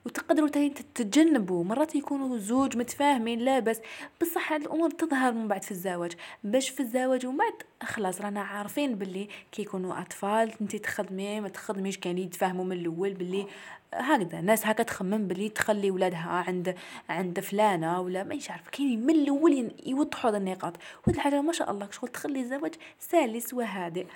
وتقدروا 0.07 0.49
تتجنبوا. 0.49 1.65
مرات 1.65 1.95
يكونوا 1.95 2.39
زوج 2.39 2.77
متفاهمين 2.77 3.39
لا 3.39 3.59
بس 3.59 3.81
بصح 4.21 4.53
هاد 4.53 4.61
الأمور 4.61 4.91
تظهر 4.91 5.33
من 5.33 5.49
بعد 5.49 5.63
في 5.63 5.71
الزواج. 5.71 6.13
باش 6.45 6.69
في 6.69 6.81
الزواج 6.81 7.27
ومن 7.27 7.37
بعد 7.37 7.53
خلاص 7.83 8.21
رانا 8.21 8.41
عارفين 8.41 8.95
باللي 8.95 9.29
كي 9.53 9.63
يكونوا 9.63 10.01
أطفال 10.01 10.53
انت 10.61 10.77
تخدمي 10.77 11.41
ما 11.41 11.49
تخدميش 11.49 11.99
كان 11.99 12.19
يتفاهموا 12.19 12.65
من 12.65 12.73
الأول 12.73 13.15
باللي 13.15 13.47
هكذا. 13.95 14.39
الناس 14.39 14.67
هكا 14.67 14.83
تخمم 14.83 15.29
بلي 15.29 15.49
تخلي 15.49 15.91
ولادها 15.91 16.45
عند 16.49 16.75
عند 17.09 17.41
فلانة 17.41 18.01
ولا 18.01 18.25
ما 18.25 18.39
عارف. 18.51 18.69
كاين 18.69 19.07
من 19.07 19.15
الأول 19.15 19.73
يوضحوا 19.87 20.31
هذه 20.31 20.37
النقاط. 20.37 20.77
وهاد 21.07 21.15
الحاجة 21.17 21.41
ما 21.41 21.53
شاء 21.53 21.71
الله 21.71 21.89
شغل 21.91 22.09
تخلي 22.09 22.41
الزواج 22.41 22.75
سلس 22.99 23.55
وهادئ. 23.55 24.07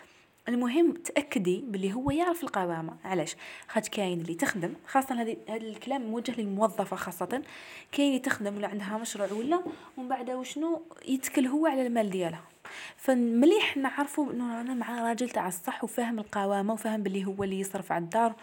المهم 0.48 0.92
تأكدي 0.92 1.64
بلي 1.66 1.92
هو 1.92 2.10
يعرف 2.10 2.42
القوامة. 2.42 2.96
علاش؟ 3.04 3.36
خاطر 3.68 3.88
كاين 3.88 4.20
اللي 4.20 4.34
تخدم 4.34 4.74
خاصة 4.86 5.22
هذا 5.22 5.36
الكلام 5.56 6.02
موجه 6.02 6.40
للموظفة 6.40 6.96
خاصة. 6.96 7.42
كاين 7.92 8.08
اللي 8.08 8.18
تخدم 8.18 8.56
ولا 8.56 8.68
عندها 8.68 8.98
مشروع 8.98 9.32
ولا 9.32 9.62
ومن 9.96 10.08
بعد 10.08 10.30
وشنو؟ 10.30 10.82
يتكل 11.08 11.46
هو 11.46 11.66
على 11.66 11.86
المال 11.86 12.10
ديالها. 12.10 12.42
فمليح 12.96 13.76
نعرفوا 13.76 14.32
إنه 14.32 14.60
أنا 14.60 14.74
مع 14.74 15.08
راجل 15.08 15.28
تاع 15.28 15.48
الصح 15.48 15.84
وفاهم 15.84 16.18
القوامة 16.18 16.72
وفاهم 16.72 17.02
بلي 17.02 17.24
هو 17.24 17.44
اللي 17.44 17.60
يصرف 17.60 17.92
على 17.92 18.04
الدار 18.04 18.34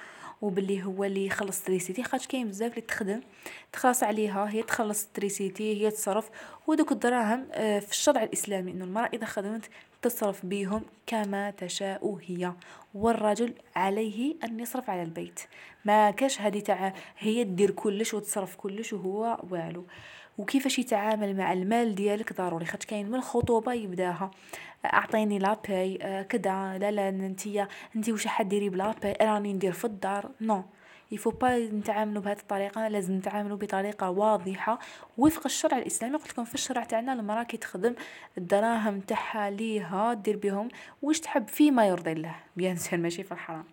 وباللي 0.41 0.84
هو 0.84 1.03
اللي 1.03 1.26
يخلص 1.26 1.62
l'électricité 1.61 2.03
خاطر 2.03 2.26
كاين 2.26 2.47
بزاف 2.47 2.72
اللي 2.72 2.82
تخدم 2.82 3.22
تخلص 3.74 4.03
عليها 4.03 4.49
هي 4.49 4.64
تخلص 4.64 5.08
l'électricité 5.13 5.84
هي 5.86 5.91
تصرف. 5.91 6.30
ودوك 6.68 6.91
الدراهم 6.91 7.47
آه، 7.51 7.80
في 7.80 7.91
الشرع 7.91 8.24
الإسلامي 8.24 8.72
إنه 8.72 8.86
المرأة 8.86 9.10
إذا 9.14 9.26
خدمت 9.26 9.70
تصرف 10.06 10.45
بيهم 10.45 10.82
كما 11.08 11.51
تشاء 11.51 12.18
هي. 12.28 12.53
والرجل 12.93 13.53
عليه 13.76 14.36
أن 14.43 14.60
يصرف 14.60 14.89
على 14.89 15.03
البيت. 15.03 15.39
ما 15.86 16.12
كاش 16.12 16.41
هذه 16.41 16.60
تاع 16.60 16.93
هي 17.20 17.43
دير 17.43 17.72
كلش 17.72 18.14
وتصرف 18.14 18.56
كلش 18.56 18.93
وهو 18.93 19.39
والو. 19.49 19.86
وكيفاش 20.38 20.80
يتعامل 20.80 21.38
مع 21.38 21.53
المال 21.53 21.95
ديالك 21.95 22.34
ضروري؟ 22.34 22.66
خاطر 22.66 22.86
كاين 22.86 23.08
من 23.08 23.16
الخطوبه 23.16 23.74
يبداها. 23.74 24.32
أعطيني 24.86 25.39
la 25.39 25.59
paye 25.59 25.99
آه، 26.01 26.22
كدا 26.22 26.78
لا 26.80 26.91
لا 26.91 27.10
أنتيا 27.10 27.68
أنتي 27.95 28.12
واش 28.12 28.28
حديري 28.28 28.70
ب 28.69 28.76
la 28.76 28.90
paye 28.90 29.17
راني 29.22 29.53
ندير 29.53 29.72
في 29.72 29.86
الدار. 29.86 30.32
نو 30.41 30.64
يفو 31.12 31.30
با 31.30 31.58
نتعاملوا 31.58 32.22
بهذه 32.22 32.39
الطريقة 32.39 32.88
لازم 32.88 33.14
نتعاملوا 33.14 33.58
بطريقه 33.58 34.10
واضحه 34.10 34.80
وفق 35.18 35.41
الشرع 35.45 35.78
الاسلامي 35.78 36.18
قلت 36.18 36.30
لكم 36.30 36.43
في 36.45 36.53
الشرع 36.53 36.84
تاعنا 36.84 37.14
المراه 37.14 37.43
كي 37.43 37.58
تخدم 37.58 37.95
الدراهم 38.38 38.99
تاعها 38.99 39.49
ليها 39.49 40.14
دير 40.14 40.38
بهم 40.38 40.70
واش 41.01 41.20
تحب 41.20 41.47
فيما 41.47 41.88
يرضي 41.88 42.12
الله 42.12 42.36
bien 42.57 42.76
sûr 42.76 42.99
ماشي 42.99 43.24
في 43.24 43.32
الحرام 43.32 43.66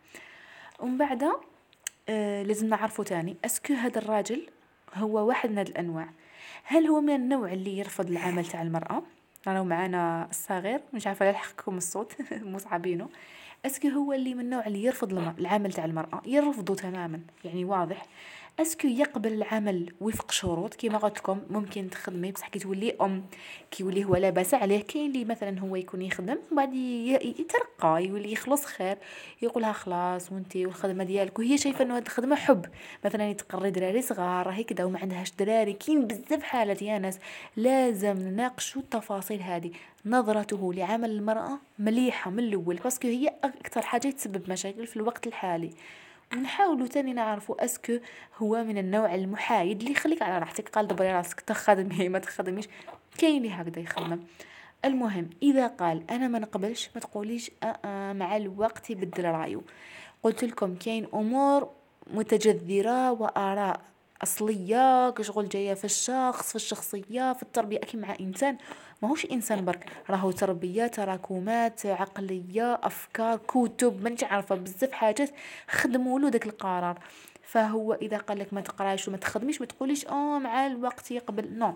ومن 0.81 0.99
بعد 0.99 1.25
آه 2.09 2.43
لازم 2.43 2.69
نعرفوا 2.69 3.05
تاني 3.05 3.37
est-ce 3.45 3.65
que 3.65 3.75
هذا 3.75 3.99
الراجل 3.99 4.49
هو 4.95 5.29
واحد 5.29 5.51
من 5.51 5.59
هذه 5.59 5.69
الانواع 5.69 6.09
هل 6.65 6.87
هو 6.87 7.01
من 7.01 7.15
النوع 7.15 7.53
اللي 7.53 7.79
يرفض 7.79 8.11
العمل 8.11 8.47
تاع 8.47 8.63
المراه 8.63 9.03
راهو 9.47 9.65
معانا 9.65 10.27
الصغير 10.31 10.81
مش 10.93 11.07
عارفه 11.07 11.27
يلحقكم 11.27 11.77
الصوت 11.77 12.17
مصعبينه 12.33 13.09
est-ce 13.67 13.81
que 13.81 13.89
هو 13.89 14.13
اللي 14.13 14.35
من 14.35 14.41
النوع 14.41 14.67
اللي 14.67 14.83
يرفض 14.85 15.13
العمل 15.39 15.73
تاع 15.73 15.85
المرأة 15.85 16.23
يرفضه 16.27 16.75
تماما 16.75 17.21
يعني 17.45 17.65
واضح. 17.65 18.07
est-ce 18.61 18.79
que 18.79 18.89
يقبل 18.89 19.33
العمل 19.33 19.93
وفق 20.01 20.31
شروط؟ 20.31 20.75
كيما 20.75 20.99
قلت 20.99 21.19
لكم 21.19 21.41
ممكن 21.51 21.91
تخدمي. 21.91 22.33
بصح 22.33 22.49
كي 22.49 22.59
تولي 22.59 22.97
أم 23.01 23.25
كي 23.71 23.83
يولي 23.83 24.05
هو 24.05 24.17
لاباس 24.17 24.55
عليه. 24.55 24.83
كاين 24.83 25.11
اللي 25.11 25.25
مثلا 25.25 25.61
هو 25.61 25.77
يكون 25.77 26.03
يخدم 26.03 26.39
وبعد 26.53 26.75
يترقى 26.75 28.05
يولي 28.05 28.33
يخلص 28.33 28.65
خير. 28.65 28.99
يقولها 29.43 29.73
خلاص 29.73 30.33
وانتي 30.33 30.67
والخدمة 30.67 31.05
ديالك 31.05 31.39
وهي 31.39 31.59
شايفة 31.59 31.85
إنه 31.85 31.97
هاد 31.97 32.07
الخدمة 32.07 32.37
حب. 32.37 32.67
مثلا 33.05 33.31
يتقري 33.31 33.71
دراري 33.71 34.03
صغار 34.03 34.47
راهي 34.47 34.65
كذا 34.65 34.85
وما 34.85 34.99
عندهاش 34.99 35.31
دراري. 35.31 35.73
كاين 35.73 36.07
بزاف 36.07 36.43
حالات 36.43 36.83
يا 36.83 36.99
ناس 36.99 37.19
لازم 37.57 38.17
نناقشوا 38.17 38.83
التفاصيل 38.83 39.43
هذه 39.43 39.71
نظرته 40.07 40.73
لعمل 40.73 41.11
المرأة 41.11 41.59
مليحة 41.79 42.31
من 42.31 42.39
الأول 42.39 42.77
parce 42.77 42.97
que 42.97 43.09
هي 43.09 43.35
أكثر 43.45 43.83
حاجة 43.83 44.11
تسبب 44.11 44.51
مشاكل 44.51 44.87
في 44.87 44.97
الوقت 44.97 45.27
الحالي. 45.27 45.71
نحاولوا 46.35 46.87
تاني 46.87 47.13
نعرفوا 47.13 47.65
est-ce 47.65 47.87
que 47.87 47.99
هو 48.37 48.65
من 48.65 48.79
النوع 48.79 49.15
المحايد 49.15 49.81
اللي 49.81 49.93
يخليك 49.93 50.23
على 50.23 50.39
راحتك. 50.39 50.69
قال 50.69 50.89
دبري 50.89 51.13
راسك 51.13 51.41
تخدمي 51.41 52.09
ما 52.09 52.19
تخدميش. 52.19 52.69
كاين 53.19 53.37
اللي 53.37 53.51
هكذا 53.51 53.83
يخدم. 53.83 54.21
المهم 54.85 55.31
إذا 55.43 55.67
قال 55.67 56.11
أنا 56.11 56.29
ما 56.29 56.39
نقبلش 56.39 56.91
ما 56.95 57.01
تقوليش 57.01 57.51
أه 57.63 57.67
أه 57.85 58.13
مع 58.13 58.37
الوقت 58.37 58.91
يبدل 58.91 59.25
رأيه. 59.25 59.61
قلت 60.23 60.45
لكم 60.45 60.75
كاين 60.75 61.07
أمور 61.15 61.71
متجذرة 62.07 63.13
وآراء 63.13 63.81
أصلية 64.23 65.11
كشغل 65.11 65.49
جاية 65.49 65.75
في 65.75 65.85
الشخص 65.85 66.49
في 66.49 66.57
الشخصية 66.57 67.33
في 67.33 67.43
التربية. 67.43 67.77
أكيد 67.77 68.01
مع 68.01 68.17
إنسان 68.21 68.59
ماهوش 69.03 69.27
إنسان 69.27 69.65
برك. 69.65 69.87
راهو 70.11 70.31
تربية 70.31 70.87
تراكمات 70.87 71.87
عقلية 71.87 72.81
أفكار 72.83 73.37
كتب 73.39 74.03
ما 74.05 74.17
عارفة 74.23 74.55
بزاف 74.55 74.93
حاجات 74.93 75.31
خدموا 75.69 76.19
له 76.21 76.29
داك 76.29 76.47
القرار. 76.47 76.99
فهو 77.43 77.95
إذا 77.95 78.17
قال 78.17 78.39
لك 78.39 78.53
ما 78.53 78.61
تقراش 78.61 79.09
وما 79.09 79.17
تخدميش 79.17 79.61
ما 79.61 79.67
تقوليش 79.67 80.07
آه 80.07 80.39
مع 80.39 80.67
الوقت 80.67 81.11
يقبل. 81.11 81.59
non 81.59 81.75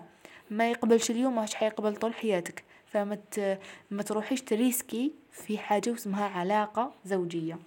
ما 0.51 0.71
يقبلش 0.71 1.11
اليوم 1.11 1.35
ماهوش 1.35 1.55
حيقبل 1.55 1.95
طول 1.95 2.13
حياتك. 2.13 2.63
فما 2.85 3.17
ما 3.91 4.03
تروحيش 4.03 4.41
تريسكي 4.41 5.11
في 5.31 5.57
حاجة 5.57 5.93
اسمها 5.93 6.25
علاقة 6.25 6.91
زوجية. 7.05 7.59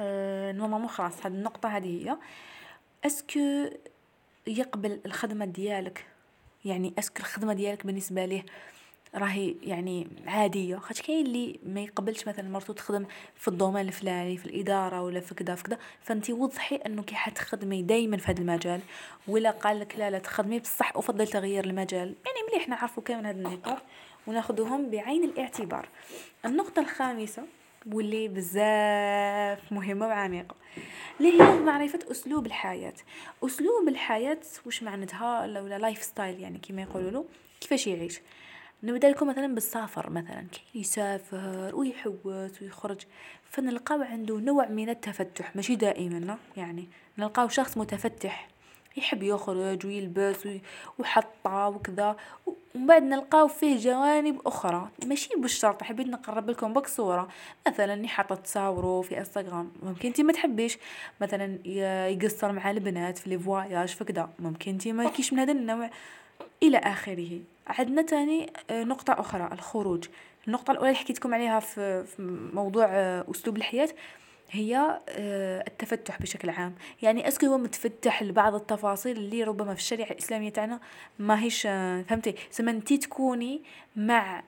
أه 0.00 0.52
normalement 0.52 0.88
خلاص 0.88 1.26
هذه 1.26 1.32
النقطة 1.32 1.68
هذه 1.68 1.86
هي. 1.86 2.16
est-ce 3.06 3.49
que 3.49 3.70
يقبل 4.46 5.00
الخدمة 5.06 5.44
ديالك؟ 5.44 6.04
يعني 6.64 6.94
est-ce 6.98 7.13
que 7.13 7.20
الخدمة 7.20 7.52
ديالك 7.52 7.86
بالنسبة 7.86 8.24
ليه 8.24 8.44
راهي 9.14 9.54
يعني 9.62 10.06
عادية؟ 10.26 10.76
خاطر 10.76 11.02
كاين 11.02 11.26
اللي 11.26 11.60
ما 11.66 11.80
يقبلش 11.80 12.28
مثلا 12.28 12.48
مرتو 12.48 12.72
تخدم 12.72 13.06
في 13.34 13.48
ال 13.48 13.53
domaine 13.53 13.86
الفلاني 13.86 14.36
في 14.36 14.46
الإدارة 14.46 15.02
ولا 15.02 15.20
في 15.20 15.34
كذا 15.34 15.54
في 15.54 15.62
كذا 15.62 15.78
فانت 16.02 16.30
وضحي 16.30 16.76
انه 16.76 17.02
كي 17.02 17.14
حتخدمي 17.14 17.82
دائما 17.82 18.16
في 18.16 18.30
هذا 18.30 18.40
المجال. 18.40 18.80
ولا 19.28 19.50
قال 19.50 19.80
لك 19.80 19.96
لا 19.98 20.10
لا 20.10 20.18
تخدمي 20.18 20.58
بصح 20.58 20.96
أفضل 20.96 21.26
تغيير 21.26 21.64
المجال. 21.64 22.14
يعني 22.26 22.38
مليح 22.52 22.68
نعرفوا 22.68 23.02
كامل 23.02 23.26
هذه 23.26 23.36
النقاط 23.36 23.82
وناخذهم 24.26 24.90
بعين 24.90 25.24
الاعتبار. 25.24 25.88
النقطة 26.44 26.80
الخامسة 26.80 27.42
واللي 27.92 28.28
بزاف 28.28 29.72
مهمة 29.72 30.06
وعميقة. 30.06 30.54
اللي 31.20 31.42
هي 31.42 31.58
معرفة 31.58 31.98
أسلوب 32.10 32.46
الحياة. 32.46 32.94
أسلوب 33.44 33.88
الحياة 33.88 34.38
وش 34.66 34.82
معناتها 34.82 35.42
ولا 35.42 35.78
lifestyle 35.78 36.40
يعني 36.40 36.58
كما 36.58 36.82
يقولوا 36.82 37.10
له 37.10 37.24
كيفاش 37.60 37.86
يعيش؟ 37.86 38.20
نبدأ 38.82 39.10
لكم 39.10 39.28
مثلا 39.28 39.54
بالسفر 39.54 40.10
مثلا. 40.10 40.46
كي 40.52 40.78
يسافر 40.80 41.74
ويحوس 41.74 42.62
ويخرج 42.62 43.00
فنلقاو 43.50 44.02
عنده 44.02 44.38
نوع 44.38 44.68
من 44.68 44.88
التفتح. 44.88 45.56
ماشي 45.56 45.76
دائما 45.76 46.38
يعني 46.56 46.88
نلقاو 47.18 47.48
شخص 47.48 47.78
متفتح. 47.78 48.48
يحب 48.96 49.22
يخرج 49.22 49.86
ويلبس 49.86 50.48
ويحطه 50.98 51.68
وكذا. 51.68 52.16
ومن 52.46 52.86
بعد 52.86 53.02
نلقاو 53.02 53.48
فيه 53.48 53.78
جوانب 53.78 54.40
أخرى. 54.46 54.88
ماشي 55.06 55.28
بالشرط 55.36 55.82
حبيت 55.82 56.06
نقرب 56.06 56.50
لكم 56.50 56.72
بك 56.72 56.86
صورة. 56.86 57.28
مثلا 57.68 58.04
يحط 58.04 58.32
تصاورو 58.32 59.02
في 59.02 59.18
إنستغرام 59.18 59.72
ممكن 59.82 60.08
انت 60.08 60.20
ما 60.20 60.32
تحبيش. 60.32 60.78
مثلا 61.20 61.58
يقصر 62.08 62.52
مع 62.52 62.70
البنات 62.70 63.18
في 63.18 63.30
لي 63.30 63.38
فواياج 63.38 63.88
فكذا 63.88 64.30
ممكن 64.38 64.70
انت 64.70 64.88
ما 64.88 65.08
كيش 65.08 65.32
من 65.32 65.38
هذا 65.38 65.52
النوع. 65.52 65.90
إلى 66.62 66.78
آخره. 66.78 67.40
عندنا 67.66 68.02
تاني 68.02 68.52
آه، 68.70 68.84
نقطة 68.84 69.12
أخرى 69.12 69.48
الخروج. 69.52 70.04
النقطة 70.46 70.70
الأولى 70.70 70.88
اللي 70.88 70.98
حكيتكم 70.98 71.34
عليها 71.34 71.60
في 71.60 72.04
موضوع 72.54 72.86
آه، 72.90 73.24
أسلوب 73.30 73.56
الحياة. 73.56 73.88
هي 74.50 75.00
آه، 75.08 75.64
التفتح 75.68 76.22
بشكل 76.22 76.50
عام. 76.50 76.74
يعني 77.02 77.28
اسكو 77.28 77.46
هو 77.46 77.58
متفتح 77.58 78.22
لبعض 78.22 78.54
التفاصيل 78.54 79.16
اللي 79.16 79.44
ربما 79.44 79.74
في 79.74 79.80
الشريعة 79.80 80.10
الإسلامية 80.10 80.50
تاعنا 80.50 80.80
ما 81.18 81.42
هيش 81.42 81.62
فهمتي؟ 82.08 82.34
سمنتي 82.50 82.98
تكوني 82.98 83.62
مع 83.96 84.42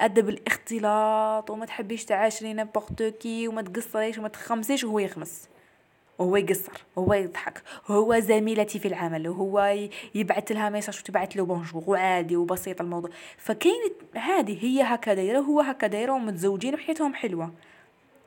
ضد 0.00 0.28
الاختلاط 0.28 1.50
وما 1.50 1.66
تحبيش 1.66 2.04
تعاشري 2.04 2.52
n'importe 2.52 3.02
qui 3.02 3.48
وما 3.48 3.62
تقصريش 3.62 4.18
وما 4.18 4.28
تخمسيش 4.28 4.84
وهو 4.84 4.98
يخمس. 4.98 5.48
وهو 6.18 6.36
يقصر 6.36 6.84
وهو 6.96 7.14
يضحك 7.14 7.62
هو 7.86 8.18
زميلتي 8.18 8.78
في 8.78 8.88
العمل 8.88 9.28
وهو 9.28 9.76
يبعث 10.14 10.52
لها 10.52 10.70
message 10.70 10.98
وتبعث 10.98 11.36
له 11.36 11.44
bonjour 11.44 11.84
وعادي 11.86 12.36
وبسيط 12.36 12.80
الموضوع. 12.80 13.10
فكاين 13.38 13.90
هذه 14.14 14.64
هي 14.64 14.82
هكا 14.82 15.14
دايره 15.14 15.38
وهو 15.38 15.60
هكا 15.60 15.86
دايره 15.86 16.12
ومتزوجين 16.12 16.74
وحياتهم 16.74 17.14
حلوة. 17.14 17.52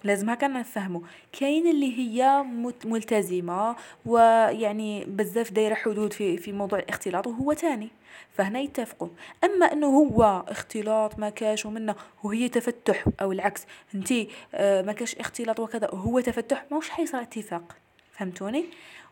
لازم 0.04 0.30
هكا 0.30 0.48
نفهمو. 0.48 1.04
كاين 1.40 1.68
اللي 1.68 1.98
هي 1.98 2.44
ملتزمة 2.86 3.76
ويعني 4.06 5.06
بزاف 5.06 5.52
دايرة 5.52 5.74
حدود 5.74 6.14
في 6.14 6.38
في 6.38 6.52
موضوع 6.52 6.80
الاختلاط 6.80 7.28
وهو 7.28 7.54
تاني. 7.54 7.90
فهنا 8.34 8.60
يتفقوا 8.60 9.08
أما 9.44 9.74
إنه 9.74 9.88
هو 9.88 10.44
اختلاط 10.48 11.20
ما 11.20 11.30
كاش 11.30 11.66
ومنه 11.66 11.96
وهي 12.24 12.50
تفتح 12.50 13.06
أو 13.22 13.32
العكس. 13.32 13.66
انتي 13.96 14.30
آه، 14.56 14.82
ما 14.82 14.94
كاش 14.94 15.16
اختلاط 15.16 15.60
وكذا 15.60 15.90
وهو 15.92 16.20
تفتح 16.20 16.66
موش 16.72 16.90
حيصير 16.90 17.22
اتفاق. 17.22 17.76
فهمتوني؟ 18.12 18.66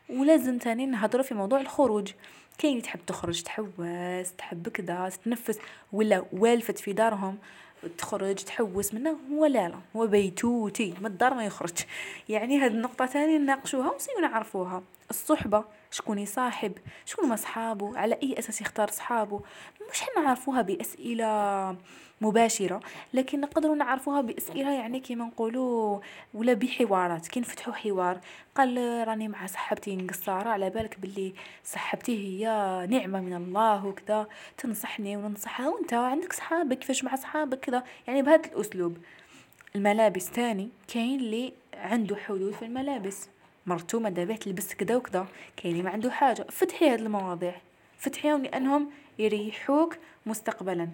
ولازم 0.09 0.57
تاني 0.57 0.86
نهضروا 0.86 1.23
في 1.23 1.33
موضوع 1.33 1.61
الخروج. 1.61 2.11
كاين 2.57 2.81
تحب 2.81 2.99
تخرج 3.07 3.41
تحوس 3.43 4.33
تحب 4.38 4.69
كذا 4.69 5.09
تتنفس 5.09 5.59
ولا 5.93 6.25
والفت 6.33 6.79
في 6.79 6.93
دارهم. 6.93 7.38
تخرج 7.97 8.36
تحوس 8.36 8.93
منه 8.93 9.17
هو 9.31 9.45
لا 9.45 9.67
لا 9.67 9.75
هو 9.95 10.07
بيتوتي 10.07 10.93
من 10.99 11.05
الدار 11.05 11.33
ما 11.33 11.45
يخرج. 11.45 11.73
يعني 12.29 12.57
هاد 12.57 12.71
النقطة 12.71 13.05
تاني 13.05 13.38
نناقشوها 13.38 13.91
نعرفوها. 14.21 14.83
الصحبة 15.09 15.63
شكون 15.91 16.19
يصاحب 16.19 16.73
شكون 17.05 17.29
ما 17.29 17.35
صحابه 17.35 17.97
على 17.97 18.17
أي 18.23 18.39
أساس 18.39 18.61
يختار 18.61 18.91
صحابه 18.91 19.41
مش 19.91 20.01
نعرفوها 20.17 20.61
بأسئلة 20.61 21.75
مباشرة 22.21 22.79
لكن 23.13 23.41
نقدروا 23.41 23.75
نعرفوها 23.75 24.21
بأسئلة 24.21 24.71
يعني 24.73 24.99
كيما 24.99 25.25
نقولوا 25.25 25.99
ولا 26.33 26.53
بحوارات. 26.53 27.27
كي 27.27 27.39
نفتحوا 27.39 27.73
حوار 27.73 28.19
قال 28.55 28.77
راني 29.07 29.27
مع 29.27 29.45
صاحبتي 29.45 29.95
نقصارة 29.95 30.49
على 30.49 30.69
بالك 30.69 30.99
باللي 30.99 31.33
صاحبتي 31.63 32.17
هي 32.17 32.47
نعمة 32.89 33.21
من 33.21 33.33
الله 33.33 33.85
وكذا 33.85 34.27
تنصحني 34.57 35.17
وننصحها 35.17 35.69
وأنت 35.69 35.93
عندك 35.93 36.33
صحابك 36.33 36.77
كيفاش 36.79 37.03
مع 37.03 37.15
صحابك 37.15 37.59
كذا؟ 37.59 37.83
يعني 38.07 38.21
بهذا 38.21 38.45
الأسلوب. 38.45 38.97
الملابس 39.75 40.31
تاني 40.31 40.69
كاين 40.87 41.19
اللي 41.19 41.53
عنده 41.73 42.15
حدود 42.15 42.53
في 42.53 42.65
الملابس. 42.65 43.29
مرتو 43.66 43.99
ما 43.99 44.09
دابه 44.09 44.36
تلبس 44.36 44.74
كذا 44.74 44.95
وكذا 44.95 45.28
كاين 45.57 45.84
ما 45.84 45.89
عنده 45.89 46.11
حاجة. 46.11 46.45
فتحي 46.49 46.89
هاد 46.89 46.99
المواضيع. 46.99 47.55
فتحيهم 47.97 48.43
لأنهم 48.43 48.89
يريحوك 49.20 49.97
مستقبلا. 50.26 50.89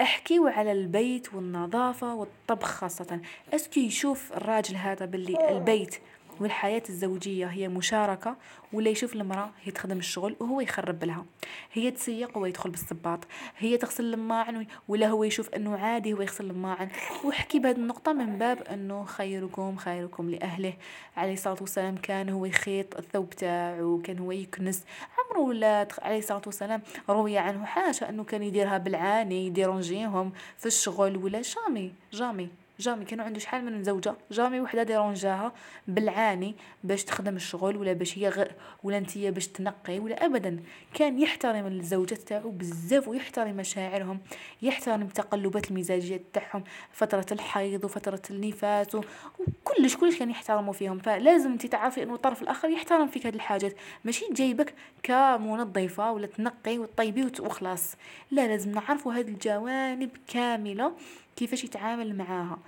احكيو 0.00 0.46
على 0.46 0.72
البيت 0.72 1.34
والنظافة 1.34 2.14
والطبخ 2.14 2.68
خاصة. 2.68 3.20
اسكو 3.54 3.80
يشوف 3.80 4.32
الراجل 4.32 4.76
هذا 4.76 5.06
باللي 5.06 5.50
البيت 5.50 5.96
والحياة 6.40 6.82
الزوجية 6.88 7.46
هي 7.46 7.68
مشاركة 7.68 8.36
ولا 8.72 8.90
يشوف 8.90 9.14
المرأة 9.14 9.50
هي 9.62 9.72
تخدم 9.72 9.98
الشغل 9.98 10.36
وهو 10.40 10.60
يخرب 10.60 11.04
لها. 11.04 11.24
هي 11.72 11.90
تسيق 11.90 12.36
وهو 12.36 12.46
يدخل 12.46 12.70
بالصباط. 12.70 13.20
هي 13.58 13.76
تغسل 13.76 14.14
الماعن 14.14 14.66
ولا 14.88 15.08
هو 15.08 15.24
يشوف 15.24 15.48
إنه 15.54 15.76
عادي 15.78 16.12
هو 16.12 16.22
يغسل 16.22 16.50
الماعن. 16.50 16.88
وحكي 17.24 17.58
بهذه 17.58 17.76
النقطة 17.76 18.12
من 18.12 18.38
باب 18.38 18.62
إنه 18.62 19.04
خيركم 19.04 19.76
خيركم 19.76 20.30
لأهله. 20.30 20.74
عليه 21.16 21.32
الصلاة 21.32 21.56
والسلام 21.60 21.96
كان 21.96 22.28
هو 22.28 22.44
يخيط 22.44 22.96
الثوب 22.96 23.30
تاعو 23.30 24.02
كان 24.02 24.18
هو 24.18 24.32
يكنس. 24.32 24.84
عمره 25.18 25.40
ولا 25.40 25.88
عليه 26.02 26.18
الصلاة 26.18 26.42
والسلام 26.46 26.82
روي 27.10 27.38
عنه 27.38 27.64
حاشا 27.64 28.08
إنه 28.08 28.24
كان 28.24 28.42
يديرها 28.42 28.78
بالعاني 28.78 29.46
يديرونجيهم 29.46 30.32
في 30.56 30.66
الشغل 30.66 31.16
ولا 31.16 31.42
جامي 31.42 31.92
جامي. 32.12 32.65
جامي 32.80 33.04
كانوا 33.04 33.24
عنده 33.24 33.38
شحال 33.40 33.64
من 33.64 33.84
زوجة؟ 33.84 34.14
جامي 34.30 34.60
وحدة 34.60 34.82
ديرونجاها 34.82 35.52
بالعاني 35.88 36.54
باش 36.84 37.04
تخدم 37.04 37.36
الشغل 37.36 37.76
ولا 37.76 37.92
باش 37.92 38.18
هي 38.18 38.28
غ... 38.28 38.44
ولا 38.82 38.98
انتيا 38.98 39.30
باش 39.30 39.48
تنقي 39.48 39.98
ولا 39.98 40.24
ابدا. 40.26 40.60
كان 40.94 41.18
يحترم 41.18 41.66
الزوجات 41.66 42.18
تاعو 42.18 42.50
بزاف 42.50 43.08
ويحترم 43.08 43.56
مشاعرهم 43.56 44.20
يحترم 44.62 45.06
تقلبات 45.06 45.70
المزاجية 45.70 46.20
تاعهم 46.32 46.64
فترة 46.92 47.26
الحيض 47.32 47.84
وفترة 47.84 48.22
النفاس 48.30 48.94
وكلش 48.94 49.96
كلش 49.96 50.18
كان 50.18 50.30
يحترموا 50.30 50.72
فيهم. 50.72 50.98
فلازم 50.98 51.52
انت 51.52 51.66
تعرفي 51.66 52.02
انه 52.02 52.14
الطرف 52.14 52.42
الآخر 52.42 52.68
يحترم 52.68 53.06
فيك 53.06 53.26
هذه 53.26 53.34
الحاجات. 53.34 53.76
ماشي 54.04 54.24
جايبك 54.32 54.74
كمنظفة 55.02 56.12
ولا 56.12 56.26
تنقي 56.26 56.78
وتطيبي 56.78 57.30
وخلاص. 57.40 57.94
لا 58.30 58.46
لازم 58.46 58.70
نعرفوا 58.70 59.12
هذه 59.12 59.28
الجوانب 59.28 60.10
كاملة 60.28 60.92
كيفاش 61.36 61.64
يتعامل 61.64 62.16
معاها. 62.16 62.58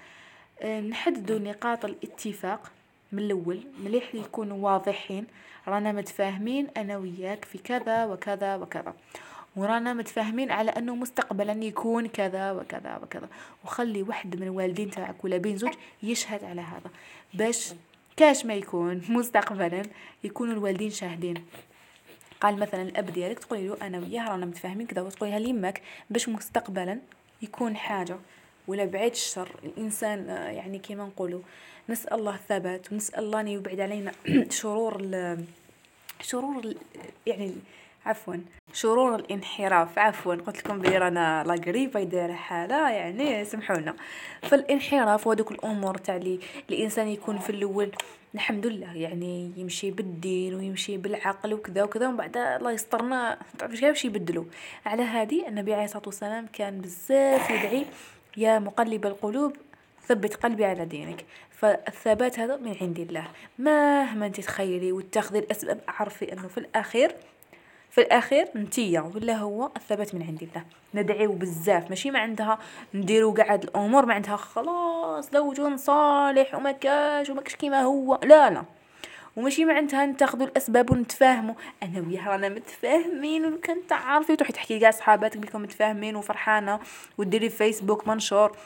آه، 0.61 0.81
نحددوا 0.81 1.39
نقاط 1.39 1.85
الاتفاق 1.85 2.71
من 3.13 3.19
الأول 3.19 3.61
مليح 3.85 4.15
يكونوا 4.15 4.57
واضحين. 4.71 5.27
رانا 5.69 5.93
متفاهمين 5.93 6.67
أنا 6.77 6.97
وياك 6.97 7.45
في 7.45 7.59
كذا 7.59 8.05
وكذا 8.05 8.57
وكذا. 8.57 8.95
ورانا 9.57 9.93
متفاهمين 9.93 10.51
على 10.51 10.71
أنه 10.71 10.95
مستقبلا 10.95 11.53
يكون 11.53 12.07
كذا 12.07 12.53
وكذا 12.53 12.97
وكذا. 13.03 13.29
وخلي 13.65 14.03
واحد 14.03 14.37
من 14.37 14.43
الوالدين 14.43 14.91
تاعك 14.91 15.25
ولا 15.25 15.37
بين 15.37 15.57
زوج 15.57 15.75
يشهد 16.03 16.45
على 16.45 16.61
هذا. 16.61 16.91
باش 17.35 17.73
كاش 18.17 18.47
ما 18.47 18.55
يكون 18.55 19.03
مستقبلا 19.09 19.83
يكونوا 20.25 20.55
الوالدين 20.55 20.91
شاهدين. 20.91 21.45
قال 22.41 22.57
مثلا 22.57 22.83
الأب 22.83 23.07
ديالك 23.07 23.39
تقولي 23.39 23.69
له 23.69 23.77
أنا 23.83 23.99
وياه 23.99 24.29
رانا 24.29 24.47
متفاهمين 24.47 24.87
كذا 24.87 25.03
وتقوليها 25.03 25.39
ليماك 25.39 25.83
باش 26.11 26.29
مستقبلا 26.29 26.99
يكون 27.43 27.77
حاجة. 27.77 28.17
ولا 28.69 28.85
بعيد 28.85 29.13
الشر. 29.13 29.49
الإنسان 29.65 30.31
آه، 30.31 30.49
يعني 30.51 30.79
كيما 30.79 31.05
نقولوا 31.05 31.41
نسأل 31.89 32.13
الله 32.13 32.35
الثبات 32.35 32.93
ونسأل 32.93 33.25
الله 33.25 33.41
أن 33.41 33.49
يبعد 33.49 33.81
علينا 33.81 34.13
شرور 34.61 35.01
ال 35.01 35.45
شرور 36.21 36.65
ال 36.65 36.77
يعني 37.27 37.55
عفوا 38.07 38.37
شرور 38.73 39.15
الانحراف. 39.15 39.99
عفوا 39.99 40.35
قلت 40.35 40.59
لكم 40.59 40.79
بلي 40.79 40.99
رانا 40.99 41.45
لا 41.47 41.57
دايره 42.05 42.33
حالة 42.33 42.91
يعني 42.91 43.45
سمحونا 43.45 43.95
فالانحراف 44.43 45.27
ودوك 45.27 45.53
الأمور 45.53 45.97
تاع 45.97 46.17
الإنسان 46.71 47.09
يكون 47.09 47.39
في 47.39 47.51
الأول 47.51 47.91
الحمد 48.35 48.67
لله 48.67 48.97
يعني 48.97 49.53
يمشي 49.57 49.91
بالدين 49.91 50.55
ويمشي 50.55 50.97
بالعقل 50.97 51.55
وكذا 51.55 51.83
وكذا 51.83 52.09
ومن 52.09 52.17
بعد 52.17 52.37
الله 52.37 52.73
يسترنا. 52.73 53.39
تعرف 53.59 53.73
كيفاش 53.73 54.05
يبدلوا 54.05 54.45
على 54.87 55.03
هذه 55.03 55.49
النبي 55.49 55.75
عليه 55.75 55.85
الصلاة 55.85 56.03
والسلام 56.07 56.47
كان 56.53 56.81
بزاف 56.81 57.51
يدعي 57.51 57.87
يا 58.39 58.59
مقلب 58.59 59.07
القلوب 59.07 59.57
ثبت 60.07 60.35
قلبي 60.35 60.65
على 60.65 60.85
دينك 60.85 61.25
فالثبات 61.51 62.39
هذا 62.39 62.57
من 62.57 62.77
عند 62.81 62.99
الله. 62.99 63.25
مهما 63.59 64.29
تخيلي 64.29 64.93
وتاخذي 64.93 65.39
الأسباب 65.39 65.81
أعرفي 65.89 66.33
أنه 66.33 66.49
في 66.49 66.59
الأخير 66.59 67.17
في 67.91 68.01
الأخير 68.01 68.49
نتيا 68.57 69.01
ولا 69.01 69.37
هو 69.37 69.71
الثبات 69.77 70.15
من 70.15 70.23
عند 70.23 70.43
الله. 70.43 70.65
ندعيو 70.95 71.33
بزاف 71.33 71.91
ماشي 71.91 72.11
ما 72.11 72.19
عندها 72.19 72.59
نديرو 72.95 73.33
قاعد 73.33 73.65
الأمور 73.65 74.07
ما 74.07 74.15
عندها 74.15 74.37
خلاص 74.37 75.31
زوج 75.31 75.75
صالح 75.75 76.55
وما 76.55 76.73
كاش 76.73 77.31
وما 77.31 77.43
كاش 77.43 77.57
كيما 77.57 77.83
هو. 77.83 78.21
لا 78.25 78.51
لا. 78.51 78.65
وماشي 79.39 79.65
معناتها 79.65 80.07
نتاخذوا 80.07 80.47
الأسباب 80.47 80.91
ونتفاهموا. 80.91 81.55
أنا 81.83 82.01
وياه 82.01 82.29
رانا 82.29 82.49
متفاهمين 82.49 83.47
وكان 83.47 83.87
تعرفي 83.89 84.33
وتروحي 84.33 84.53
تحكي 84.53 84.79
لكاع 84.79 84.91
صحاباتك 84.91 85.37
بكم 85.37 85.63
متفاهمين 85.63 86.17
وفرحانة. 86.17 86.81
وديري 87.19 87.49
فيسبوك 87.49 88.09
منشور 88.09 88.57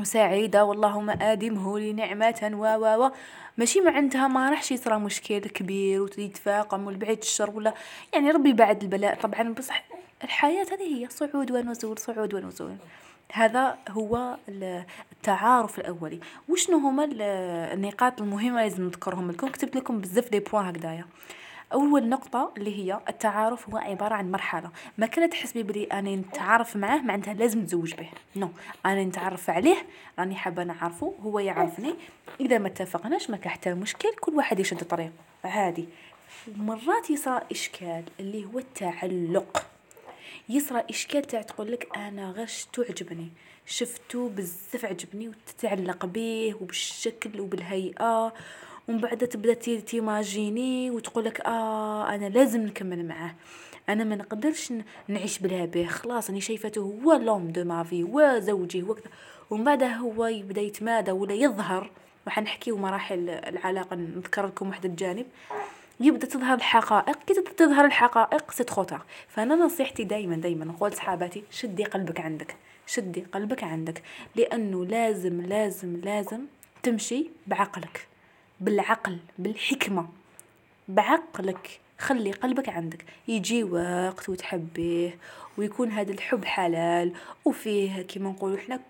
وسعيدة. 0.00 0.64
واللهم 0.64 1.10
ادمه 1.10 1.78
لي 1.78 1.92
نعمة. 1.92 2.50
و 2.54 2.64
و 2.64 3.04
و. 3.04 3.10
ماشي 3.58 3.80
معناتها 3.80 4.28
ما 4.28 4.50
راحش 4.50 4.72
يصرى 4.72 4.98
مشكل 4.98 5.38
كبير 5.38 6.02
ويتفاقم 6.02 6.86
والبعيد 6.86 7.18
الشر 7.18 7.50
ولا 7.50 7.74
يعني 8.14 8.30
ربي 8.30 8.52
بعد 8.52 8.82
البلاء 8.82 9.14
طبعا. 9.20 9.42
بصح 9.52 9.84
الحياة 10.24 10.66
هذه 10.72 11.04
هي 11.04 11.08
صعود 11.10 11.50
ونزول 11.50 11.98
صعود 11.98 12.34
ونزول. 12.34 12.76
هذا 13.32 13.78
هو 13.88 14.36
التعارف 15.12 15.78
الأولي. 15.78 16.20
وشنو 16.48 16.78
هما 16.78 17.08
النقاط 17.10 18.20
المهمة 18.20 18.62
لازم 18.62 18.84
نذكرهم 18.84 19.30
لكم؟ 19.30 19.48
كتبت 19.48 19.76
لكم 19.76 20.00
بزاف 20.00 20.30
دي 20.30 20.40
بوان 20.40 20.66
هكذايا. 20.66 21.04
أول 21.72 22.08
نقطة 22.08 22.52
اللي 22.56 22.78
هي 22.78 23.00
التعارف 23.08 23.70
هو 23.70 23.76
عبارة 23.76 24.14
عن 24.14 24.30
مرحلة. 24.30 24.70
ما 24.98 25.06
كانت 25.06 25.32
تحسبي 25.32 25.62
بلي 25.62 25.84
أنا 25.84 26.16
نتعارف 26.16 26.76
معاه 26.76 26.98
معناتها 26.98 27.34
لازم 27.34 27.60
نتزوج 27.60 27.94
به 27.94 28.08
نو 28.36 28.48
أنا 28.86 29.04
نتعرف 29.04 29.50
عليه 29.50 29.76
راني 30.18 30.34
حابة 30.34 30.64
نعرفه 30.64 31.14
هو 31.22 31.38
يعرفني. 31.38 31.94
إذا 32.40 32.58
ما 32.58 32.66
اتفقناش 32.66 33.30
ما 33.30 33.38
حتى 33.44 33.74
مشكل 33.74 34.08
كل 34.20 34.34
واحد 34.34 34.60
يشد 34.60 34.84
طريقه. 34.84 35.12
عادي 35.44 35.88
مرات 36.56 37.10
يصير 37.10 37.40
إشكال 37.50 38.04
اللي 38.20 38.44
هو 38.44 38.58
التعلق. 38.58 39.66
يصرى 40.48 40.84
إشكال 40.90 41.22
تاع 41.22 41.42
تقول 41.42 41.72
لك 41.72 41.96
أنا 41.96 42.30
غير 42.30 42.46
شفتو 42.46 42.82
عجبني. 42.82 43.28
شفتو 43.66 44.28
بزاف 44.28 44.84
عجبني 44.84 45.28
وتتعلق 45.28 46.06
به 46.06 46.54
وبالشكل 46.60 47.40
وبالهيئة. 47.40 48.34
ومن 48.88 48.98
بعد 48.98 49.18
تبدأ 49.18 49.54
تيماجيني 49.80 50.90
وتقول 50.90 51.24
لك 51.24 51.40
آه 51.40 52.14
أنا 52.14 52.28
لازم 52.28 52.60
نكمل 52.60 53.06
معاه. 53.06 53.34
أنا 53.88 54.04
ما 54.04 54.16
نقدرش 54.16 54.72
نعيش 55.08 55.38
بلا 55.38 55.64
به 55.64 55.86
خلاص 55.86 56.28
راني 56.28 56.40
شايفته 56.40 56.80
هو 56.80 57.12
l'homme 57.12 57.48
de 57.48 57.64
ma 57.64 57.79
vie 57.79 58.02
هو 58.02 58.38
زوجي 58.38 58.82
هو 58.82 58.94
كذا. 58.94 59.10
ومن 59.50 59.64
بعد 59.64 59.82
هو 59.82 60.26
يبدأ 60.26 60.60
يتمادى 60.60 61.10
ولا 61.10 61.34
يظهر. 61.34 61.90
وحنحكيو 62.26 62.76
مراحل 62.76 63.28
العلاقة 63.28 63.96
نذكر 63.96 64.46
لكم 64.46 64.68
واحد 64.68 64.84
الجانب. 64.84 65.26
يبدأ 66.00 66.26
تظهر 66.26 66.54
الحقائق 66.54 67.18
كي 67.26 67.34
تظهر 67.34 67.84
الحقائق 67.84 68.50
c'est 68.50 68.64
trop 68.64 68.83
tard 68.83 69.02
فأنا 69.28 69.54
نصيحتي 69.54 70.04
دائما 70.04 70.36
دائما 70.36 70.64
نقول 70.64 70.92
صحاباتي 70.92 71.44
شدي 71.50 71.84
قلبك 71.84 72.20
عندك. 72.20 72.56
شدي 72.86 73.20
قلبك 73.20 73.64
عندك. 73.64 74.02
لأنه 74.36 74.84
لازم 74.84 75.40
لازم 75.40 75.96
لازم 75.96 76.40
تمشي 76.82 77.26
بعقلك. 77.46 78.06
بالعقل 78.60 79.18
بالحكمة. 79.38 80.08
بعقلك. 80.88 81.80
خلي 81.98 82.32
قلبك 82.32 82.68
عندك. 82.68 83.04
يجي 83.28 83.64
وقت 83.64 84.28
وتحبيه 84.28 85.18
ويكون 85.58 85.90
هذا 85.90 86.12
الحب 86.12 86.44
حلال. 86.44 87.12
وفيه 87.44 88.02
كيما 88.02 88.30
نقولوا 88.30 88.58
حنا 88.58 88.80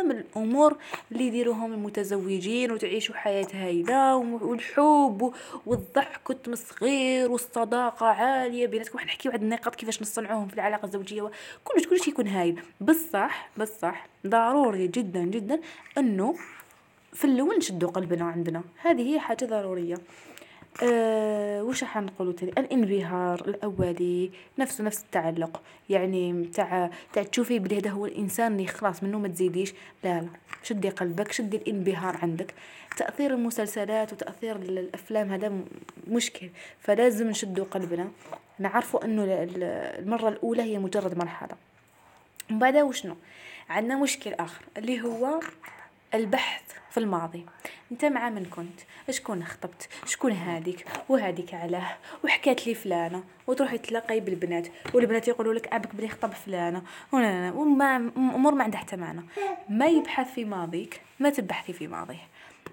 كامل 0.00 0.16
الأمور 0.16 0.76
اللي 1.12 1.26
يديروهم 1.26 1.72
المتزوجين 1.72 2.72
وتعيشوا 2.72 3.14
حياة 3.14 3.46
هايلة 3.54 4.16
والحب 4.16 5.32
والضحك 5.66 6.30
والتمسخير 6.30 7.30
والصداقة 7.30 8.06
عالية 8.06 8.66
بيناتكم. 8.66 8.98
حنحكي 8.98 9.28
واحد 9.28 9.42
النقاط 9.42 9.74
كيفاش 9.74 10.02
نصنعوهم 10.02 10.48
في 10.48 10.54
العلاقة 10.54 10.86
الزوجية 10.86 11.30
كلش 11.64 11.86
كلش 11.86 12.08
يكون 12.08 12.28
هايل. 12.28 12.60
بصح 12.80 13.50
بصح 13.56 14.06
ضروري 14.26 14.86
جدا 14.86 15.22
جدا 15.22 15.60
أنه 15.98 16.34
في 17.12 17.24
الأول 17.24 17.56
نشدوا 17.56 17.90
قلبنا 17.90 18.24
عندنا. 18.24 18.62
هذه 18.82 19.14
هي 19.14 19.20
حاجة 19.20 19.44
ضرورية. 19.44 19.96
أه 20.82 21.62
وش 21.62 21.84
حنقولوا 21.84 22.32
تاني 22.32 22.52
الانبهار 22.58 23.40
الأولي 23.40 24.30
نفسه 24.58 24.84
نفس 24.84 25.02
التعلق. 25.02 25.62
يعني 25.90 26.44
تاع 26.44 26.90
تاع 27.12 27.22
تشوفي 27.22 27.58
بلي 27.58 27.78
هذا 27.78 27.90
هو 27.90 28.06
الإنسان 28.06 28.52
اللي 28.52 28.66
خلاص 28.66 29.02
منه 29.02 29.18
ما 29.18 29.28
تزيديش. 29.28 29.74
لا 30.04 30.20
لا. 30.20 30.28
شدي 30.62 30.88
قلبك 30.88 31.32
شدي 31.32 31.56
الانبهار 31.56 32.16
عندك. 32.22 32.54
تأثير 32.96 33.34
المسلسلات 33.34 34.12
وتأثير 34.12 34.56
الأفلام 34.56 35.32
هذا 35.32 35.52
مشكل. 36.08 36.50
فلازم 36.80 37.30
نشدوا 37.30 37.64
قلبنا. 37.64 38.10
نعرفوا 38.58 39.04
إنه 39.04 39.24
المرة 39.98 40.28
الأولى 40.28 40.62
هي 40.62 40.78
مجرد 40.78 41.18
مرحلة. 41.18 41.56
من 42.50 42.58
بعدها 42.58 42.82
وشنو؟ 42.82 43.16
عندنا 43.68 43.96
مشكل 43.96 44.32
آخر 44.32 44.64
اللي 44.76 45.02
هو 45.02 45.40
البحث 46.14 46.62
في 46.90 47.00
الماضي. 47.00 47.46
انت 47.92 48.04
مع 48.04 48.30
من 48.30 48.44
كنت؟ 48.44 48.80
شكون 49.10 49.44
خطبت؟ 49.44 49.88
شكون 50.06 50.32
هاديك؟ 50.32 50.86
وهاديك 51.08 51.54
علاه؟ 51.54 51.96
وحكات 52.24 52.66
لي 52.66 52.74
فلانة؟ 52.74 53.24
وتروحي 53.46 53.78
تلاقي 53.78 54.20
بالبنات 54.20 54.68
والبنات 54.94 55.28
يقولوا 55.28 55.54
لك 55.54 55.68
أبك 55.74 55.94
بلي 55.94 56.08
خطب 56.08 56.32
فلانة. 56.32 56.82
وما 57.12 57.96
أمور 58.16 58.54
ما 58.54 58.64
عندها 58.64 58.80
حتى 58.80 58.96
معنى 58.96 59.22
ما 59.68 59.86
يبحث 59.86 60.34
في 60.34 60.44
ماضيك 60.44 61.00
ما 61.20 61.30
تبحثي 61.30 61.72
في 61.72 61.88
ماضيه. 61.88 62.28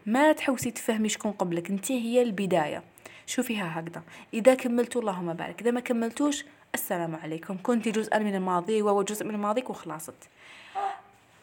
ما 0.05 0.31
تحوسي 0.31 0.71
تفهمي 0.71 1.09
شكون 1.09 1.31
قبلك. 1.31 1.69
انت 1.69 1.91
هي 1.91 2.21
البداية. 2.21 2.83
شوفيها 3.25 3.79
هكذا. 3.79 4.03
إذا 4.33 4.55
كملتوا 4.55 5.01
اللهم 5.01 5.33
بارك. 5.33 5.61
إذا 5.61 5.71
ما 5.71 5.79
كملتوش 5.79 6.45
السلام 6.73 7.15
عليكم. 7.15 7.57
كنت 7.63 7.87
جزءا 7.87 8.19
من 8.19 8.35
الماضي 8.35 8.81
وهو 8.81 9.03
جزء 9.03 9.25
من 9.25 9.37
ماضيك 9.37 9.69
وخلاصت. 9.69 10.29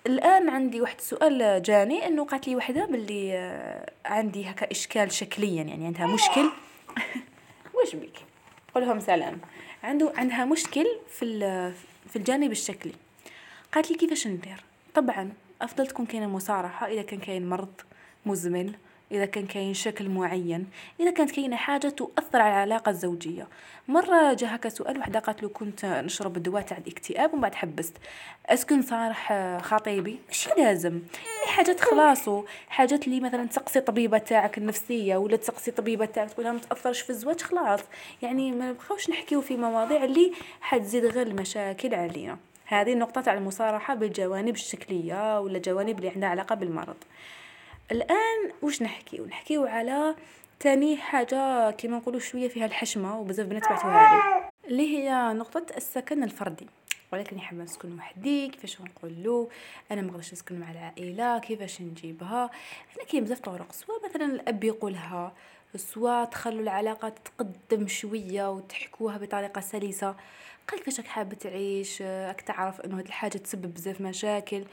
الآن 0.07 0.49
عندي 0.49 0.81
واحد 0.81 0.97
السؤال 0.99 1.63
جاني 1.63 2.07
إنه 2.07 2.25
قالت 2.25 2.49
لي 2.49 2.57
وحدة 2.57 2.87
باللي 2.87 3.39
آه، 3.39 3.93
عندي 4.05 4.51
هكا 4.51 4.71
إشكال 4.71 5.13
شكليا 5.13 5.63
يعني 5.63 5.87
عندها 5.87 6.07
مشكل. 6.07 6.51
واش 7.75 7.97
بك؟ 7.97 8.17
قولهم 8.75 9.01
سلام. 9.01 9.41
عنده 9.83 10.13
عندها 10.17 10.45
مشكل 10.45 10.87
في 11.09 11.39
في 12.09 12.17
الجانب 12.17 12.51
الشكلي. 12.51 12.93
قالت 13.73 13.91
لي 13.91 13.97
كيفاش 13.97 14.27
ندير؟ 14.27 14.65
طبعا 14.95 15.33
أفضل 15.63 15.87
تكون 15.87 16.07
كاينة 16.07 16.27
مصارحه 16.27 16.87
إذا 16.87 17.03
كان 17.03 17.21
كاين 17.21 17.49
مرض 17.49 17.81
مزمن. 18.27 18.73
إذا 19.15 19.25
كان 19.25 19.47
كاين 19.47 19.75
شكل 19.75 20.09
معين 20.09 20.67
إذا 21.01 21.11
كانت 21.11 21.31
كاينة 21.31 21.57
حاجة 21.57 21.89
تؤثر 21.89 22.41
على 22.41 22.55
العلاقة 22.55 22.91
الزوجية. 22.91 23.49
مرة 23.89 24.33
جا 24.33 24.55
هكا 24.55 24.69
سؤال 24.69 24.99
وحدة 24.99 25.19
قالت 25.19 25.43
له 25.43 25.49
كنت 25.49 25.85
نشرب 25.85 26.37
الدواء 26.37 26.63
تاع 26.63 26.79
الاكتئاب 26.79 27.33
ومن 27.33 27.43
بعد 27.43 27.55
حبست. 27.55 27.97
أسكن 28.47 28.83
صارح 28.83 29.33
خطيبي؟ 29.63 30.19
ماشي 30.29 30.51
لازم؟ 30.59 31.01
حاجات 31.47 31.81
خلاصو 31.81 32.45
حاجات 32.69 33.07
اللي 33.07 33.21
مثلا 33.21 33.47
تسقسي 33.47 33.81
طبيبة 33.81 34.19
تاعك 34.19 34.59
النفسية 34.59 35.17
ولا 35.17 35.37
تسقسي 35.37 35.71
طبيبة 35.71 36.05
تاعك 36.05 36.31
تقولها 36.31 36.53
ما 36.53 36.59
تأثرش 36.59 37.01
في 37.01 37.11
الزواج 37.11 37.41
خلاص. 37.41 37.81
يعني 38.23 38.53
ما 38.53 38.71
نبقاوش 38.71 39.11
نحكيو 39.11 39.41
في 39.41 39.57
مواضيع 39.57 40.05
اللي 40.05 40.33
حتزيد 40.61 41.05
غير 41.05 41.27
المشاكل 41.27 41.95
علينا. 41.95 42.39
هذه 42.67 42.93
النقطة 42.93 43.21
تاع 43.21 43.35
المصارحة 43.35 43.95
بالجوانب 43.95 44.55
الشكلية 44.55 45.41
ولا 45.41 45.59
جوانب 45.59 45.99
اللي 45.99 46.09
عندها 46.09 46.29
علاقة 46.29 46.55
بالمرض. 46.55 46.97
الآن 47.93 48.53
واش 48.63 48.83
نحكيو 48.83 49.27
نحكيو 49.27 49.67
على 49.67 50.15
تاني 50.61 50.97
حاجة 50.97 51.71
كيما 51.71 51.97
نقولوا 51.97 52.21
شوية 52.21 52.49
فيها 52.49 52.67
الحشمة 52.67 53.21
وبزاف 53.21 53.47
بنات 53.47 53.69
بعثوها 53.69 54.15
لي. 54.15 54.51
اللي 54.69 54.97
هي 54.97 55.33
نقطة 55.33 55.67
السكن 55.77 56.23
الفردي. 56.23 56.67
ولكن 57.13 57.41
حابة 57.41 57.63
نسكن 57.63 57.99
وحدي 57.99 58.49
كيفاش 58.49 58.81
نقولو 58.81 59.49
أنا 59.91 60.03
ما 60.03 60.09
نقدرش 60.09 60.33
نسكن 60.33 60.61
مع 60.61 60.71
العائلة 60.71 61.39
كيفاش 61.39 61.81
نجيبها؟ 61.81 62.51
هنا 62.97 63.05
كاين 63.05 63.25
بزاف 63.25 63.41
طرق. 63.41 63.73
سواء 63.73 64.05
مثلا 64.05 64.25
الأب 64.25 64.65
يقولها 64.65 65.33
سواء 65.77 66.25
تخلوا 66.25 66.63
العلاقة 66.63 67.09
تتقدم 67.09 67.89
شوية 67.89 68.51
وتحكوها 68.51 69.19
بطريقة 69.19 69.61
سلسة. 69.61 70.17
قال 70.69 70.79
كيفاش 70.81 71.01
راك 71.01 71.07
حابة 71.07 71.37
تعيش؟ 71.37 72.03
راك 72.03 72.41
تعرف 72.41 72.81
إنه 72.81 72.99
هاد 72.99 73.07
الحاجة 73.07 73.39
تسبب 73.39 73.75
بزاف 73.75 74.01
مشاكل. 74.01 74.65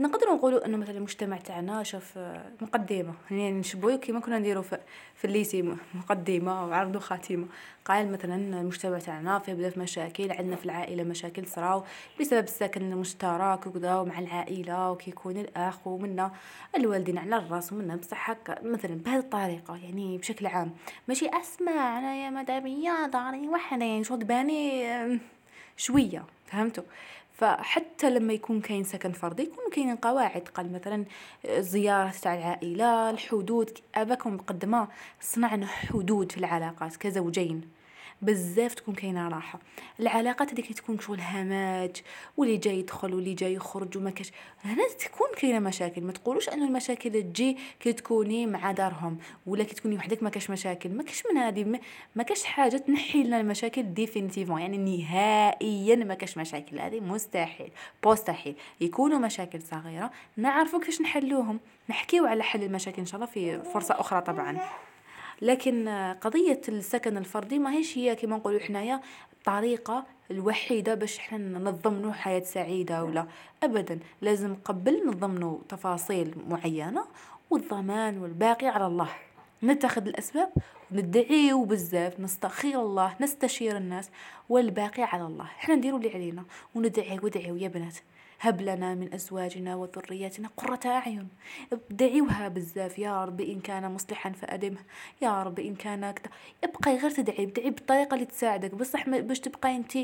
نقدروا 0.00 0.34
نقولوا 0.34 0.66
إنه 0.66 0.76
مثلا 0.76 0.96
المجتمع 0.96 1.36
تاعنا 1.36 1.82
شوف 1.82 2.18
مقدمة. 2.60 3.14
يعني 3.30 3.52
نشبهوا 3.52 3.96
كيما 3.96 4.20
كنا 4.20 4.38
نديروا 4.38 4.62
في, 4.62 4.78
في 5.14 5.24
الليسي 5.24 5.74
مقدمة 5.94 6.66
وعرض 6.66 6.98
خاتمة. 6.98 7.46
قال 7.84 8.12
مثلا 8.12 8.34
المجتمع 8.34 8.98
تاعنا 8.98 9.38
فيه 9.38 9.54
بزاف 9.54 9.78
مشاكل 9.78 10.32
عندنا 10.32 10.56
في 10.56 10.64
العائلة 10.64 11.02
مشاكل 11.02 11.46
صراو 11.46 11.82
بسبب 12.20 12.44
السكن 12.44 12.92
المشترك 12.92 13.66
وكذا 13.66 14.02
مع 14.02 14.18
العائلة 14.18 14.90
وكيكون 14.90 15.36
الأخ 15.36 15.86
ومنا 15.86 16.32
الوالدين 16.76 17.18
على 17.18 17.36
الرأس 17.36 17.72
ومنا 17.72 17.96
بصح 17.96 18.30
هكا 18.30 18.62
مثلا 18.62 18.94
بهذه 18.94 19.18
الطريقة. 19.18 19.76
يعني 19.76 20.18
بشكل 20.18 20.46
عام. 20.46 20.70
ماشي 21.08 21.28
أسمع 21.28 21.98
أنا 21.98 22.14
يا 22.16 22.30
مداميه 22.30 23.06
داري 23.06 23.48
وحده 23.48 23.84
يعني 23.84 24.04
شغل 24.04 24.24
باني 24.24 25.20
شوية. 25.76 26.24
فهمتوا؟ 26.46 26.84
فحتى 27.36 28.10
لما 28.10 28.32
يكون 28.32 28.60
كاين 28.60 28.84
سكن 28.84 29.12
فردي 29.12 29.42
يكون 29.42 29.70
كاين 29.72 29.96
قواعد. 29.96 30.48
قال 30.48 30.72
مثلا 30.72 31.04
زيارة 31.48 32.12
تاع 32.22 32.34
العائلة 32.34 33.10
الحدود. 33.10 33.78
أباكم 33.94 34.34
مقدمة 34.34 34.88
صنعنا 35.20 35.66
حدود 35.66 36.32
في 36.32 36.38
العلاقات 36.38 36.96
كزوجين. 36.96 37.75
بزاف 38.22 38.74
تكون 38.74 38.94
كاينة 38.94 39.28
راحة. 39.28 39.58
العلاقات 40.00 40.52
هذيك 40.52 40.72
تكون 40.72 41.00
شغل 41.00 41.20
هماج 41.20 42.02
واللي 42.36 42.56
جاي 42.56 42.78
يدخل 42.78 43.14
واللي 43.14 43.34
جاي 43.34 43.54
يخرج 43.54 43.96
وما 43.96 44.10
كاش 44.10 44.30
هنا 44.64 44.82
تكون 44.98 45.28
كاينة 45.36 45.58
مشاكل. 45.58 46.02
ما 46.02 46.12
تقولوش 46.12 46.48
ان 46.48 46.62
المشاكل 46.62 47.10
تجي 47.10 47.56
كي 47.80 47.92
تكوني 47.92 48.46
مع 48.46 48.72
دارهم 48.72 49.18
ولا 49.46 49.64
كي 49.64 49.74
تكوني 49.74 49.96
وحدك 49.96 50.22
ما 50.22 50.30
كاش 50.30 50.50
مشاكل. 50.50 50.90
ما 50.90 51.02
كاش 51.02 51.22
من 51.30 51.38
هذه 51.38 51.80
ما 52.16 52.22
كاش 52.22 52.44
حاجة 52.44 52.76
تنحي 52.76 53.22
لنا 53.22 53.40
المشاكل 53.40 53.82
définitivement 53.82 54.60
يعني 54.60 54.78
نهائيا 54.78 55.96
ما 55.96 56.14
كاش 56.14 56.38
مشاكل. 56.38 56.78
هذه 56.78 57.00
مستحيل 57.00 57.70
مستحيل. 58.06 58.54
يكونوا 58.80 59.18
مشاكل 59.18 59.62
صغيرة 59.62 60.10
نعرفوا 60.36 60.80
كيفاش 60.80 61.00
نحلوهم. 61.00 61.60
نحكيو 61.88 62.26
على 62.26 62.42
حل 62.42 62.62
المشاكل 62.62 62.98
إن 62.98 63.06
شاء 63.06 63.14
الله 63.16 63.26
في 63.26 63.62
فرصة 63.72 64.00
أخرى 64.00 64.20
طبعا. 64.20 64.58
لكن 65.42 65.88
قضية 66.20 66.60
السكن 66.68 67.16
الفردي 67.16 67.58
ماهيش 67.58 67.98
هي 67.98 68.16
كما 68.16 68.36
نقولوا 68.36 68.60
حنايا 68.60 69.00
الطريقة 69.32 70.04
الوحيدة 70.30 70.94
باش 70.94 71.18
حنا 71.18 71.58
نضمنوا 71.58 72.12
حياة 72.12 72.40
سعيدة 72.42 73.04
ولا. 73.04 73.26
أبدا 73.62 73.98
لازم 74.22 74.54
قبل 74.64 75.06
نضمنوا 75.06 75.58
تفاصيل 75.68 76.34
معينة 76.48 77.04
والضمان 77.50 78.18
والباقي 78.18 78.66
على 78.66 78.86
الله. 78.86 79.08
نتخذ 79.62 80.06
الأسباب 80.06 80.52
وندعيو 80.92 81.64
بزاف 81.64 82.20
نستخير 82.20 82.80
الله 82.80 83.16
نستشير 83.20 83.76
الناس 83.76 84.10
والباقي 84.48 85.02
على 85.02 85.26
الله. 85.26 85.44
حنا 85.44 85.74
نديرو 85.74 85.96
اللي 85.96 86.14
علينا 86.14 86.44
وندعي 86.74 87.18
ودعيو 87.22 87.56
يا 87.56 87.68
بنات. 87.68 87.96
هب 88.40 88.60
لنا 88.60 88.94
من 88.94 89.14
أزواجنا 89.14 89.76
وذرياتنا 89.76 90.50
قرة 90.56 90.80
أعين. 90.86 91.28
ادعيوها 91.72 92.48
بزاف 92.48 92.98
يا 92.98 93.24
رب 93.24 93.40
إن 93.40 93.60
كان 93.60 93.92
مصلحا 93.92 94.30
فأدمه. 94.30 94.80
يا 95.22 95.42
رب 95.42 95.58
إن 95.60 95.74
كان 95.74 96.10
كذا 96.10 96.32
ابقي 96.64 96.96
غير 96.96 97.10
تدعي 97.10 97.44
ادعي 97.44 97.70
بالطريقة 97.70 98.14
اللي 98.14 98.26
تساعدك. 98.26 98.74
بصح 98.74 99.08
باش 99.08 99.40
تبقاي 99.40 99.76
أنت 99.76 99.98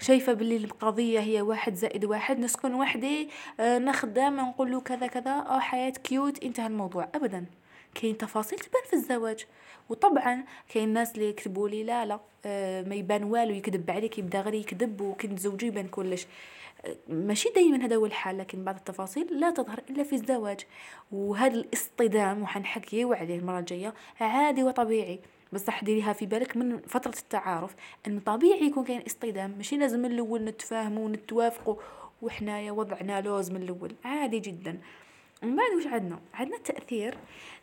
شايفة 0.00 0.32
باللي 0.32 0.56
القضية 0.56 1.20
هي 1.20 1.40
واحد 1.40 1.74
زائد 1.74 2.04
واحد 2.04 2.38
نسكن 2.38 2.74
وحدي 2.74 3.28
آه 3.60 3.78
نخدم 3.78 4.36
نقول 4.36 4.70
له 4.72 4.80
كذا 4.80 5.06
كذا. 5.06 5.30
أو 5.30 5.60
حياة 5.60 5.90
كيوت 5.90 6.44
انتهى 6.44 6.66
الموضوع. 6.66 7.08
أبدا. 7.14 7.46
كاين 7.94 8.18
تفاصيل 8.18 8.58
تبان 8.58 8.82
في 8.90 8.96
الزواج. 8.96 9.46
وطبعا 9.88 10.44
كاين 10.68 10.88
الناس 10.88 11.14
اللي 11.14 11.28
يكتبوا 11.28 11.68
لي 11.68 11.84
لا 11.84 12.06
لا 12.06 12.20
آه 12.46 12.82
ما 12.82 12.94
يبان 12.94 13.24
والو 13.24 13.54
يكذب 13.54 13.90
عليك 13.90 14.18
يبدا 14.18 14.40
غير 14.40 14.54
يكذب 14.54 15.00
وكنت 15.00 15.38
زوجي 15.38 15.66
يبان 15.66 15.88
كلش. 15.88 16.26
ماشي 17.08 17.48
دائما 17.48 17.84
هذا 17.84 17.96
هو 17.96 18.06
الحال 18.06 18.38
لكن 18.38 18.64
بعض 18.64 18.76
التفاصيل 18.76 19.40
لا 19.40 19.50
تظهر 19.50 19.80
إلا 19.90 20.02
في 20.02 20.12
الزواج. 20.12 20.60
وهذا 21.12 21.54
الاصطدام 21.54 22.42
وحنحكيو 22.42 23.12
عليه 23.12 23.38
المرة 23.38 23.58
الجاية 23.58 23.94
عادي 24.20 24.62
وطبيعي. 24.62 25.20
بصح 25.52 25.84
ديريها 25.84 26.12
في 26.12 26.26
بالك 26.26 26.56
من 26.56 26.78
فترة 26.78 27.14
التعارف 27.18 27.74
إن 28.06 28.20
طبيعي 28.20 28.66
يكون 28.66 28.84
كاين 28.84 29.02
اصطدام. 29.06 29.54
ماشي 29.56 29.76
لازم 29.76 30.00
من 30.00 30.12
الأول 30.12 30.44
نتفاهموا 30.44 31.04
ونتوافقوا 31.04 31.76
وحنايا 32.22 32.72
وضعنا 32.72 33.20
لوز 33.20 33.50
من 33.50 33.62
الأول. 33.62 33.94
عادي 34.04 34.38
جدا. 34.38 34.78
من 35.42 35.56
بعد 35.56 35.74
واش 35.76 35.86
عندنا 35.86 36.20
عندنا 36.34 36.56
التاثير 36.56 37.18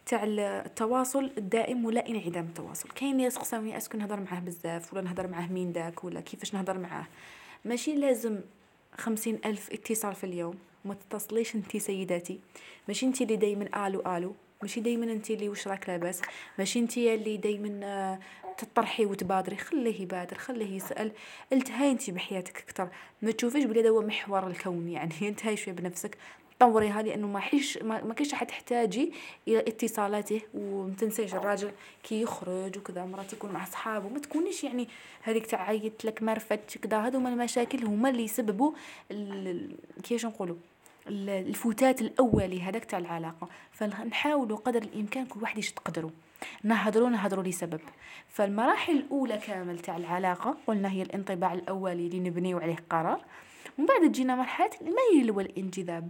تاع 0.06 0.24
التواصل 0.26 1.32
الدائم 1.38 1.86
ولا 1.86 2.10
انعدام 2.10 2.46
التواصل. 2.46 2.90
كاين 2.90 3.12
اللي 3.12 3.24
يسقسوني 3.24 3.78
اسكو 3.78 3.98
نهضر 3.98 4.20
معاه 4.20 4.40
بزاف 4.40 4.94
ولا 4.94 5.02
نهضر 5.02 5.28
معاه 5.28 5.48
مين 5.48 5.72
داك 5.72 6.04
ولا 6.04 6.22
كيفاش 6.22 6.54
نهضر 6.54 6.78
معاه. 6.78 7.06
ماشي 7.66 7.96
لازم 7.96 8.40
خمسين 8.98 9.40
ألف 9.46 9.72
اتصال 9.72 10.16
في 10.16 10.24
اليوم 10.24 10.56
ما 10.86 10.94
تتصليش 10.94 11.56
انتي 11.56 11.80
سيداتي. 11.80 12.40
ماشي 12.88 13.06
انتي 13.06 13.24
اللي 13.24 13.36
دايما 13.36 13.88
allô 13.88 14.18
allô 14.18 14.34
ماشي 14.62 14.80
دايما 14.82 15.06
انتي 15.12 15.34
اللي 15.34 15.50
وش 15.50 15.68
راك 15.68 15.90
لاباس. 15.90 16.22
ماشي 16.60 16.80
انتي 16.80 17.14
اللي 17.14 17.38
دايما 17.38 17.80
آه، 17.84 18.20
تطرحي 18.58 19.06
وتبادري. 19.06 19.56
خليه 19.56 20.02
يبادر 20.02 20.38
خليه 20.38 20.76
يسأل. 20.76 21.12
التهاي 21.54 21.92
انتي 21.92 22.12
بحياتك 22.12 22.58
أكثر. 22.58 22.90
ما 23.22 23.32
تشوفيش 23.32 23.64
بلي 23.64 23.90
هو 23.90 24.02
محور 24.02 24.48
الكون 24.48 24.90
يعني. 24.90 25.14
التهي 25.30 25.58
شوية 25.58 25.76
بنفسك. 25.76 26.18
طوريها 26.60 27.02
لأنه 27.02 27.28
ما 27.28 27.40
حيش 27.40 27.78
ما 27.78 28.14
كاينش 28.14 28.34
حتحتاجي 28.34 29.14
إلى 29.48 29.60
اتصالاته 29.60 30.42
وما 30.54 30.96
تنسيش 30.96 31.36
الراجل 31.36 31.72
كي 32.04 32.22
يخرج 32.22 32.78
وكذا 32.78 33.06
مرات 33.06 33.34
يكون 33.34 33.52
مع 33.52 33.66
صحابه 33.66 34.10
ما 34.10 34.20
تكونيش 34.20 34.64
يعني 34.64 34.88
هذيك 35.22 35.46
تاع 35.46 35.62
عيط 35.62 36.06
لك 36.06 36.24
ما 36.24 36.34
رفدتش 36.34 36.78
كذا. 36.78 36.98
هذو 36.98 37.18
هما 37.20 37.30
المشاكل 37.30 37.86
هما 37.86 38.10
اللي 38.10 38.24
يسببوا 38.24 38.72
كيفاش 40.04 40.26
نقولوا؟ 40.26 40.56
الفتات 41.08 42.02
الأولي 42.02 42.62
هذاك 42.62 42.86
تاع 42.86 43.00
العلاقة. 43.00 43.48
فنحاولوا 43.72 44.58
قدر 44.58 44.82
الإمكان 44.84 45.26
كل 45.26 45.42
واحد 45.42 45.58
يش 45.58 45.72
تقدروا 45.72 46.12
نهضروا 46.64 47.10
نهضروا 47.10 47.44
لسبب. 47.44 47.80
فالمراحل 48.28 48.94
الأولى 48.94 49.38
كامل 49.38 49.80
تاع 49.80 49.98
العلاقة 49.98 50.58
قلنا 50.68 50.92
هي 50.92 51.02
الانطباع 51.02 51.54
الأولي 51.54 52.08
اللي 52.08 52.20
نبنيو 52.20 52.58
عليه 52.60 52.78
قرار. 52.90 53.22
ومن 53.78 53.88
بعد 53.88 54.12
تجينا 54.12 54.36
مرحلة 54.36 54.70
الميل 54.82 55.32
والانجذاب. 55.32 56.10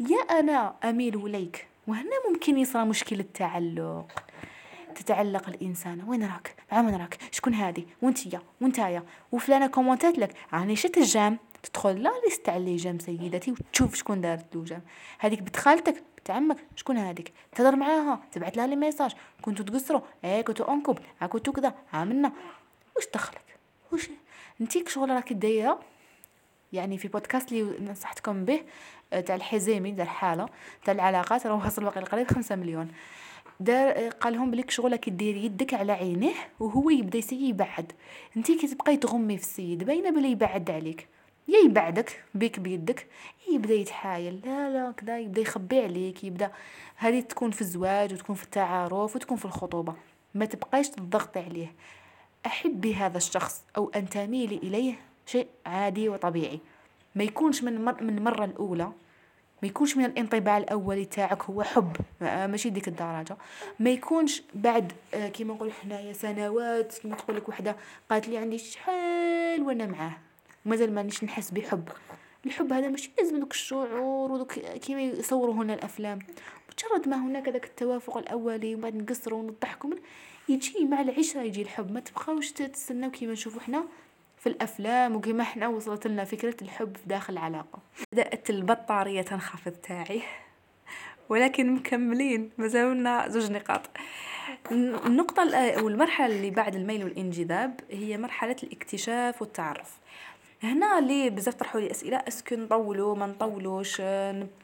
يا 0.00 0.16
أنا 0.16 0.74
أميل 0.84 1.26
إليك 1.26 1.66
وهنا 1.86 2.10
ممكن 2.30 2.58
يصرى 2.58 2.84
مشكلة 2.84 3.24
تعلق. 3.34 4.22
تتعلق 4.94 5.48
الانسانه 5.48 6.08
وين 6.08 6.22
راك؟ 6.22 6.54
مع 6.72 6.82
من 6.82 6.94
راك؟ 6.94 7.18
شكون 7.32 7.54
هادي 7.54 7.86
وانتيا 8.02 8.42
وانتايا 8.60 9.02
وفلانة 9.32 9.66
كومونتات 9.66 10.18
لك 10.18 10.34
راني 10.52 10.76
شفت 10.76 10.96
ال 10.96 11.01
j'aime. 11.01 11.38
تدخل 11.62 12.02
la 12.02 12.12
liste 12.24 12.48
على 12.48 12.76
j'aime 12.76 12.98
سيدتي 12.98 13.50
وتشوف 13.50 13.94
شكون 13.94 14.20
دارت 14.20 14.56
له 14.56 14.64
j'aime. 14.64 14.82
هذيك 15.18 15.42
بنت 15.42 15.56
خالتك 15.56 16.02
بنت 16.18 16.30
عمك 16.30 16.56
شكون 16.76 16.96
هذيك؟ 16.96 17.32
تهضر 17.52 17.76
معاها 17.76 18.20
تبعت 18.32 18.56
لها 18.56 18.66
les 18.66 18.76
messages 18.76 19.14
كنتو 19.42 19.62
تقصروا؟ 19.62 20.00
إيه 20.24 20.42
كنتو 20.42 20.64
en 20.64 20.72
couple. 20.72 20.98
ها 21.20 21.26
كنتو 21.26 21.52
كذا. 21.52 21.74
عملنا 21.92 22.32
واش 22.96 23.04
دخلك؟ 23.14 23.56
واش؟ 23.92 24.10
انتي 24.60 24.84
شغل 24.88 25.10
راكي 25.10 25.34
دايره 25.34 25.80
يعني 26.72 26.98
في 26.98 27.08
بودكاست 27.08 27.52
اللي 27.52 27.90
نصحتكم 27.90 28.44
به 28.44 28.60
تاع 29.10 29.34
الحزيمي 29.34 29.90
دار 29.90 30.06
حاله 30.06 30.48
تاع 30.84 30.94
العلاقات 30.94 31.46
راه 31.46 31.66
وصل 31.66 31.84
باقي 31.84 32.00
القريب 32.00 32.30
خمسة 32.30 32.56
مليون. 32.56 32.88
دار 33.60 34.08
قال 34.08 34.32
لهم 34.32 34.50
بليك 34.50 34.70
شغلك 34.70 35.08
ديري 35.08 35.44
يدك 35.44 35.74
على 35.74 35.92
عينيه 35.92 36.34
وهو 36.60 36.90
يبدأ 36.90 37.20
يبعد. 37.32 37.92
انت 38.36 38.46
كي 38.50 38.66
تبقاي 38.66 38.96
تغمي 38.96 39.36
في 39.36 39.42
السيد 39.42 39.84
باينة 39.84 40.10
بلي 40.10 40.30
يبعد 40.30 40.70
عليك. 40.70 41.08
يا 41.48 41.58
يبعدك 41.58 42.24
بيك 42.34 42.60
بيدك 42.60 43.06
يبدأ 43.52 43.74
يتحايل. 43.74 44.40
لا 44.44 44.70
لا 44.70 44.92
كذا 44.92 45.18
يبدأ 45.18 45.40
يخبي 45.40 45.80
عليك 45.80 46.24
يبدأ 46.24 46.50
هذه 46.96 47.20
تكون 47.20 47.50
في 47.50 47.60
الزواج 47.60 48.12
وتكون 48.12 48.36
في 48.36 48.44
التعارف 48.44 49.16
وتكون 49.16 49.36
في 49.36 49.44
الخطوبة. 49.44 49.94
ما 50.34 50.44
تبقايش 50.44 50.88
تضغطي 50.88 51.40
عليه. 51.40 51.74
أحبي 52.46 52.94
هذا 52.94 53.16
الشخص 53.16 53.64
أو 53.76 53.90
ان 53.96 54.08
تميلي 54.08 54.56
إليه 54.56 54.94
شيء 55.26 55.46
عادي 55.66 56.08
وطبيعي. 56.08 56.60
ما 57.16 57.24
يكونش 57.24 57.62
من 57.62 57.84
مر 57.84 58.02
من 58.02 58.18
المره 58.18 58.44
الأولى 58.44 58.92
ما 59.62 59.68
يكونش 59.68 59.96
من 59.96 60.04
الانطباع 60.04 60.58
الأولي 60.58 61.04
تاعك 61.04 61.42
هو 61.42 61.62
حب 61.62 61.96
ماشي 62.20 62.70
ديك 62.70 62.88
الدرجة. 62.88 63.36
ما 63.80 63.90
يكونش 63.90 64.42
بعد 64.54 64.92
آه، 65.14 65.28
كيما 65.28 65.54
نقول 65.54 65.72
حنايا 65.72 66.12
سنوات 66.12 66.98
كيما 66.98 67.16
تقول 67.16 67.36
لك 67.36 67.48
وحدة 67.48 67.76
قالت 68.10 68.28
لي 68.28 68.38
عندي 68.38 68.58
شحال 68.58 69.62
وأنا 69.62 69.86
معاه. 69.86 70.16
مازال 70.64 70.94
مانيش 70.94 71.24
نحس 71.24 71.50
بحب. 71.50 71.88
الحب 72.46 72.72
هذا 72.72 72.88
ماشي 72.88 73.10
لازم 73.18 73.40
دوك 73.40 73.52
الشعور 73.52 74.00
ودوك 74.32 74.52
كيما 74.58 75.02
يصوروا 75.02 75.54
هنا 75.54 75.74
الأفلام. 75.74 76.18
مجرد 76.72 77.08
ما 77.08 77.16
هناك 77.16 77.48
داك 77.48 77.64
التوافق 77.64 78.16
الأولي 78.18 78.74
وبعد 78.74 78.94
نقصروا 78.96 79.38
ونضحكوا 79.38 79.90
يجي 80.48 80.84
مع 80.84 81.00
العشرة 81.00 81.40
يجي 81.42 81.62
الحب. 81.62 81.92
ما 81.92 82.00
تبقاوش 82.00 82.52
تستناو 82.52 83.10
كيما 83.10 83.32
نشوفوا 83.32 83.60
حنا. 83.60 83.84
في 84.38 84.48
الأفلام 84.48 85.16
وكما 85.16 85.42
إحنا 85.42 85.68
وصلت 85.68 86.06
لنا 86.06 86.24
فكرة 86.24 86.56
الحب 86.62 86.96
في 86.96 87.08
داخل 87.08 87.32
العلاقة. 87.32 87.78
بدأت 88.12 88.50
البطارية 88.50 89.22
تنخفض 89.22 89.72
تاعي 89.72 90.22
ولكن 91.28 91.74
مكملين 91.74 92.50
مازالنا 92.58 93.28
زوج 93.28 93.50
نقاط. 93.52 93.90
النقطة 94.72 95.56
أو 95.56 95.88
المرحلة 95.88 96.26
اللي 96.26 96.50
بعد 96.50 96.74
الميل 96.74 97.04
والانجذاب 97.04 97.80
هي 97.90 98.18
مرحلة 98.18 98.56
الاكتشاف 98.62 99.42
والتعرف. 99.42 99.98
هنا 100.62 101.00
لي 101.00 101.30
بزاف 101.30 101.54
طرحوا 101.54 101.80
لي 101.80 101.90
أسئلة 101.90 102.16
أسكو 102.16 102.54
نطولوا 102.54 103.16
ما 103.16 103.26
نطولوش 103.26 104.02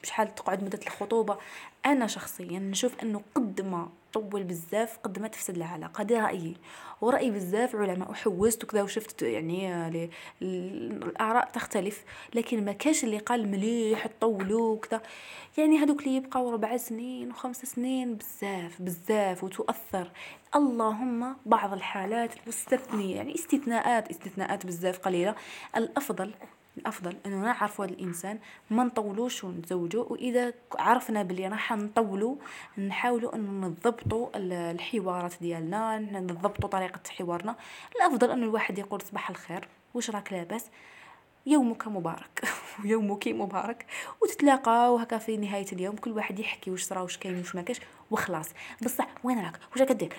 شحال 0.02 0.34
تقعد 0.34 0.64
مدة 0.64 0.80
الخطوبة؟ 0.86 1.38
أنا 1.86 2.06
شخصيا 2.06 2.58
نشوف 2.58 3.02
أنه 3.02 3.22
قد 3.34 3.60
ما 3.60 3.88
طول 4.14 4.44
بزاف 4.44 4.98
قد 4.98 5.18
ما 5.18 5.28
تفسد 5.28 5.56
العلاقة 5.56 6.02
هذا 6.02 6.20
رأيي. 6.20 6.56
وراي 7.00 7.30
بزاف 7.30 7.76
علماء 7.76 8.10
وحوست 8.10 8.64
وكذا 8.64 8.82
وشفت 8.82 9.22
يعني 9.22 10.10
الآراء 10.42 11.50
تختلف 11.50 12.04
لكن 12.34 12.64
ما 12.64 12.72
كاش 12.72 13.04
اللي 13.04 13.18
قال 13.18 13.48
مليح 13.48 14.06
طولوا 14.20 14.74
وكذا. 14.74 15.02
يعني 15.58 15.78
هذوك 15.78 16.00
اللي 16.00 16.16
يبقاو 16.16 16.50
ربع 16.50 16.76
سنين 16.76 17.30
وخمس 17.30 17.56
سنين 17.56 18.14
بزاف 18.14 18.82
بزاف 18.82 19.44
وتؤثر. 19.44 20.10
اللهم 20.56 21.36
بعض 21.46 21.72
الحالات 21.72 22.30
المستثنية 22.42 23.16
يعني 23.16 23.34
استثناءات 23.34 24.10
استثناءات 24.10 24.66
بزاف 24.66 24.98
قليلة. 24.98 25.34
الأفضل 25.76 26.34
الأفضل 26.78 27.16
أنه 27.26 27.42
نعرفوا 27.42 27.84
هذا 27.84 27.94
الإنسان 27.94 28.38
ما 28.70 28.84
نطولوش 28.84 29.44
ونتزوجوا 29.44 30.04
وإذا 30.04 30.52
عرفنا 30.78 31.22
بلي 31.22 31.48
راح 31.48 31.72
نطولوا 31.72 32.36
نحاولوا 32.78 33.34
أنه 33.34 33.66
نضبطوا 33.66 34.28
الحوارات 34.36 35.34
ديالنا 35.40 35.98
نضبطوا 35.98 36.68
طريقة 36.68 37.00
حوارنا. 37.10 37.56
الأفضل 37.96 38.30
أنه 38.30 38.44
الواحد 38.46 38.78
يقول 38.78 39.00
صباح 39.00 39.30
الخير 39.30 39.68
واش 39.94 40.10
راك 40.10 40.32
لاباس؟ 40.32 40.70
يومك 41.46 41.88
مبارك. 41.88 42.42
ويومك 42.84 43.28
مبارك. 43.28 43.86
وتتلاقاو 44.22 44.96
هكا 44.96 45.18
في 45.18 45.36
نهاية 45.36 45.66
اليوم 45.72 45.96
كل 45.96 46.12
واحد 46.12 46.38
يحكي 46.38 46.70
واش 46.70 46.82
صرا 46.82 47.00
واش 47.00 47.18
كاين 47.18 47.38
واش 47.38 47.54
ما 47.54 47.62
كاش 47.62 47.80
وخلاص. 48.10 48.48
بصح 48.82 49.08
وين 49.24 49.38
راك 49.38 49.58
واش 49.72 49.80
راك 49.80 49.92
دير؟ 49.92 50.14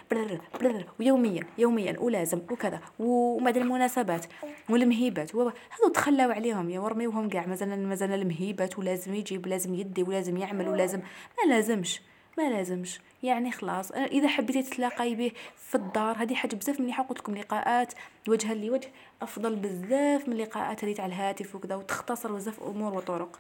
ويوميا 1.00 1.44
يوميا 1.58 2.00
ولازم 2.00 2.42
وكذا. 2.52 2.80
ومع 3.00 3.50
المناسبات 3.50 4.26
والمهيبات. 4.70 5.36
هذو 5.36 5.90
تخلاو 5.94 6.32
عليهم 6.32 6.70
يا 6.70 6.80
ورميوهم 6.80 7.30
كاع. 7.30 7.46
مازال 7.46 7.88
مازال 7.88 8.14
المهيبات 8.14 8.80
ولازم 8.80 9.14
يجيب 9.14 9.46
ولازم 9.46 9.76
يدي 9.76 10.04
ولازم 10.04 10.38
يعمل 10.38 10.68
ولازم. 10.68 11.00
ما 11.00 11.54
لازمش. 11.54 12.02
ما 12.38 12.50
لازمش. 12.50 13.00
يعني 13.24 13.52
خلاص 13.52 13.92
إذا 13.92 14.28
حبيتي 14.28 14.64
تتلاقاي 14.64 15.16
به 15.16 15.32
في 15.58 15.76
الدار 15.76 16.24
هذه 16.24 16.36
حاجة 16.36 16.56
بزاف 16.56 16.80
مليحة 16.80 17.04
قلت 17.04 17.20
لكم 17.20 17.36
لقاءات 17.36 17.94
وجها 18.28 18.54
لوجه 18.54 18.92
أفضل 19.22 19.56
بزاف 19.56 20.28
من 20.28 20.34
اللقاءات 20.34 20.84
هذه 20.84 20.94
تاع 20.94 21.06
الهاتف 21.06 21.56
وكذا 21.56 21.76
وتختصر 21.76 22.34
بزاف 22.34 22.64
أمور 22.64 22.94
وطرق. 22.94 23.40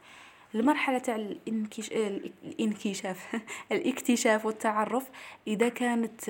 المرحلة 0.55 0.97
تاع 0.97 1.15
الانكش... 1.15 1.91
الانكشاف 2.43 3.41
الاكتشاف 3.71 4.45
والتعرف 4.45 5.09
إذا 5.47 5.69
كانت 5.69 6.29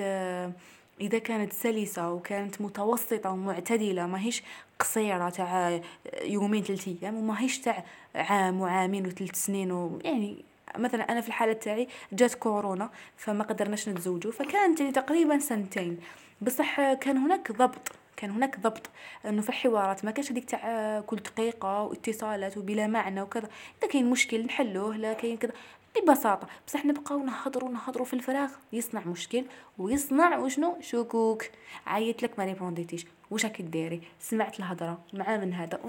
إذا 1.00 1.18
كانت 1.18 1.52
سلسة 1.52 2.12
وكانت 2.12 2.60
متوسطة 2.60 3.30
ومعتدلة 3.30 4.06
ماهيش 4.06 4.42
قصيرة 4.78 5.30
تاع 5.30 5.80
يومين 6.22 6.62
ثلاث 6.62 6.88
أيام 6.88 7.14
وماهيش 7.14 7.58
تاع 7.58 7.84
عام 8.14 8.60
وعامين 8.60 9.06
وثلاث 9.06 9.34
سنين 9.34 9.72
ويعني 9.72 10.44
مثلا 10.78 11.12
أنا 11.12 11.20
في 11.20 11.28
الحالة 11.28 11.52
تاعي 11.52 11.88
جات 12.12 12.34
كورونا 12.34 12.90
فما 13.16 13.44
قدرناش 13.44 13.88
نتزوجوا 13.88 14.32
فكانت 14.32 14.80
يعني 14.80 14.92
تقريبا 14.92 15.38
سنتين. 15.38 16.00
بصح 16.40 16.92
كان 16.92 17.16
هناك 17.16 17.52
ضبط 17.52 17.92
كان 18.16 18.30
هناك 18.30 18.60
ضبط 18.60 18.90
إنه 19.26 19.42
في 19.42 19.48
الحوارات 19.48 20.04
ما 20.04 20.10
كانش 20.10 20.32
هذيك 20.32 20.50
تاع 20.50 21.00
كل 21.00 21.16
دقيقة 21.16 21.82
واتصالات 21.82 22.56
وبلا 22.56 22.86
معنى 22.86 23.22
وكذا. 23.22 23.48
إذا 23.78 23.90
كاين 23.92 24.10
مشكل 24.10 24.44
نحلوه 24.44 24.96
لا 24.96 25.12
كاين 25.12 25.36
كذا. 25.36 25.52
ببساطة 25.96 26.48
بصح 26.66 26.84
نبقاو 26.84 27.24
نهضروا 27.24 27.70
نهضروا 27.70 28.06
في 28.06 28.14
الفراغ. 28.14 28.50
يصنع 28.72 29.00
مشكل 29.06 29.44
ويصنع 29.78 30.38
وشنو؟ 30.38 30.76
شكوك. 30.80 31.44
عيط 31.86 32.22
لك 32.22 32.38
ما 32.38 32.44
ريبونديتيش. 32.44 33.06
واش 33.30 33.44
راكي 33.44 33.62
ديري؟ 33.62 34.02
سمعت 34.20 34.58
الهضرة 34.58 34.98
مع 35.12 35.36
من 35.36 35.52
هذا. 35.52 35.80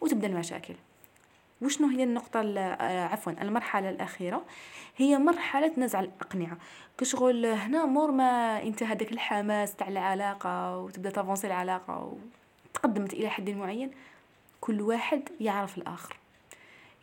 وتبدأ 0.00 0.26
المشاكل. 0.26 0.74
وشنو 1.62 1.88
هي 1.88 2.02
النقطة 2.04 2.40
آه، 2.40 3.08
عفوا 3.08 3.32
المرحلة 3.32 3.90
الأخيرة؟ 3.90 4.42
هي 4.96 5.18
مرحلة 5.18 5.72
نزع 5.76 6.00
الأقنعة. 6.00 6.58
كشغل 6.98 7.46
هنا 7.46 7.84
مور 7.86 8.10
ما 8.10 8.62
انتهى 8.62 8.94
داك 8.94 9.12
الحماس 9.12 9.74
تاع 9.74 9.88
العلاقة 9.88 10.78
وتبدأ 10.78 11.10
ت 11.10 11.14
avancer 11.14 11.46
العلاقة 11.46 12.12
وتقدمت 12.74 13.12
إلى 13.12 13.28
حد 13.28 13.50
معين 13.50 13.90
كل 14.60 14.80
واحد 14.80 15.22
يعرف 15.40 15.78
الآخر. 15.78 16.16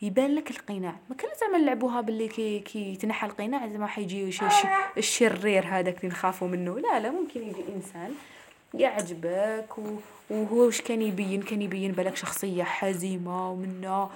يبان 0.02 0.36
لك 0.36 0.52
القناع. 0.52 0.96
ما 1.10 1.16
كان 1.16 1.30
زعما 1.42 1.58
نلعبوها 1.58 2.02
باللي 2.02 2.28
كي 2.28 2.60
كي 2.60 2.96
تنحى 2.96 3.28
القناع 3.28 3.68
زعما 3.68 3.88
حيجي 3.88 4.32
شي 4.32 4.46
الشرير 4.98 5.66
هذاك 5.68 5.98
اللي 5.98 6.08
نخافوا 6.08 6.48
منه. 6.48 6.80
لا 6.80 7.00
لا 7.00 7.12
ممكن 7.12 7.42
يجي 7.42 7.64
إنسان 7.76 8.16
يعجبك 8.74 9.78
وهو 10.30 10.66
واش 10.66 10.82
كان 10.82 11.02
يبين؟ 11.02 11.42
كان 11.42 11.62
يبين 11.62 11.92
بالك 11.92 12.16
شخصية 12.16 12.64
حزيمه 12.64 13.52
ومنا 13.52 14.10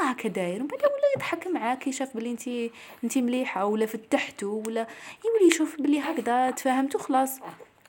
هو 0.00 0.04
هكا 0.04 0.28
داير 0.28 0.60
من 0.60 0.66
بعد 0.66 0.80
ولا 0.80 1.12
يضحك 1.16 1.46
معاك 1.46 1.86
يشاف 1.86 2.16
بلي 2.16 2.30
انت 2.30 2.48
انت 3.04 3.18
مليحة 3.18 3.64
ولا 3.64 3.86
فتحتو 3.86 4.62
ولا 4.66 4.86
يولي 5.24 5.54
يشوف 5.54 5.80
بلي 5.80 6.00
هكذا 6.00 6.50
تفاهمتو 6.50 6.98
خلاص. 6.98 7.40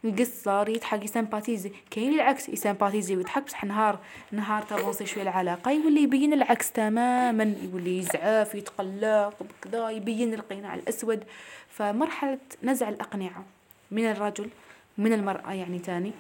يقصر 0.04 0.70
يضحك 0.70 1.04
يسامباتيزي 1.04 1.72
كاين 1.92 2.14
العكس 2.14 2.50
يسامباتيزي 2.50 3.16
ويضحك 3.16 3.44
بصح 3.44 3.64
نهار 3.64 4.00
نهار 4.32 4.62
تافونسي 4.64 5.06
شوية 5.06 5.24
العلاقة 5.24 5.72
يولي 5.72 6.04
يبين 6.04 6.34
العكس 6.34 6.72
تماما. 6.72 7.56
يولي 7.64 7.98
يزعف 7.98 8.56
يتقلق 8.56 9.34
بكذا 9.44 9.90
يبين 9.90 10.34
القناع 10.34 10.74
الأسود. 10.76 11.24
فمرحلة 11.70 12.40
نزع 12.64 12.90
الأقنعة 12.90 13.46
من 13.92 14.06
الرجل 14.06 14.50
من 14.98 15.14
المرأة 15.14 15.54
يعني 15.54 15.80
تاني. 15.80 16.12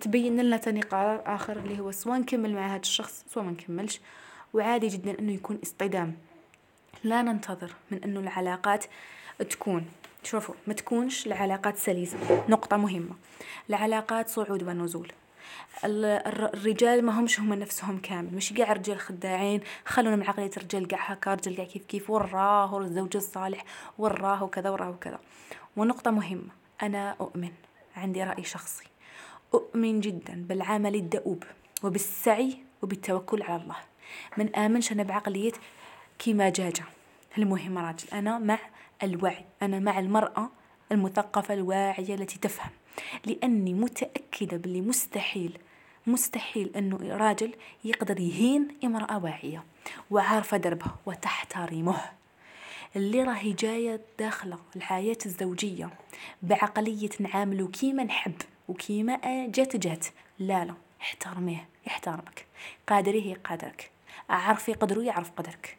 تبين 0.00 0.40
لنا 0.40 0.56
تاني 0.56 0.80
قرار 0.80 1.22
آخر 1.26 1.56
اللي 1.56 1.80
هو 1.80 1.90
سواء 1.90 2.18
نكمل 2.18 2.54
مع 2.54 2.66
هذا 2.74 2.80
الشخص 2.80 3.24
سواء 3.28 3.44
ما 3.44 3.50
نكملش. 3.50 4.00
وعادي 4.54 4.88
جدا 4.88 5.18
إنه 5.18 5.32
يكون 5.32 5.58
اصطدام. 5.62 6.16
لا 7.04 7.22
ننتظر 7.22 7.72
من 7.90 8.04
إنه 8.04 8.20
العلاقات 8.20 8.84
تكون. 9.50 9.86
شوفوا 10.24 10.54
ما 10.66 10.74
تكونش 10.74 11.26
العلاقات 11.26 11.76
سلسة 11.76 12.44
نقطة 12.48 12.76
مهمة. 12.76 13.14
العلاقات 13.68 14.28
صعود 14.28 14.62
ونزول. 14.62 15.12
الرجال 15.84 17.04
ما 17.04 17.20
همش 17.20 17.40
هم 17.40 17.54
نفسهم 17.54 17.98
كامل. 17.98 18.34
مش 18.34 18.52
قاع 18.52 18.72
رجال 18.72 18.98
خداعين. 18.98 19.60
خلونا 19.84 20.16
من 20.16 20.28
عقلية 20.28 20.50
الرجال 20.56 20.88
قاع 20.88 21.12
هكا 21.12 21.34
رجال 21.34 21.56
قاع 21.56 21.64
كيف 21.64 21.84
كيف. 21.84 22.10
وراه 22.10 22.78
الزوج 22.78 23.16
الصالح. 23.16 23.64
وراه 23.98 24.44
وكذا 24.44 24.70
وراه 24.70 24.90
وكذا. 24.90 25.18
ونقطة 25.76 26.10
مهمة. 26.10 26.50
أنا 26.82 27.16
أؤمن. 27.20 27.52
عندي 27.96 28.24
رأي 28.24 28.44
شخصي. 28.44 28.84
أؤمن 29.54 30.00
جدا 30.00 30.44
بالعمل 30.48 30.94
الدؤوب 30.94 31.44
وبالسعي 31.82 32.58
وبالتوكل 32.82 33.42
على 33.42 33.62
الله. 33.62 33.76
من 34.36 34.56
آمنش 34.56 34.92
أنا 34.92 35.02
بعقلية 35.02 35.52
كيما 36.18 36.48
جاجة. 36.48 36.84
المهم 37.38 37.78
راجل 37.78 38.08
أنا 38.12 38.38
مع 38.38 38.58
الوعي 39.02 39.44
أنا 39.62 39.78
مع 39.78 39.98
المرأة 39.98 40.50
المثقفة 40.92 41.54
الواعية 41.54 42.14
التي 42.14 42.38
تفهم. 42.38 42.70
لأني 43.26 43.74
متأكدة 43.74 44.56
باللي 44.56 44.80
مستحيل 44.80 45.58
مستحيل 46.06 46.72
أنه 46.76 47.16
راجل 47.16 47.54
يقدر 47.84 48.20
يهين 48.20 48.68
امرأة 48.84 49.24
واعية 49.24 49.64
وعارفة 50.10 50.56
دربها 50.56 50.96
وتحترمه. 51.06 52.00
اللي 52.96 53.22
راهي 53.22 53.52
جاية 53.52 54.00
داخلة 54.18 54.58
الحياة 54.76 55.18
الزوجية 55.26 55.90
بعقلية 56.42 57.10
نعاملو 57.20 57.68
كيما 57.68 58.04
نحب 58.04 58.34
وكيما 58.68 59.46
جات 59.46 59.76
جات. 59.76 60.06
لا 60.38 60.64
لا 60.64 60.74
احترميه 61.00 61.68
يحترمك. 61.86 62.46
قادريه 62.88 63.30
يقدرك 63.30 63.89
عرفي 64.30 64.72
قدرو 64.72 65.02
يعرف 65.02 65.30
قدرك 65.30 65.76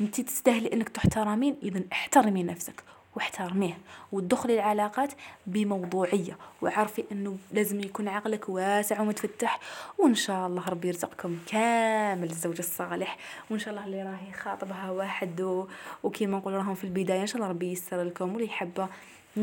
انت 0.00 0.20
تستاهلي 0.20 0.72
انك 0.72 0.88
تحترمين 0.88 1.56
اذا 1.62 1.82
احترمي 1.92 2.42
نفسك 2.42 2.82
واحترميه 3.16 3.78
وتدخلي 4.12 4.54
العلاقات 4.54 5.12
بموضوعية 5.46 6.38
وعرفي 6.62 7.04
إنه 7.12 7.36
لازم 7.52 7.80
يكون 7.80 8.08
عقلك 8.08 8.48
واسع 8.48 9.00
ومتفتح 9.00 9.60
وإن 9.98 10.14
شاء 10.14 10.46
الله 10.46 10.68
ربي 10.68 10.88
يرزقكم 10.88 11.38
كامل 11.46 12.30
الزوج 12.30 12.58
الصالح 12.58 13.16
وإن 13.50 13.58
شاء 13.58 13.70
الله 13.70 13.84
اللي 13.84 14.02
راهي 14.02 14.32
خاطبها 14.32 14.90
واحد. 14.90 15.66
وكيما 16.02 16.38
نقول 16.38 16.54
راهم 16.54 16.74
في 16.74 16.84
البداية 16.84 17.20
إن 17.20 17.26
شاء 17.26 17.36
الله 17.36 17.48
ربي 17.48 17.72
يسر 17.72 18.02
لكم 18.02 18.32
واللي 18.32 18.46
يحبه 18.46 18.88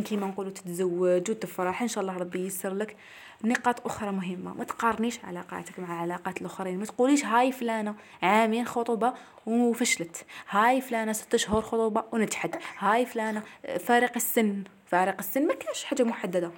كيما 0.05 0.27
نقولوا 0.27 0.51
تتزوج 0.51 1.31
وتفرح 1.31 1.81
إن 1.81 1.87
شاء 1.87 2.01
الله 2.01 2.17
ربي 2.17 2.45
يسر 2.45 2.73
لك 2.73 2.95
نقاط 3.43 3.85
أخرى 3.85 4.11
مهمة. 4.11 4.53
ما 4.53 4.63
تقارنيش 4.63 5.19
علاقاتك 5.23 5.79
مع 5.79 6.01
علاقات 6.01 6.41
الآخرين. 6.41 6.79
ما 6.79 6.85
تقوليش 6.85 7.25
هاي 7.25 7.51
فلانة 7.51 7.95
عامين 8.21 8.65
خطوبة 8.65 9.13
وفشلت. 9.45 10.25
هاي 10.49 10.81
فلانة 10.81 11.13
ست 11.13 11.35
شهور 11.35 11.61
خطوبة 11.61 12.03
ونجحت. 12.11 12.59
هاي 12.79 13.05
فلانة 13.05 13.43
فارق 13.79 14.11
السن. 14.15 14.63
فارق 14.85 15.15
السن 15.19 15.47
ما 15.47 15.53
كانش 15.53 15.83
حاجة 15.83 16.03
محددة. 16.03 16.51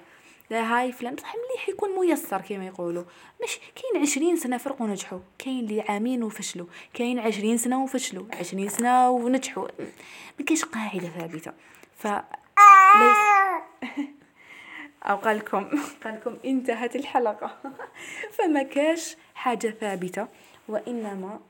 لا 0.50 0.78
هاي 0.78 0.92
فلان 0.92 1.14
بصح 1.14 1.34
مليح 1.34 1.68
يكون 1.68 1.88
ميسر 2.00 2.40
كما 2.40 2.66
يقولوا. 2.66 3.04
مش 3.44 3.58
كاين 3.58 4.02
عشرين 4.02 4.36
سنة 4.36 4.56
فرق 4.56 4.82
ونجحوا. 4.82 5.18
كاين 5.38 5.58
اللي 5.58 5.80
عامين 5.80 6.22
وفشلوا. 6.22 6.66
كاين 6.94 7.18
عشرين 7.18 7.56
سنة 7.56 7.82
وفشلوا. 7.82 8.24
عشرين 8.32 8.68
سنة 8.68 9.10
ونجحوا. 9.10 9.68
ما 10.38 10.44
كاينش 10.44 10.64
قاعدة 10.64 11.08
ثابتة. 11.08 11.52
ف 11.96 12.06
ليس 12.06 13.27
أو 15.08 15.16
قال 15.16 15.36
لكم 15.36 15.68
قال 16.04 16.14
لكم 16.14 16.36
انتهت 16.44 16.96
الحلقة. 16.96 17.50
فما 18.38 18.62
كاش 18.62 19.16
حاجة 19.34 19.74
ثابتة 19.80 20.26
وإنما 20.68 21.40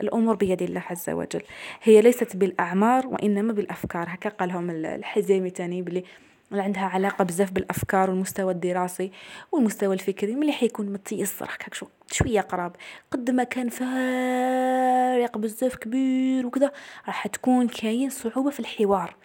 الأمور 0.00 0.34
بيد 0.34 0.62
الله 0.62 0.82
عز 0.90 1.10
وجل. 1.10 1.42
هي 1.82 2.00
ليست 2.00 2.36
بالأعمار 2.36 3.06
وإنما 3.06 3.52
بالأفكار. 3.52 4.06
هكا 4.08 4.30
قالهم 4.30 4.70
الحزيمي 4.70 5.50
تاني 5.50 5.82
بلي 5.82 6.04
عندها 6.52 6.82
علاقة 6.82 7.24
بزاف 7.24 7.50
بالأفكار 7.52 8.10
والمستوى 8.10 8.52
الدراسي 8.52 9.12
والمستوى 9.52 9.94
الفكري. 9.94 10.34
ملي 10.34 10.52
حيكون 10.52 10.92
متيسر 10.92 11.44
هكاك 11.44 11.74
شوية 12.10 12.40
قراب. 12.40 12.76
قد 13.10 13.30
ما 13.30 13.44
كان 13.44 13.68
فارق 13.68 15.38
بزاف 15.38 15.76
كبير 15.76 16.46
وكذا 16.46 16.72
راح 17.06 17.26
تكون 17.26 17.68
كاين 17.68 18.10
صعوبة 18.10 18.50
في 18.50 18.60
الحوار. 18.60 19.16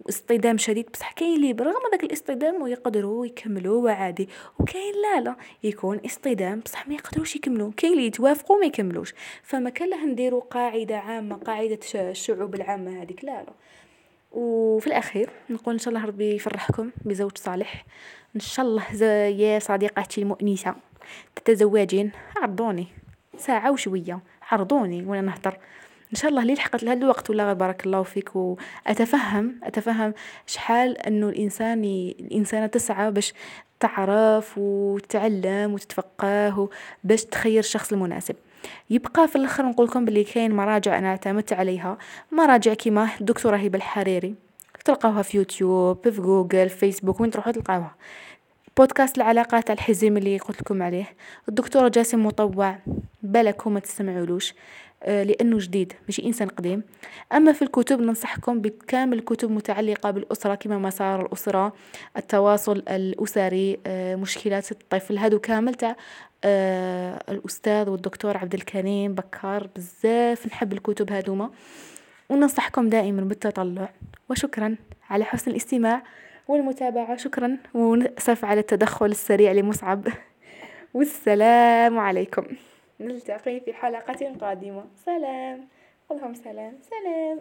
واصطدام 0.00 0.58
شديد. 0.58 0.90
بصح 0.92 1.12
كاين 1.12 1.36
اللي 1.36 1.52
برغم 1.52 1.86
هذاك 1.88 2.04
الاصطدام 2.04 2.62
ويقدروا 2.62 3.26
يكملوا 3.26 3.84
وعادي 3.84 4.28
وكاين 4.58 4.94
لا 5.02 5.20
لا 5.20 5.36
يكون 5.62 6.00
اصطدام 6.06 6.60
بصح 6.60 6.88
ما 6.88 6.94
يقدروش 6.94 7.36
يكملوا. 7.36 7.72
كاين 7.76 7.92
اللي 7.92 8.06
يتوافقوا 8.06 8.58
ما 8.58 8.66
يكملوش. 8.66 9.14
فما 9.42 9.70
كان 9.70 9.90
له 9.90 10.06
نديروا 10.06 10.40
قاعدة 10.40 10.96
عامة 10.96 11.36
قاعدة 11.36 11.78
الشعوب 11.94 12.54
العامة 12.54 13.02
هذيك 13.02 13.24
لا 13.24 13.42
لا. 13.42 13.52
وفي 14.32 14.86
الأخير 14.86 15.30
نقول 15.50 15.74
إن 15.74 15.78
شاء 15.78 15.94
الله 15.94 16.06
ربي 16.06 16.34
يفرحكم 16.34 16.90
بزوج 17.04 17.38
صالح. 17.38 17.84
إن 18.36 18.40
شاء 18.40 18.66
الله 18.66 18.92
يا 19.26 19.58
صديقاتي 19.58 20.22
المؤنسة 20.22 20.74
تتزوجين 21.36 22.12
عرضوني. 22.36 22.86
ساعة 23.36 23.72
وشوية 23.72 24.20
عرضوني 24.42 25.04
وأنا 25.04 25.20
نهضر. 25.20 25.58
إن 26.12 26.16
شاء 26.16 26.30
الله 26.30 26.42
لي 26.44 26.54
لحقت 26.54 26.82
لهذا 26.82 27.04
الوقت. 27.04 27.30
ولا 27.30 27.52
بارك 27.52 27.86
الله 27.86 28.02
فيك. 28.02 28.36
وأتفهم 28.36 29.54
أتفهم 29.62 30.14
شحال 30.46 30.98
إنه 30.98 31.28
الإنسان 31.28 31.84
الإنسانة 32.20 32.66
تسعى 32.66 33.10
باش 33.10 33.34
تعرف 33.80 34.54
وتتعلم 34.58 35.74
وتتفقه 35.74 36.68
باش 37.04 37.24
تخير 37.24 37.58
الشخص 37.58 37.92
المناسب. 37.92 38.36
يبقى 38.90 39.28
في 39.28 39.36
الآخر 39.36 39.66
نقول 39.66 39.86
لكم 39.86 40.04
بلي 40.04 40.24
كاين 40.24 40.56
مراجع 40.56 40.98
أنا 40.98 41.08
اعتمدت 41.08 41.52
عليها. 41.52 41.98
مراجع 42.32 42.74
كيما 42.74 43.08
الدكتوره 43.20 43.56
هبه 43.56 43.76
الحريري 43.76 44.34
تلقاوها 44.84 45.22
في 45.22 45.36
يوتيوب 45.36 46.08
في 46.10 46.20
جوجل 46.20 46.68
في 46.68 46.76
فيسبوك 46.76 47.20
وين 47.20 47.30
تروحوا 47.30 47.52
تلقاوها. 47.52 47.94
بودكاست 48.76 49.16
العلاقات 49.16 49.70
الحزم 49.70 50.16
اللي 50.16 50.38
قلت 50.38 50.60
لكم 50.60 50.82
عليه. 50.82 51.06
الدكتورة 51.48 51.88
جاسم 51.88 52.26
مطوع 52.26 52.78
بالك 53.22 53.66
ما 53.66 53.80
تسمعولوش 53.80 54.54
لأنه 55.06 55.58
جديد 55.58 55.92
مش 56.08 56.20
إنسان 56.20 56.48
قديم. 56.48 56.82
أما 57.32 57.52
في 57.52 57.62
الكتب 57.62 58.00
ننصحكم 58.00 58.60
بكامل 58.60 59.18
الكتب 59.18 59.50
متعلقة 59.50 60.10
بالأسرة 60.10 60.54
كما 60.54 60.78
مسار 60.78 61.26
الأسرة 61.26 61.72
التواصل 62.16 62.82
الأسري 62.88 63.78
آه، 63.86 64.16
مشكلات 64.16 64.72
الطفل 64.72 65.18
هادو 65.18 65.38
كامل 65.38 65.74
تاع 65.74 65.96
آه، 66.44 67.22
الأستاذ 67.28 67.88
والدكتور 67.88 68.36
عبد 68.36 68.54
الكريم 68.54 69.14
بكار 69.14 69.68
بزاف 69.76 70.46
نحب 70.46 70.72
الكتب 70.72 71.12
هادوما. 71.12 71.50
وننصحكم 72.28 72.88
دائما 72.88 73.22
بالتطلع. 73.22 73.92
وشكرا 74.30 74.76
على 75.10 75.24
حسن 75.24 75.50
الاستماع 75.50 76.02
والمتابعة. 76.48 77.16
شكرا 77.16 77.56
ونأسف 77.74 78.44
على 78.44 78.60
التدخل 78.60 79.06
السريع 79.06 79.52
لمصعب. 79.52 80.08
والسلام 80.94 81.98
عليكم. 81.98 82.46
نلتقي 83.00 83.60
في 83.60 83.72
حلقة 83.72 84.34
قادمة. 84.40 84.84
سلام. 84.96 85.68
اللهم 86.10 86.34
سلام. 86.34 86.78
سلام. 86.82 87.40